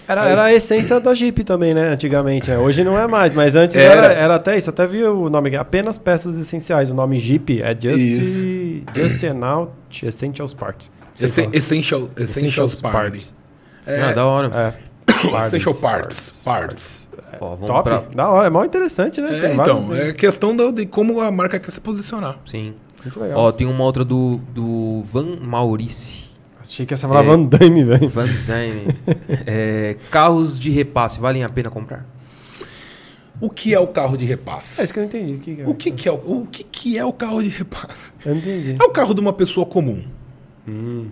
[0.09, 1.91] Era, era a essência da Jeep também, né?
[1.91, 2.51] Antigamente.
[2.51, 2.57] né?
[2.59, 4.07] Hoje não é mais, mas antes Era.
[4.07, 4.71] era, era até isso.
[4.71, 6.91] Até vi o nome, apenas peças essenciais.
[6.91, 8.47] O nome Jeep é Just, Isso.
[8.95, 9.73] Just and Out
[10.07, 10.91] Essentials Parts.
[11.21, 11.51] Essen-.
[11.53, 13.27] Essential, essentials Party.
[13.87, 14.51] É, Ah, da hora.
[14.55, 14.89] É.
[15.47, 16.43] essential parts.
[16.45, 17.09] Parts.
[17.41, 17.83] Ó, vamos Top.
[17.83, 18.03] pra...
[18.15, 19.47] Da hora, é mó interessante, né?
[19.51, 22.37] É, então, vários- é questão do- de como a marca quer se posicionar.
[22.47, 22.75] Sim.
[23.05, 23.39] Muito legal.
[23.39, 26.28] Ó, tem uma outra do, do Van Maurice.
[26.69, 27.27] Achei que essa falar É.
[27.27, 28.09] Van Damme, velho.
[28.11, 28.95] Van Damme.
[29.47, 32.07] É, carros de repasse, valem a pena comprar?
[33.41, 34.81] O que é o carro de repasse?
[34.81, 35.35] É isso que eu não entendi.
[35.35, 35.67] O que, que é?
[35.67, 38.13] O que, que é o, o que, que é o carro de repasse?
[38.25, 38.77] Eu não entendi.
[38.79, 40.05] É o carro de uma pessoa comum.
[40.67, 41.07] Hum.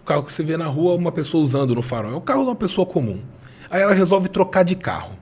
[0.00, 2.14] O carro que você vê na rua, uma pessoa usando no farol.
[2.14, 3.22] É o carro de uma pessoa comum.
[3.70, 5.12] Aí ela resolve trocar de carro.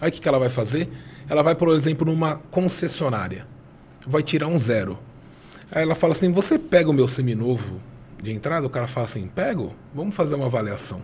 [0.00, 0.88] Aí o que, que ela vai fazer?
[1.28, 3.46] Ela vai, por exemplo, numa concessionária.
[4.06, 4.98] Vai tirar um zero.
[5.70, 7.80] Aí ela fala assim: Você pega o meu seminovo
[8.22, 8.66] de entrada?
[8.66, 11.02] O cara fala assim: Pego, vamos fazer uma avaliação.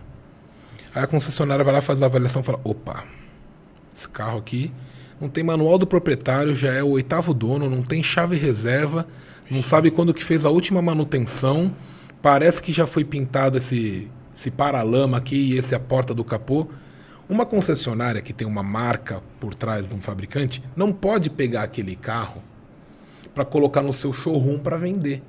[0.95, 3.03] Aí a concessionária vai lá fazer a avaliação e fala: Opa,
[3.93, 4.71] esse carro aqui
[5.19, 9.05] não tem manual do proprietário, já é o oitavo dono, não tem chave reserva,
[9.51, 11.75] não sabe quando que fez a última manutenção,
[12.21, 16.67] parece que já foi pintado esse, esse paralama aqui e esse a porta do capô.
[17.27, 21.95] Uma concessionária que tem uma marca por trás de um fabricante não pode pegar aquele
[21.95, 22.41] carro
[23.35, 25.21] para colocar no seu showroom para vender.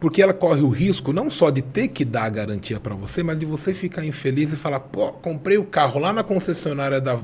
[0.00, 3.22] Porque ela corre o risco não só de ter que dar a garantia para você,
[3.22, 7.20] mas de você ficar infeliz e falar, pô, comprei o carro lá na concessionária da,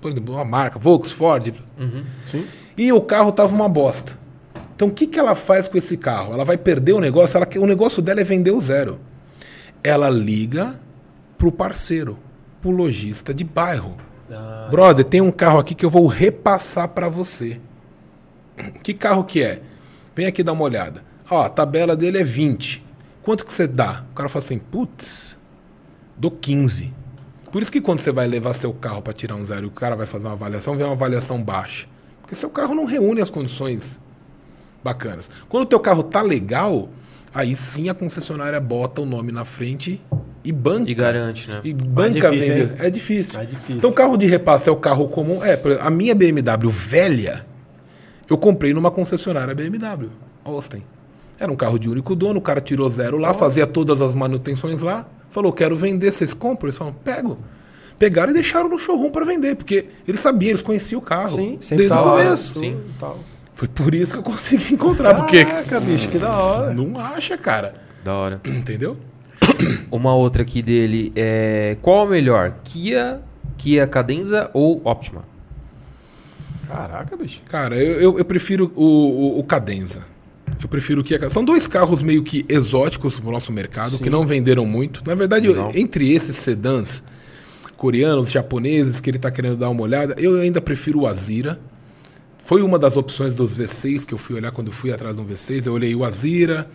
[0.00, 1.54] por exemplo, uma marca, Volkswagen,
[2.24, 2.46] Sim.
[2.78, 4.16] e o carro tava uma bosta.
[4.76, 6.32] Então o que, que ela faz com esse carro?
[6.32, 9.00] Ela vai perder o negócio, ela, o negócio dela é vender o zero.
[9.82, 10.80] Ela liga
[11.36, 12.18] pro parceiro,
[12.62, 13.96] pro lojista de bairro.
[14.70, 17.60] Brother, tem um carro aqui que eu vou repassar para você.
[18.82, 19.60] Que carro que é?
[20.14, 21.02] Vem aqui dar uma olhada.
[21.30, 22.84] Ó, a tabela dele é 20.
[23.22, 24.04] Quanto que você dá?
[24.10, 25.38] O cara fala assim, putz,
[26.16, 26.92] dou 15.
[27.50, 29.70] Por isso que quando você vai levar seu carro para tirar um zero e o
[29.70, 31.86] cara vai fazer uma avaliação, vem uma avaliação baixa.
[32.20, 34.00] Porque seu carro não reúne as condições
[34.82, 35.30] bacanas.
[35.48, 36.88] Quando o teu carro tá legal,
[37.32, 40.02] aí sim a concessionária bota o nome na frente
[40.44, 40.90] e banca.
[40.90, 41.60] E garante, né?
[41.64, 42.84] E banca difícil, vender.
[42.84, 43.40] É difícil.
[43.40, 43.76] É difícil.
[43.76, 45.42] Então, carro de repasse é o carro comum.
[45.42, 47.46] É, a minha BMW velha,
[48.28, 50.10] eu comprei numa concessionária BMW,
[50.44, 50.82] Austin.
[51.44, 54.80] Era um carro de único dono, o cara tirou zero lá, fazia todas as manutenções
[54.80, 56.68] lá, falou: quero vender, vocês compram?
[56.68, 57.38] Eles falaram: pego.
[57.98, 61.58] Pegaram e deixaram no showroom para vender, porque eles sabiam, eles conheciam o carro Sim,
[61.60, 62.58] desde o tá lá, começo.
[62.58, 62.80] Sim.
[62.98, 63.18] tal.
[63.52, 66.72] Foi por isso que eu consegui encontrar, porque Caraca, bicho, que da hora.
[66.72, 67.74] não acha, cara.
[68.02, 68.40] Da hora.
[68.48, 68.96] Entendeu?
[69.92, 71.76] Uma outra aqui dele é.
[71.82, 72.54] Qual é o melhor?
[72.64, 73.20] Kia,
[73.58, 75.24] Kia Cadenza ou Optima?
[76.66, 77.42] Caraca, bicho.
[77.50, 80.13] Cara, eu, eu, eu prefiro o, o, o Cadenza.
[80.62, 81.28] Eu prefiro o Kia.
[81.30, 84.02] São dois carros meio que exóticos pro nosso mercado, Sim.
[84.04, 85.02] que não venderam muito.
[85.06, 87.02] Na verdade, eu- entre esses sedãs
[87.76, 91.60] coreanos, japoneses, que ele tá querendo dar uma olhada, eu ainda prefiro o Azira.
[92.44, 95.24] Foi uma das opções dos V6 que eu fui olhar quando eu fui atrás do
[95.24, 95.66] V6.
[95.66, 96.68] Eu olhei o Azira,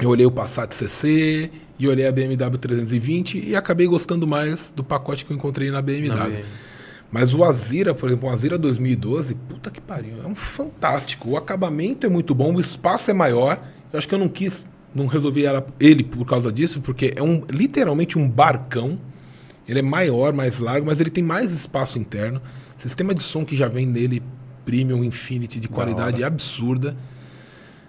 [0.00, 4.84] eu olhei o Passat CC e olhei a BMW 320 e acabei gostando mais do
[4.84, 6.08] pacote que eu encontrei na BMW.
[6.16, 6.44] Na BMW.
[7.10, 11.30] Mas o Azira, por exemplo, o Azira 2012, puta que pariu, é um fantástico.
[11.30, 13.60] O acabamento é muito bom, o espaço é maior.
[13.92, 14.64] Eu acho que eu não quis,
[14.94, 15.42] não resolvi
[15.80, 18.98] ele por causa disso, porque é um literalmente um barcão.
[19.66, 22.40] Ele é maior, mais largo, mas ele tem mais espaço interno.
[22.76, 24.22] Sistema de som que já vem nele,
[24.64, 26.96] Premium Infinity, de qualidade absurda.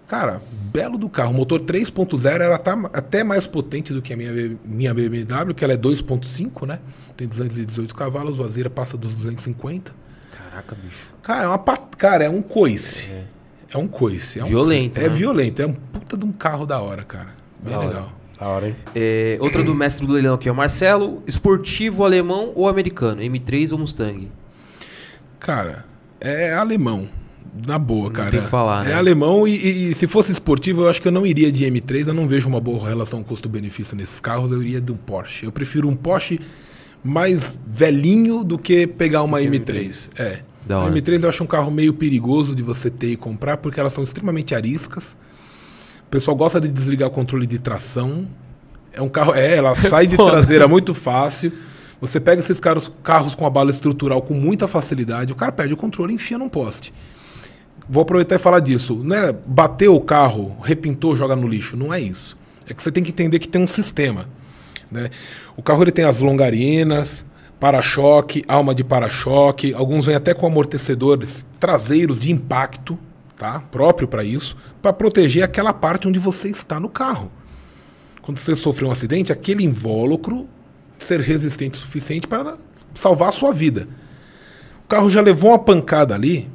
[0.07, 0.41] Cara,
[0.73, 1.31] belo do carro.
[1.31, 5.63] O motor 3.0 ela tá até mais potente do que a minha, minha BMW, que
[5.63, 6.79] ela é 2.5, né?
[7.21, 9.93] Tem 218 cavalos, o Azira passa dos 250.
[10.31, 11.11] Caraca, bicho.
[11.21, 11.79] Cara, é uma pat...
[11.95, 13.11] cara, é um coice.
[13.71, 14.39] É, um coice.
[14.39, 14.47] É um...
[14.47, 15.09] Violento, É né?
[15.09, 17.27] violento, é um puta de um carro da hora, cara.
[17.61, 17.87] Bem Da hora.
[17.89, 18.13] legal.
[18.39, 18.75] Da hora, hein?
[18.95, 21.21] É, outra do mestre do leilão aqui é o Marcelo.
[21.27, 23.21] Esportivo alemão ou americano?
[23.21, 24.27] M3 ou Mustang?
[25.39, 25.85] Cara,
[26.19, 27.07] é alemão.
[27.67, 28.31] Na boa, cara.
[28.31, 28.93] tem que falar, é né?
[28.95, 32.07] alemão e, e- e se fosse esportivo, eu acho que eu não iria de M3.
[32.07, 34.49] Eu não vejo uma boa relação custo-benefício nesses carros.
[34.51, 35.45] Eu iria de um Porsche.
[35.45, 36.39] Eu prefiro um Porsche
[37.03, 40.09] mais velhinho do que pegar uma M3.
[40.17, 40.41] É.
[40.65, 40.93] Da A hora.
[40.93, 44.03] M3 eu acho um carro meio perigoso de você ter e comprar, porque elas são
[44.03, 45.17] extremamente ariscas.
[46.07, 48.27] O pessoal gosta de desligar o controle de tração.
[48.93, 49.33] É um carro.
[49.33, 50.31] É, ela sai de Foda.
[50.31, 51.51] traseira muito fácil.
[51.99, 55.75] Você pega esses carros, carros com a bala estrutural com muita facilidade, o cara perde
[55.75, 56.91] o controle e enfia num poste.
[57.87, 58.95] Vou aproveitar e falar disso.
[59.03, 61.77] Não é bateu o carro, repintou, joga no lixo.
[61.77, 62.37] Não é isso.
[62.67, 64.27] É que você tem que entender que tem um sistema.
[64.91, 65.09] Né?
[65.55, 67.25] O carro ele tem as longarinas,
[67.59, 72.97] para-choque, alma de para-choque, alguns vêm até com amortecedores traseiros de impacto,
[73.37, 73.59] tá?
[73.71, 77.31] próprio para isso, para proteger aquela parte onde você está no carro.
[78.21, 80.47] Quando você sofreu um acidente, aquele invólucro
[80.97, 82.57] ser resistente o suficiente para
[82.93, 83.87] salvar a sua vida.
[84.83, 86.49] O carro já levou uma pancada ali,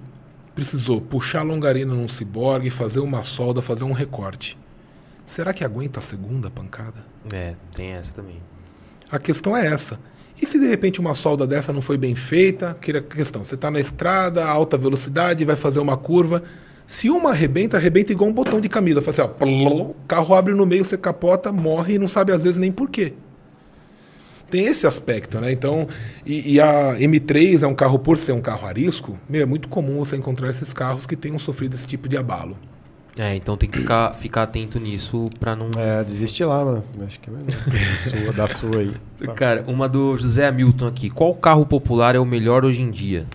[0.54, 4.58] precisou puxar a longarina num ciborgue, fazer uma solda, fazer um recorte.
[5.26, 7.04] Será que aguenta a segunda pancada?
[7.32, 8.40] É, tem essa também.
[9.10, 9.98] A questão é essa.
[10.40, 12.70] E se de repente uma solda dessa não foi bem feita?
[12.70, 16.42] Aquela questão, você está na estrada, alta velocidade, vai fazer uma curva.
[16.86, 19.02] Se uma arrebenta, arrebenta igual um botão de camisa.
[19.02, 22.44] Faz assim, ó, o carro abre no meio, você capota, morre e não sabe às
[22.44, 23.14] vezes nem por quê.
[24.48, 25.50] Tem esse aspecto, né?
[25.50, 25.88] Então,
[26.24, 29.68] e, e, a M3 é um carro, por ser um carro arisco, meu, é muito
[29.68, 32.56] comum você encontrar esses carros que tenham sofrido esse tipo de abalo.
[33.18, 35.70] É, então tem que ficar, ficar atento nisso pra não.
[35.78, 36.84] É, desiste lá, mano.
[37.06, 37.50] Acho que é melhor.
[38.24, 38.94] sua, da sua aí.
[39.34, 41.08] Cara, uma do José Hamilton aqui.
[41.08, 43.26] Qual carro popular é o melhor hoje em dia?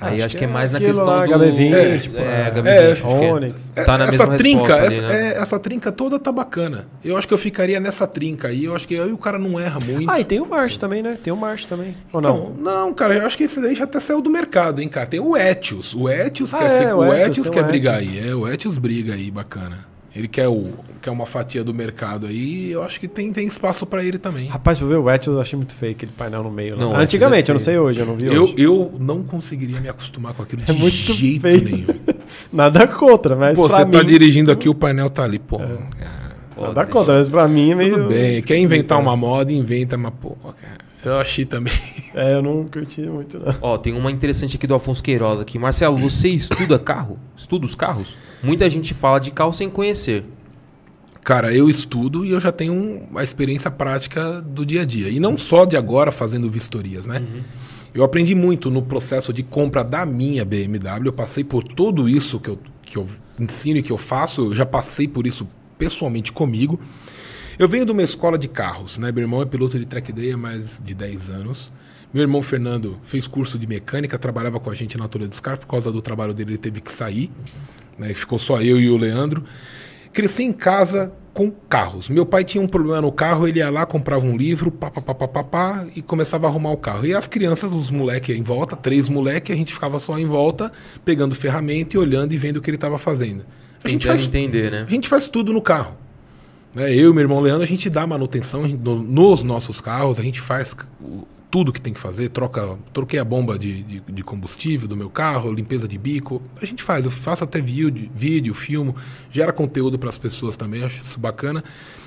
[0.00, 2.22] Aí acho, acho que é, é mais na questão lá, do HB20, é, tipo, é,
[2.22, 3.68] é, HB20, é, Onix.
[3.74, 5.32] Tá na essa mesma trinca, resposta essa, ali, né?
[5.32, 6.86] é, essa trinca toda tá bacana.
[7.04, 8.64] Eu acho que eu ficaria nessa trinca aí.
[8.64, 10.10] Eu acho que aí o cara não erra muito.
[10.10, 11.18] Ah, e tem o March também, né?
[11.22, 11.94] Tem o March também.
[12.12, 12.50] Ou não?
[12.50, 15.06] Não, não, cara, eu acho que esse daí já até saiu do mercado, hein, cara.
[15.06, 15.94] Tem o Etios.
[15.94, 18.24] O Etios Ah, quer, é, ser, o o Etios, Etios quer brigar Etios.
[18.24, 18.30] aí.
[18.30, 19.89] É, o Etios briga aí, bacana.
[20.14, 22.72] Ele quer, o, quer uma fatia do mercado aí.
[22.72, 24.48] Eu acho que tem, tem espaço pra ele também.
[24.48, 26.76] Rapaz, pra ver o Etios eu achei muito feio aquele painel no meio.
[26.76, 28.54] Não, Antigamente, é eu não sei hoje, eu não vi Eu, hoje.
[28.58, 31.62] eu não conseguiria me acostumar com aquilo de É muito jeito feio.
[31.64, 31.86] nenhum.
[32.52, 34.04] Nada contra, mas Pô, você tá mim...
[34.04, 35.60] dirigindo aqui, o painel tá ali, pô.
[36.56, 37.94] Ó, Nada tem- contra, mas pra mim é meio...
[37.94, 40.30] Tudo bem, quer inventar uma moda, inventa, mas, pô,
[40.60, 40.89] cara.
[41.04, 41.72] Eu achei também.
[42.12, 43.54] É, eu não curti muito, não.
[43.62, 45.60] Ó, tem uma interessante aqui do Afonso Queiroz aqui.
[45.60, 47.20] Marcelo, você estuda carro?
[47.36, 48.16] Estuda os carros?
[48.42, 50.24] Muita gente fala de carro sem conhecer.
[51.22, 52.74] Cara, eu estudo e eu já tenho
[53.08, 55.08] uma experiência prática do dia a dia.
[55.08, 57.22] E não só de agora fazendo vistorias, né?
[57.94, 61.06] Eu aprendi muito no processo de compra da minha BMW.
[61.06, 63.06] Eu passei por tudo isso que eu, que eu
[63.38, 64.46] ensino e que eu faço.
[64.46, 65.46] Eu já passei por isso
[65.78, 66.80] pessoalmente comigo.
[67.60, 69.12] Eu venho de uma escola de carros, né?
[69.12, 71.70] Meu irmão é piloto de track day há mais de 10 anos.
[72.10, 75.60] Meu irmão Fernando fez curso de mecânica, trabalhava com a gente na Torre dos Carros.
[75.60, 77.30] Por causa do trabalho dele, ele teve que sair.
[77.98, 78.14] Né?
[78.14, 79.44] Ficou só eu e o Leandro.
[80.10, 82.08] Cresci em casa com carros.
[82.08, 85.02] Meu pai tinha um problema no carro, ele ia lá, comprava um livro, pá, pá,
[85.02, 87.04] pá, pá, pá, pá, e começava a arrumar o carro.
[87.04, 90.72] E as crianças, os moleques em volta, três moleques, a gente ficava só em volta,
[91.04, 93.44] pegando ferramenta e olhando e vendo o que ele estava fazendo.
[93.84, 94.84] A gente, faz, entender, né?
[94.86, 95.94] a gente faz tudo no carro.
[96.74, 96.94] Né?
[96.94, 100.40] Eu e meu irmão Leandro, a gente dá manutenção no- nos nossos carros, a gente
[100.40, 104.86] faz o- tudo que tem que fazer, troca, troquei a bomba de, de, de combustível
[104.86, 108.94] do meu carro, limpeza de bico, a gente faz, eu faço até vídeo, vídeo filmo,
[109.32, 111.64] gera conteúdo para as pessoas também, acho isso bacana,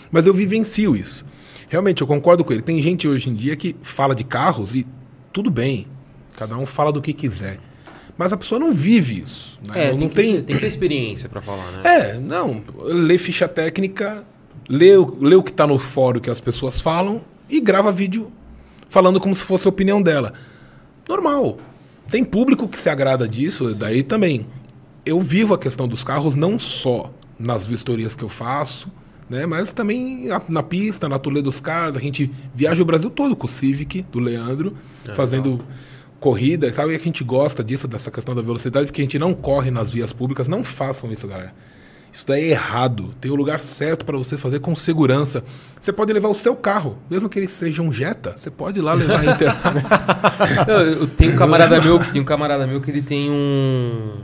[0.09, 1.25] mas eu vivencio isso.
[1.67, 2.61] Realmente, eu concordo com ele.
[2.61, 4.85] Tem gente hoje em dia que fala de carros e
[5.33, 5.87] tudo bem,
[6.37, 7.59] cada um fala do que quiser,
[8.17, 9.59] mas a pessoa não vive isso.
[9.67, 9.87] Né?
[9.87, 11.81] É, não tem, tem, que, tem que ter experiência pra falar, né?
[11.83, 12.63] é, não.
[12.79, 14.23] Lê ficha técnica,
[14.69, 18.31] lê, o- lê o que está no fórum que as pessoas falam e grava vídeo
[18.89, 20.33] falando como se fosse a opinião dela.
[21.07, 21.57] Normal.
[22.09, 24.45] Tem público que se agrada disso, daí também.
[25.05, 28.89] Eu vivo a questão dos carros não só nas vistorias que eu faço,
[29.29, 31.97] né, mas também na, pista, na turnê dos carros.
[31.97, 34.75] A gente viaja o Brasil todo com o Civic do Leandro,
[35.15, 35.61] fazendo
[36.19, 36.93] corrida, sabe?
[36.93, 39.91] E a gente gosta disso, dessa questão da velocidade, porque a gente não corre nas
[39.91, 40.47] vias públicas.
[40.47, 41.53] Não façam isso, galera.
[42.13, 43.13] Isso daí é errado.
[43.19, 45.43] Tem o lugar certo para você fazer com segurança.
[45.81, 48.35] Você pode levar o seu carro, mesmo que ele seja um Jetta.
[48.37, 49.51] Você pode ir lá levar inter...
[50.99, 54.17] Eu, tenho um camarada meu, tem um camarada meu que ele tem um.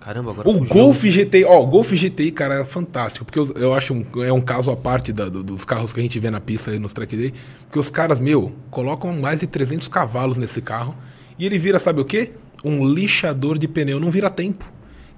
[0.00, 0.48] Caramba, agora.
[0.48, 0.64] O.
[0.64, 4.32] Golf GTI, ó, o Golf GTI, cara, é fantástico, porque eu, eu acho um, é
[4.32, 6.78] um caso à parte da- do- dos carros que a gente vê na pista aí
[6.78, 7.34] nos track day,
[7.66, 10.96] porque os caras, meu, colocam mais de 300 cavalos nesse carro
[11.38, 12.30] e ele vira, sabe o quê?
[12.64, 14.64] Um lixador de pneu, não vira tempo.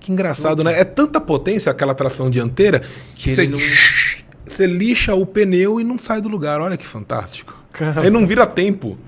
[0.01, 0.81] Que engraçado, né?
[0.81, 2.81] É tanta potência aquela tração dianteira
[3.15, 3.59] que, Que você, não-
[4.47, 6.61] você lixa o pneu e não sai do lugar.
[6.61, 7.57] Olha que fantástico.
[7.73, 8.01] Caramba.
[8.01, 8.99] Ele não vira tempo.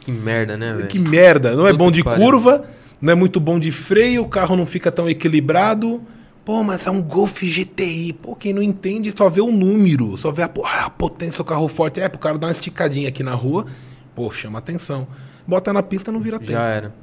[0.00, 0.88] Que merda, né, velho?
[0.88, 1.54] Que merda.
[1.54, 2.62] Não é Puta bom de curva,
[3.00, 6.02] não é muito bom de freio, o carro não fica tão equilibrado.
[6.42, 8.14] Pô, mas é um Golf GTI.
[8.14, 11.44] Pô, quem não entende só vê o número, só vê a, pô, a potência, o
[11.44, 12.00] carro forte.
[12.00, 13.66] É, pro cara dar uma esticadinha aqui na rua,
[14.14, 15.06] pô, chama atenção.
[15.46, 16.52] Bota na pista, não vira tempo.
[16.52, 16.94] Já era.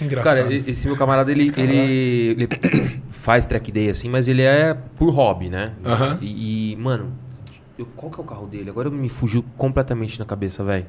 [0.00, 0.36] Engraçado.
[0.48, 2.48] Cara, esse meu camarada, ele, ele, ele
[3.08, 5.72] faz track day assim, mas ele é por hobby, né?
[5.84, 6.18] Aham.
[6.20, 7.12] E, e, mano,
[7.78, 8.68] eu- qual que é o carro dele?
[8.70, 10.86] Agora me fugiu completamente na cabeça, velho.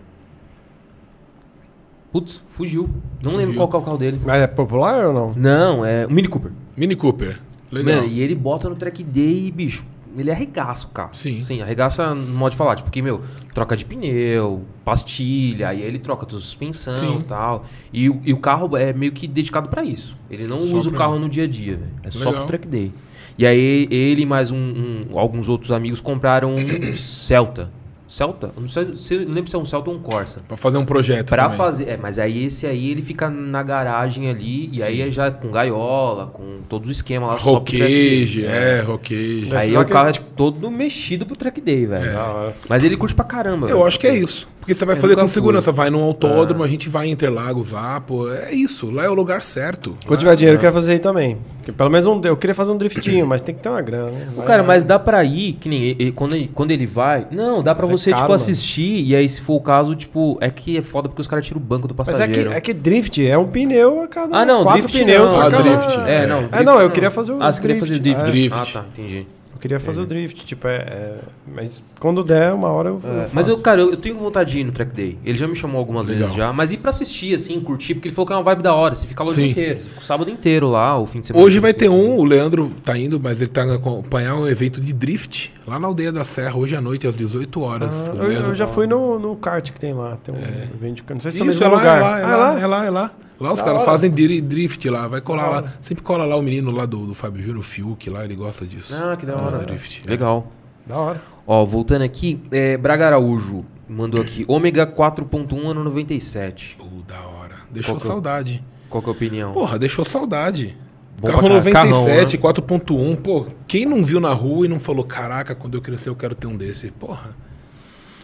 [2.12, 2.90] Putz, fugiu.
[3.22, 3.56] Não lembro Fugiu.
[3.60, 4.20] qual que é o carro dele.
[4.26, 5.34] Mas é popular ou não?
[5.36, 6.52] Não, é um Mini Cooper.
[6.76, 7.40] Mini Cooper.
[7.72, 7.96] Legal.
[8.02, 9.86] Mano, e ele bota no track day e, bicho,
[10.22, 11.12] ele arregaça o carro.
[11.14, 11.42] Sim.
[11.42, 12.76] Sim, arregaça no modo de falar.
[12.76, 13.22] Tipo, porque, meu,
[13.54, 17.20] troca de pneu, pastilha, aí ele troca tua suspensão Sim.
[17.20, 17.66] e tal.
[17.94, 20.18] E, o- e o carro é meio que dedicado pra isso.
[20.30, 21.92] Ele não Só usa o carro no dia a dia, velho.
[22.04, 22.34] É só Legal.
[22.36, 22.92] pro track day.
[23.38, 27.72] E aí ele e mais um, um- alguns outros amigos compraram um Celta.
[28.08, 28.52] Celta?
[28.56, 30.42] Eu não, sei, não lembro se é um Celta ou um Corsa.
[30.48, 31.58] Pra fazer um projeto Pra também.
[31.58, 31.90] fazer.
[31.90, 34.70] É, mas aí esse aí ele fica na garagem ali.
[34.72, 35.02] E aí Sim.
[35.04, 37.38] é já com gaiola, com todo o esquema lá.
[37.38, 39.54] Roqueige, é, roqueige.
[39.54, 42.18] É Aí só o que- carro é todo mexido pro track day, velho.
[42.18, 42.56] Hora.
[42.70, 43.68] Mas ele curte pra caramba.
[43.68, 43.88] Eu velho.
[43.88, 44.48] acho que é isso.
[44.68, 45.30] Porque você vai Eu fazer com fui.
[45.30, 45.72] segurança.
[45.72, 48.30] Vai num autódromo, a gente vai em Interlagos lá, pô.
[48.30, 48.92] É isso.
[48.92, 49.96] Lá é o lugar certo.
[50.06, 51.38] Quando tiver dinheiro, eu quero fazer aí também.
[51.60, 54.12] Porque pelo menos um, eu queria fazer um driftinho, mas tem que ter uma grana,
[54.12, 54.28] né?
[54.36, 54.68] Vai Cara, lá.
[54.68, 57.28] mas dá pra ir, que nem ele- quando, ele, quando ele vai.
[57.32, 58.36] Não, dá pra Mas é você, caro, tipo, mano.
[58.36, 59.06] assistir.
[59.08, 61.62] E aí, se for o caso, tipo, é que é foda porque os caras tiram
[61.62, 62.52] o banco do Mas é que, passageiro.
[62.52, 65.38] é que drift é um pneu a cada Ah, não, quatro drift pneus não.
[65.40, 65.64] pra Ah, cada...
[65.64, 66.00] drift.
[66.06, 66.28] É, É.
[66.28, 66.38] não.
[66.40, 68.28] É, drift não, eu queria fazer o Ah, você queria fazer drift, drift.
[68.28, 68.32] é.
[68.60, 68.78] Drift.
[68.78, 69.26] Ah, tá, entendi.
[69.58, 73.12] Eu queria fazer o drift, tipo, é, é- Mas quando der, uma hora eu, eu
[73.12, 73.36] É, faço.
[73.36, 75.18] mas eu, cara, eu, eu tenho vontade de ir no track day.
[75.26, 76.24] Ele já me chamou algumas Legal.
[76.26, 78.62] vezes já, mas ir pra assistir, assim, curtir, porque ele falou que é uma vibe
[78.62, 78.94] da hora.
[78.94, 79.80] Você fica lá o dia inteiro.
[80.00, 81.44] O sábado inteiro lá, o fim de semana.
[81.44, 84.94] Hoje vai ter um, o Leandro tá indo, mas ele tá acompanhar um evento de
[84.94, 88.10] drift lá na aldeia da Serra, hoje à noite, às 18 horas.
[88.10, 90.16] Ah, eu, eu já fui no, no kart que tem lá.
[90.16, 91.14] Tem um evento de...
[91.14, 91.98] Não sei se é o Isso, é lá, lugar.
[91.98, 93.12] é lá, é Ah, lá, é lá, é lá.
[93.40, 93.92] Lá os Da caras hora.
[93.92, 95.56] fazem dri- drift lá, vai colar Da lá.
[95.58, 95.74] hora.
[95.80, 98.66] Sempre cola lá o menino lá do, do Fábio Júnior, o Fiuk lá, ele gosta
[98.66, 98.96] disso.
[99.04, 99.58] Ah, que da hora.
[99.60, 100.02] drift.
[100.08, 100.10] é.
[100.10, 100.48] Legal.
[100.88, 101.22] Da hora.
[101.46, 106.78] Ó, voltando aqui, é, Braga Araújo mandou aqui, ômega 4.1 ano 97.
[106.80, 107.56] Pô, da hora.
[107.70, 108.64] Deixou Qual é saudade.
[108.90, 109.52] Qual que é a opinião?
[109.54, 110.76] Porra, deixou saudade.
[111.20, 111.92] Bom Carro pra caralho.
[111.92, 113.16] 97, Carrão, né?
[113.16, 113.16] 4.1.
[113.18, 116.36] Pô, quem não viu na rua e não falou, caraca, quando eu crescer eu quero
[116.36, 116.92] ter um desse?
[116.92, 117.36] Porra.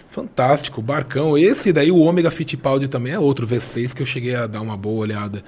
[0.10, 1.36] Fantástico, barcão.
[1.36, 4.78] Esse daí, o Ômega Fittipaldi também é outro V6 que eu cheguei a dar uma
[4.78, 5.41] boa olhada.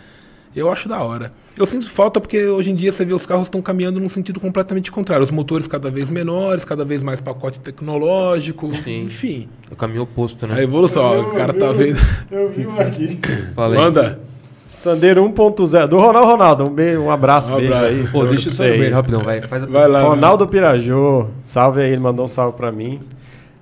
[0.56, 1.34] Eu acho da hora.
[1.56, 4.40] Eu sinto falta porque hoje em dia você vê os carros estão caminhando num sentido
[4.40, 5.22] completamente contrário.
[5.24, 9.04] Os motores cada vez menores, cada vez mais pacote tecnológico, Sim.
[9.04, 9.50] enfim.
[9.70, 10.64] É o caminho oposto, A né?
[10.64, 12.00] evolução, ó, o cara tá vendo.
[12.32, 13.20] Eu vi um aqui.
[13.54, 13.78] Falei.
[13.78, 14.20] Manda.
[14.68, 15.88] Sandeiro 1.0.
[15.88, 16.64] Do Ronaldo Ronaldo.
[16.66, 18.08] Um, beijo, um abraço, Um beijo aí.
[18.08, 18.90] Pô, deixa eu aí.
[18.90, 19.42] rapidão, vai.
[19.42, 19.66] Faz a...
[19.68, 20.02] Vai lá.
[20.02, 21.28] Ronaldo Pirajô.
[21.44, 23.00] Salve aí, ele mandou um salve pra mim.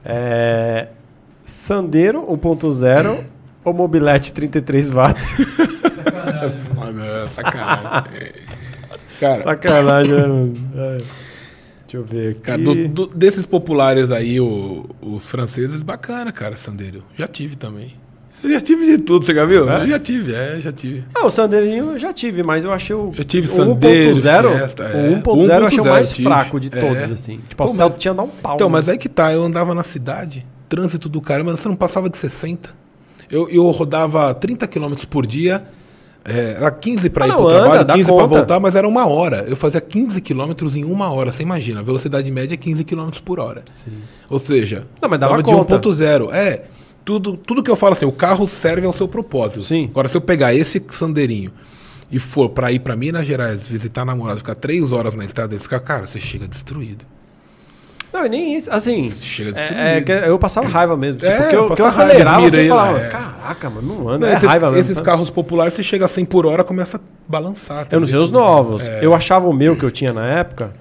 [0.05, 0.87] É,
[1.45, 3.23] Sandeiro 1.0
[3.63, 5.33] ou mobilete 33 watts?
[6.93, 8.31] Não, sacanagem.
[9.19, 10.53] Cara, Sacanagem, né, mano?
[10.75, 10.97] É.
[10.97, 12.39] Deixa eu ver aqui.
[12.41, 17.03] Cara, do- do- desses populares aí, o- os franceses, bacana, cara, Sandero.
[17.15, 17.93] Já tive também.
[18.43, 19.69] Eu já tive de tudo, você já viu?
[19.69, 19.83] É?
[19.83, 21.05] Eu já tive, é, já tive.
[21.15, 24.55] Ah, o Sandeirinho eu já tive, mas eu achei o, Eu tive o Sandero, 1.0.
[24.57, 25.09] Fiesta, é.
[25.09, 26.23] O 1.0 eu achei o 1.0 mais tive.
[26.23, 26.79] fraco de É.
[26.81, 27.37] todos, assim.
[27.37, 28.55] Tipo, Pô, o mas- Celta tinha dar um pau.
[28.55, 28.73] Então, né?
[28.73, 32.17] mas aí que tá, eu andava na cidade, trânsito do caramba, você não passava de
[32.17, 32.69] 60.
[33.31, 35.63] Eu, eu rodava 30 km por dia,
[36.25, 38.27] é, era 15 pra Ah, ir pro anda, trabalho, dá 15 pra conta.
[38.37, 39.45] voltar, mas era uma hora.
[39.47, 41.79] Eu fazia 15 km em uma hora, você imagina.
[41.79, 43.63] A velocidade média é 15 km por hora.
[44.29, 45.75] Ou seja, Não, mas dava de conta.
[45.79, 46.29] 1.0.
[46.33, 46.63] É,
[47.05, 49.61] tudo, tudo que eu falo assim, o carro serve ao seu propósito.
[49.61, 49.87] Sim.
[49.91, 51.51] Agora, se eu pegar esse Sandeirinho
[52.11, 55.49] e for pra ir pra Minas Gerais, visitar a namorada, ficar três horas na estrada
[55.55, 57.05] desse carro, cara, você chega destruído.
[58.13, 58.71] Não, e nem isso.
[58.71, 59.81] Assim, Você chega é, destruído.
[59.81, 61.19] é que eu passava raiva mesmo.
[61.19, 63.07] Tipo, É, porque eu, que eu raiva, acelerava, eles você falava, é.
[63.09, 64.27] caraca, mano, não anda.
[64.27, 64.79] Não, é esses raiva mesmo.
[64.81, 65.01] esses tá?
[65.01, 67.87] carros populares, você chega a 100 por hora, começa a balançar.
[67.89, 68.87] Eu não sei os novos.
[69.01, 70.73] Eu achava o meu que eu tinha na época,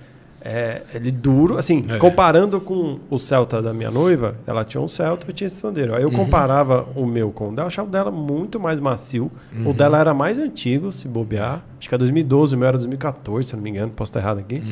[0.45, 1.57] é, ele duro.
[1.57, 1.99] Assim, É.
[1.99, 5.95] comparando com o Celta da minha noiva, ela tinha um Celta eu tinha esse Sandero.
[5.95, 9.31] Aí eu comparava o meu com o dela, achava o dela muito mais macio.
[9.65, 11.65] O dela era mais antigo, se bobear.
[11.79, 14.39] Acho que é 2012, o meu era 2014, se não me engano, posso estar errado
[14.41, 14.63] aqui.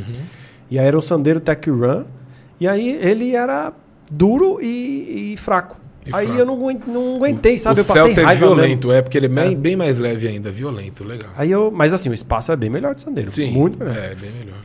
[0.70, 2.02] E aí era o Sandero Tech Run.
[2.60, 3.72] E aí ele era
[4.10, 5.76] duro e, e fraco.
[6.06, 6.40] E aí fraco.
[6.40, 7.78] eu não, não aguentei, sabe?
[7.78, 8.56] o eu passei Celta é raiva mesmo.
[8.56, 11.30] violento, é porque ele é bem, bem mais leve ainda, violento, legal.
[11.36, 13.30] Aí eu, mas assim, o espaço é bem melhor do Sandero.
[13.30, 13.96] Sim, Muito melhor.
[13.96, 14.58] é bem melhor.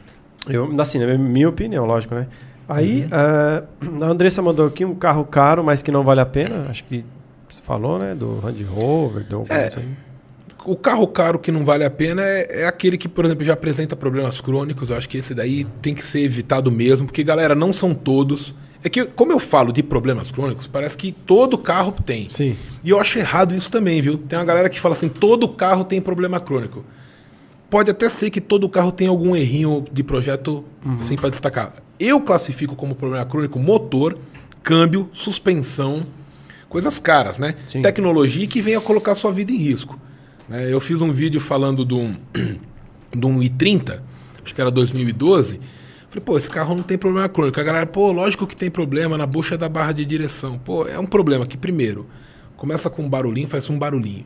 [0.47, 2.27] Eu, assim, na minha opinião, lógico, né?
[2.67, 3.09] Aí, Uhum.
[3.11, 3.63] eh,
[4.03, 6.65] a Andressa mandou aqui um carro caro, mas que não vale a pena.
[6.69, 7.03] Acho que
[7.47, 8.15] você falou, né?
[8.15, 9.67] Do Range Rover, do É.
[9.67, 9.95] assim.
[10.65, 13.53] O carro caro que não vale a pena é, é aquele que, por exemplo, já
[13.53, 14.89] apresenta problemas crônicos.
[14.89, 18.55] Eu acho que esse daí tem que ser evitado mesmo, porque, galera, não são todos.
[18.83, 22.27] É que, como eu falo de problemas crônicos, parece que todo carro tem.
[22.29, 22.55] Sim.
[22.83, 24.17] E eu acho errado isso também, viu?
[24.17, 26.83] Tem uma galera que fala assim: todo carro tem problema crônico.
[27.69, 30.63] Pode até ser que todo carro tenha algum errinho de projeto,
[30.99, 31.73] assim, para destacar.
[31.99, 34.17] Eu classifico como problema crônico motor,
[34.61, 36.05] câmbio, suspensão,
[36.69, 37.55] coisas caras, né?
[37.67, 37.81] Sim.
[37.81, 39.99] Tecnologia que venha colocar sua vida em risco.
[40.47, 40.71] né?
[40.71, 42.15] Eu fiz um vídeo falando de um,
[43.15, 43.99] de um i30,
[44.43, 45.59] acho que era 2012.
[46.09, 47.59] Falei, pô, esse carro não tem problema crônico.
[47.59, 50.57] A galera, pô, lógico que tem problema na bucha da barra de direção.
[50.57, 52.05] Pô, é um problema que, primeiro,
[52.55, 54.25] começa com um barulhinho, faz um barulhinho.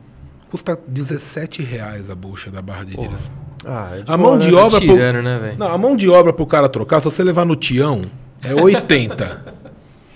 [0.50, 3.32] Custa 17 reais a bucha da barra de direção.
[3.64, 4.56] Ah, é de A mão de né?
[4.58, 5.58] obra pro, Tirando, né, velho?
[5.58, 8.10] não, a mão de obra pro cara trocar, se você levar no Tião,
[8.42, 9.60] é 80.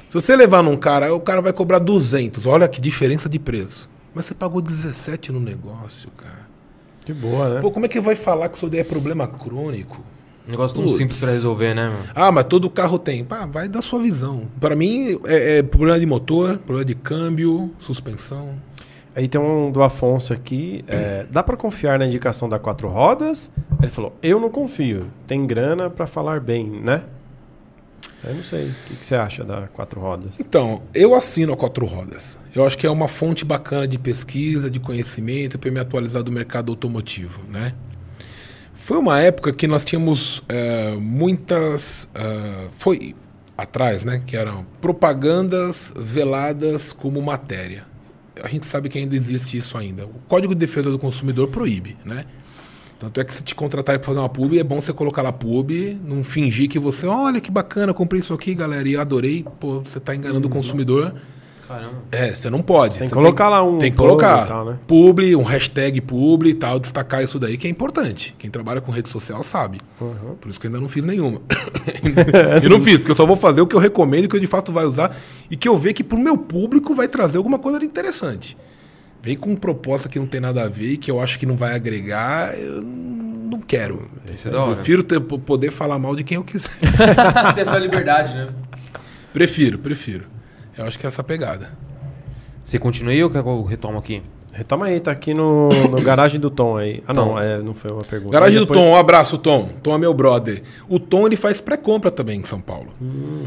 [0.09, 2.47] Se você levar num cara, o cara vai cobrar 200.
[2.47, 3.90] Olha que diferença de preço.
[4.15, 6.47] Mas você pagou 17 no negócio, cara.
[7.05, 7.61] De boa, né?
[7.61, 10.01] Pô, como é que vai falar que isso daí é problema crônico?
[10.47, 12.05] Negócio tão simples pra resolver, né, mano?
[12.15, 13.24] Ah, mas todo carro tem.
[13.24, 14.47] Pá, vai da sua visão.
[14.61, 18.51] Para mim, é, é problema de motor, problema de câmbio, suspensão.
[19.16, 20.85] Aí tem um do Afonso aqui.
[20.89, 23.51] é, dá pra confiar na indicação da quatro rodas?
[23.81, 25.07] Ele falou: Eu não confio.
[25.27, 27.05] Tem grana pra falar bem, né?
[28.27, 28.65] Eu não sei.
[28.66, 30.41] O que, você acha da quatro rodas?
[30.41, 32.39] Então, eu assino a quatro rodas.
[32.55, 36.32] Eu acho que é uma fonte bacana de pesquisa, de conhecimento para me atualizar do
[36.32, 37.74] mercado automotivo, né?
[38.73, 43.15] Foi uma época que nós tínhamos eh, muitas, eh, foi
[43.57, 44.23] atrás, né?
[44.27, 47.85] Que eram propagandas veladas como matéria.
[48.43, 50.06] A gente sabe que ainda existe isso ainda.
[50.06, 52.24] O Código de Defesa do Consumidor proíbe, né?
[52.98, 55.32] Tanto é que se te contratarem para fazer uma pub, é bom você colocar lá
[55.32, 55.70] pub,
[56.05, 59.44] não fingir que você, olha que bacana, comprei isso aqui, galera, e adorei.
[59.61, 61.15] Pô, você tá enganando o consumidor.
[61.66, 61.95] Caramba.
[62.12, 62.99] É, você não pode.
[62.99, 64.47] Tem que colocar lá um Tem que colocar.
[64.47, 64.78] tal, né?
[64.86, 68.35] Publi, um hashtag publi e tal, destacar isso daí que é importante.
[68.39, 69.78] Quem trabalha com rede social sabe.
[70.01, 70.35] Uhum.
[70.41, 71.41] Por isso que eu ainda não fiz nenhuma.
[72.62, 74.47] e não fiz, porque eu só vou fazer o que eu recomendo, que eu de
[74.47, 75.16] fato vai usar
[75.51, 78.57] e que eu ver que pro meu público vai trazer alguma coisa de interessante.
[79.23, 81.57] Vem com proposta que não tem nada a ver e que eu acho que não
[81.57, 84.07] vai agregar, eu não quero.
[84.35, 84.74] Isso é da Eu hora.
[84.74, 86.70] prefiro ter- poder falar mal de quem eu quiser.
[87.55, 88.49] Ter essa liberdade, né?
[89.32, 90.34] prefiro, prefiro.
[90.77, 91.71] Eu acho que é essa pegada.
[92.63, 94.23] Você continua aí ou quer que eu retomo aqui?
[94.56, 97.02] Retoma aí, tá aqui no, no garagem do Tom aí.
[97.09, 98.32] Ah, não, é, não foi uma pergunta.
[98.32, 99.68] Garagem Aí do depois- Tom, um abraço, Tom.
[99.82, 100.62] Tom é meu brother.
[100.89, 102.86] O Tom ele faz pré-compra também em São Paulo.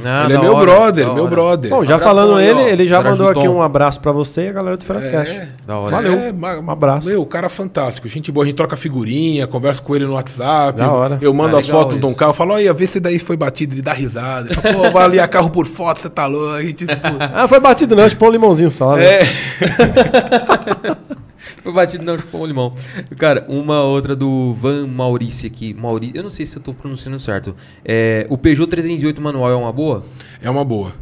[0.03, 1.69] Ah, ele é meu hora, brother, meu brother.
[1.71, 2.67] Bom, já Abração falando aí, ele, ó.
[2.67, 5.33] ele já Garagem mandou do aqui um abraço pra você e a galera do Ferascast.
[5.37, 5.47] É.
[5.65, 5.91] Da hora.
[5.95, 6.11] Valeu.
[6.13, 7.07] É, ma- Um abraço.
[7.07, 8.07] Meu, o cara é fantástico.
[8.09, 10.77] Gente boa, a gente troca figurinha, conversa com ele no WhatsApp.
[10.77, 11.17] Da hora.
[11.21, 12.17] Eu mando Ah, as fotos de um isso.
[12.17, 14.49] carro, falo, olha, vê se daí foi batido, ele dá risada.
[14.51, 16.53] Ele fala, Pô, vai ali a carro por foto, você tá louco.
[16.55, 16.93] A gente, pô,
[17.33, 18.95] Ah, foi batido não, chupou um limãozinho só.
[18.97, 19.05] Né?
[19.05, 19.27] é.
[21.61, 22.75] Foi batido não, chupou um limão.
[23.17, 25.73] Cara, uma outra do Van Maurice aqui.
[25.73, 27.55] Maurice, eu não sei se eu tô pronunciando certo.
[27.85, 30.05] É, o Peugeot 308 manual é uma boa?
[30.41, 30.93] É uma boa.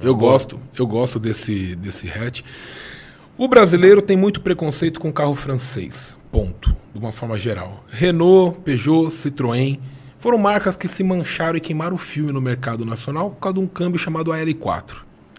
[0.00, 0.32] Eu boa.
[0.32, 2.42] gosto, eu gosto desse, desse hatch.
[3.36, 6.16] O brasileiro tem muito preconceito com carro francês.
[6.30, 6.74] Ponto.
[6.92, 7.84] De uma forma geral.
[7.88, 9.78] Renault, Peugeot, Citroën
[10.18, 13.60] foram marcas que se mancharam e queimaram o filme no mercado nacional por causa de
[13.60, 14.94] um câmbio chamado AL4.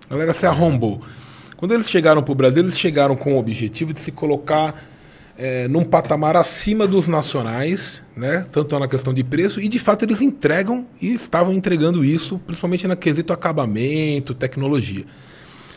[0.10, 1.02] A galera se arrombou.
[1.64, 4.84] Quando eles chegaram para o Brasil, eles chegaram com o objetivo de se colocar
[5.38, 8.46] é, num patamar acima dos nacionais, né?
[8.52, 12.86] tanto na questão de preço, e de fato eles entregam e estavam entregando isso, principalmente
[12.86, 15.06] na quesito acabamento, tecnologia.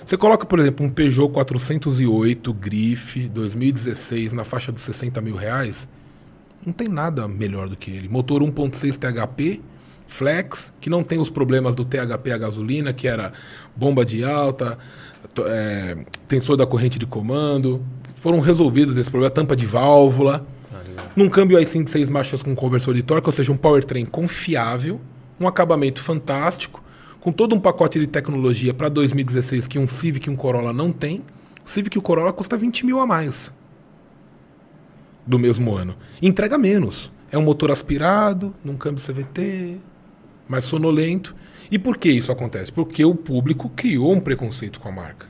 [0.04, 5.86] Você coloca, por exemplo, um Peugeot 408 Grife 2016 na faixa dos 60 mil reais,
[6.66, 8.08] não tem nada melhor do que ele.
[8.08, 9.62] Motor 1.6 THP,
[10.06, 13.32] flex, que não tem os problemas do THP a gasolina, que era
[13.76, 14.78] bomba de alta,
[15.46, 15.96] é,
[16.28, 17.84] tensor da corrente de comando.
[18.16, 20.46] Foram resolvidos esse problema, tampa de válvula.
[21.14, 25.00] Num câmbio i5 de 6 marchas com conversor de torque, ou seja, um powertrain confiável,
[25.40, 26.82] um acabamento fantástico,
[27.20, 30.92] com todo um pacote de tecnologia para 2016 que um Civic e um Corolla não
[30.92, 31.24] tem.
[31.64, 33.52] O Civic e o Corolla custa 20 mil a mais
[35.26, 35.96] do mesmo ano.
[36.22, 37.10] Entrega menos.
[37.30, 39.78] É um motor aspirado, num câmbio CVT,
[40.48, 41.34] mais sonolento.
[41.70, 42.72] E por que isso acontece?
[42.72, 45.26] Porque o público criou um preconceito com a marca.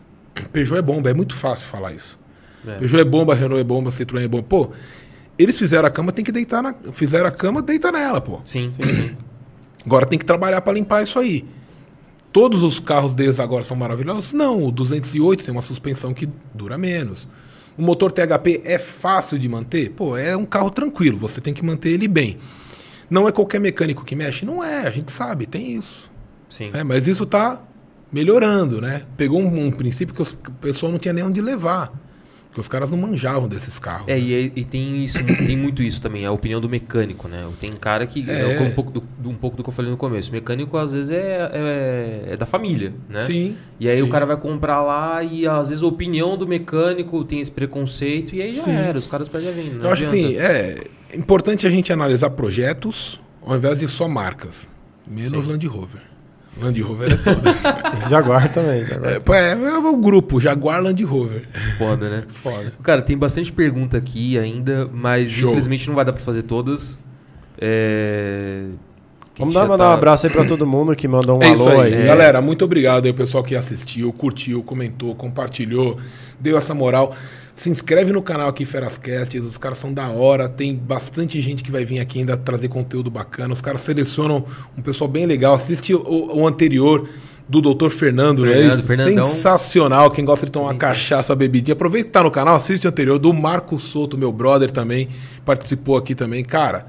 [0.53, 2.19] Peugeot é bomba, é muito fácil falar isso.
[2.67, 2.75] É.
[2.75, 4.45] Peugeot é bomba, Renault é bomba, Citroën é bomba.
[4.45, 4.71] Pô,
[5.39, 6.75] eles fizeram a cama, tem que deitar na.
[6.93, 8.41] Fizeram a cama, deita nela, pô.
[8.45, 8.83] Sim, sim.
[9.85, 11.45] Agora tem que trabalhar para limpar isso aí.
[12.33, 14.35] Todos os carros deles agora são maravilhosos?
[14.35, 17.27] Não, o 208 tem uma suspensão que dura menos.
[17.79, 19.91] O motor THP é fácil de manter?
[19.93, 22.37] Pô, é um carro tranquilo, você tem que manter ele bem.
[23.09, 24.45] Não é qualquer mecânico que mexe?
[24.45, 26.11] Não é, a gente sabe, tem isso.
[26.49, 26.71] Sim.
[26.73, 27.63] É, mas isso está
[28.13, 29.03] melhorando, né?
[29.17, 31.93] Pegou um, um princípio que o pessoal não tinha nem onde levar.
[32.57, 34.09] Porque os caras não manjavam desses carros.
[34.09, 34.19] É, né?
[34.19, 37.47] e, e tem, isso, tem muito isso também, a opinião do mecânico, né?
[37.61, 38.25] Tem cara que.
[38.31, 38.57] É.
[38.57, 38.61] É.
[38.63, 40.31] um, pouco do, um pouco do que eu falei no começo.
[40.31, 43.21] O mecânico, às vezes, é, é, é da família, né?
[43.21, 43.55] Sim.
[43.79, 44.03] E aí sim.
[44.03, 48.35] o cara vai comprar lá e às vezes a opinião do mecânico tem esse preconceito
[48.35, 48.73] e aí já Sim.
[48.73, 49.85] era, os caras perdem a venda.
[49.85, 50.27] Eu acho adianta.
[50.27, 50.83] assim, é
[51.15, 54.71] importante a gente analisar projetos ao invés de só marcas.
[55.07, 55.51] Menos Sim.
[55.51, 56.16] Land Rover.
[56.61, 57.63] Land Rover é todas.
[58.09, 58.85] Jaguar também.
[58.85, 59.13] Jaguar.
[59.13, 61.43] é, pô, é, é o grupo Jaguar Land Rover.
[61.77, 62.23] Foda, né?
[62.29, 62.73] Foda.
[62.83, 65.49] Cara, tem bastante pergunta aqui ainda, mas Show.
[65.51, 66.99] infelizmente não vai dar pra fazer todas.
[67.59, 68.65] É,
[69.39, 71.69] Vamos dar, mandar um tá- abraço aí pra todo mundo que mandou um É isso
[71.69, 71.95] alô aí.
[71.95, 72.07] aí.
[72.07, 75.99] Galera, muito obrigado aí, o pessoal que assistiu, curtiu, comentou, compartilhou,
[76.41, 77.15] deu essa moral.
[77.57, 79.41] Se inscreve no canal aqui, Ferascast.
[79.41, 80.47] Os caras são da hora.
[80.47, 83.55] Tem bastante gente que vai vir aqui ainda trazer conteúdo bacana.
[83.55, 84.45] Os caras selecionam
[84.77, 85.55] um pessoal bem legal.
[85.55, 87.09] Assiste o, o anterior
[87.49, 87.89] do Dr.
[87.89, 88.53] Fernando, né?
[88.53, 89.25] Fernando, Isso, Fernandão.
[89.25, 90.11] Sensacional.
[90.11, 91.73] Quem gosta de tomar cachaça, bebidinha.
[91.73, 93.19] Aproveita que tá no canal, assiste o anterior.
[93.19, 95.09] Do Marco Souto, meu brother também.
[95.43, 96.45] Participou aqui também.
[96.45, 96.89] Cara,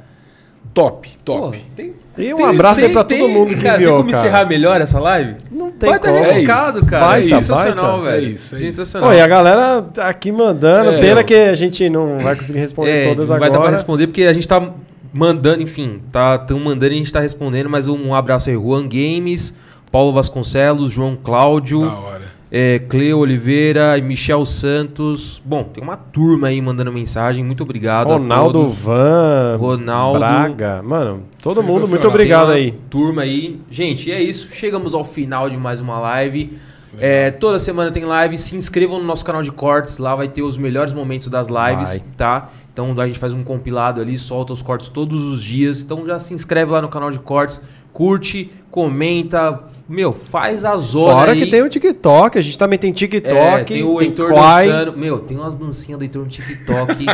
[0.73, 1.57] top, Pô, top.
[1.75, 4.17] tem, E um abraço aí pra todo mundo que cara, viu, Tem como cara.
[4.27, 5.35] encerrar melhor essa live?
[5.51, 6.23] Não tem Baita como.
[6.23, 7.05] recado, É isso, cara.
[7.05, 8.11] baita, Sensacional, baita.
[8.11, 8.25] velho.
[8.25, 8.65] É isso, é isso.
[8.77, 9.09] Sensacional.
[9.09, 10.91] Pô, e a galera tá aqui mandando.
[10.91, 13.53] É, Pena eu- que a gente não vai conseguir responder É, todas não vai dar
[13.55, 13.71] pra agora.
[13.75, 14.71] responder porque a gente tá
[15.13, 18.87] mandando, enfim, tá tão mandando e a gente tá respondendo, mas um abraço aí, Juan
[18.87, 19.53] Games,
[19.91, 22.21] Paulo Vasconcelos, João Cláudio, Da hora.
[22.51, 25.41] É, Cleo Oliveira e Michel Santos.
[25.43, 28.09] Bom, tem uma turma aí mandando mensagem, muito obrigado.
[28.09, 28.67] Ronaldo.
[28.67, 30.19] Van, Ronaldo.
[30.19, 30.81] Braga.
[30.81, 32.71] Mano, todo mundo, muito obrigado aí.
[32.89, 33.59] Turma aí.
[33.69, 34.49] Gente, é isso.
[34.53, 36.57] Chegamos ao final de mais uma live.
[36.99, 38.37] É, toda semana tem live.
[38.37, 39.97] Se inscrevam no nosso canal de cortes.
[39.97, 42.03] Lá vai ter os melhores momentos das lives, Vai.
[42.15, 42.49] tá?
[42.71, 45.81] Então a gente faz um compilado ali, solta os cortes todos os dias.
[45.81, 47.59] Então já se inscreve lá no canal de cortes.
[47.91, 49.59] Curte, comenta.
[49.89, 51.39] Meu, faz a zona Fora aí.
[51.39, 54.67] que tem o TikTok, a gente também tem TikTok, É, tem o tem Heitor Quai.
[54.67, 54.95] dançando.
[54.95, 57.05] Meu, tem umas dancinhas do Heitor no TikTok.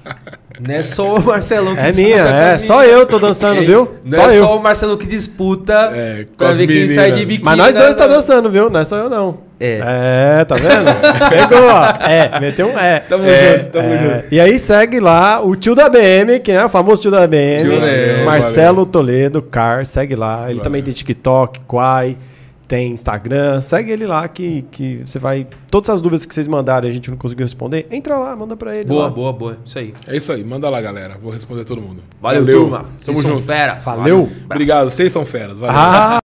[0.58, 2.54] não é só o Marcelão que É disputa minha, com é.
[2.54, 3.94] as Só eu tô dançando, É, viu?
[4.02, 4.38] Não Só é eu.
[4.38, 7.44] só o Marcelo que disputa É, com pra as ver quem sai de biquíni.
[7.44, 8.14] Mas nós dois né, tá né?
[8.14, 8.70] dançando, viu?
[8.70, 9.44] Não é só eu, não.
[9.60, 9.80] É.
[10.40, 10.68] É, tá vendo?
[11.30, 11.86] Pegou, ó.
[12.06, 12.98] É, meteu um é.
[13.00, 13.98] Tamo É, junto, tamo é.
[14.22, 14.34] junto.
[14.34, 17.60] E aí segue lá o tio da BM, que é o famoso tio da BM.
[17.62, 20.44] Tio da BM, Marcelo Toledo, Car, segue lá.
[20.46, 20.62] Ele Valeu.
[20.62, 22.16] também tem TikTok, Quai,
[22.66, 23.60] tem Instagram.
[23.60, 25.46] Segue ele lá que, que você vai...
[25.70, 28.56] Todas as dúvidas que vocês mandarem e a gente não conseguiu responder, entra lá, manda
[28.56, 29.10] pra ele Boa, lá.
[29.10, 29.58] boa, boa.
[29.64, 29.92] Isso aí.
[30.08, 31.18] É isso aí, manda lá, galera.
[31.22, 32.02] Vou responder todo mundo.
[32.22, 32.86] Valeu, turma.
[32.96, 33.46] Vocês Tamo são junto.
[33.46, 33.84] feras.
[33.84, 34.30] Valeu.
[34.46, 35.58] Obrigado, vocês são feras.
[35.58, 35.76] Valeu.
[35.76, 36.23] Ah!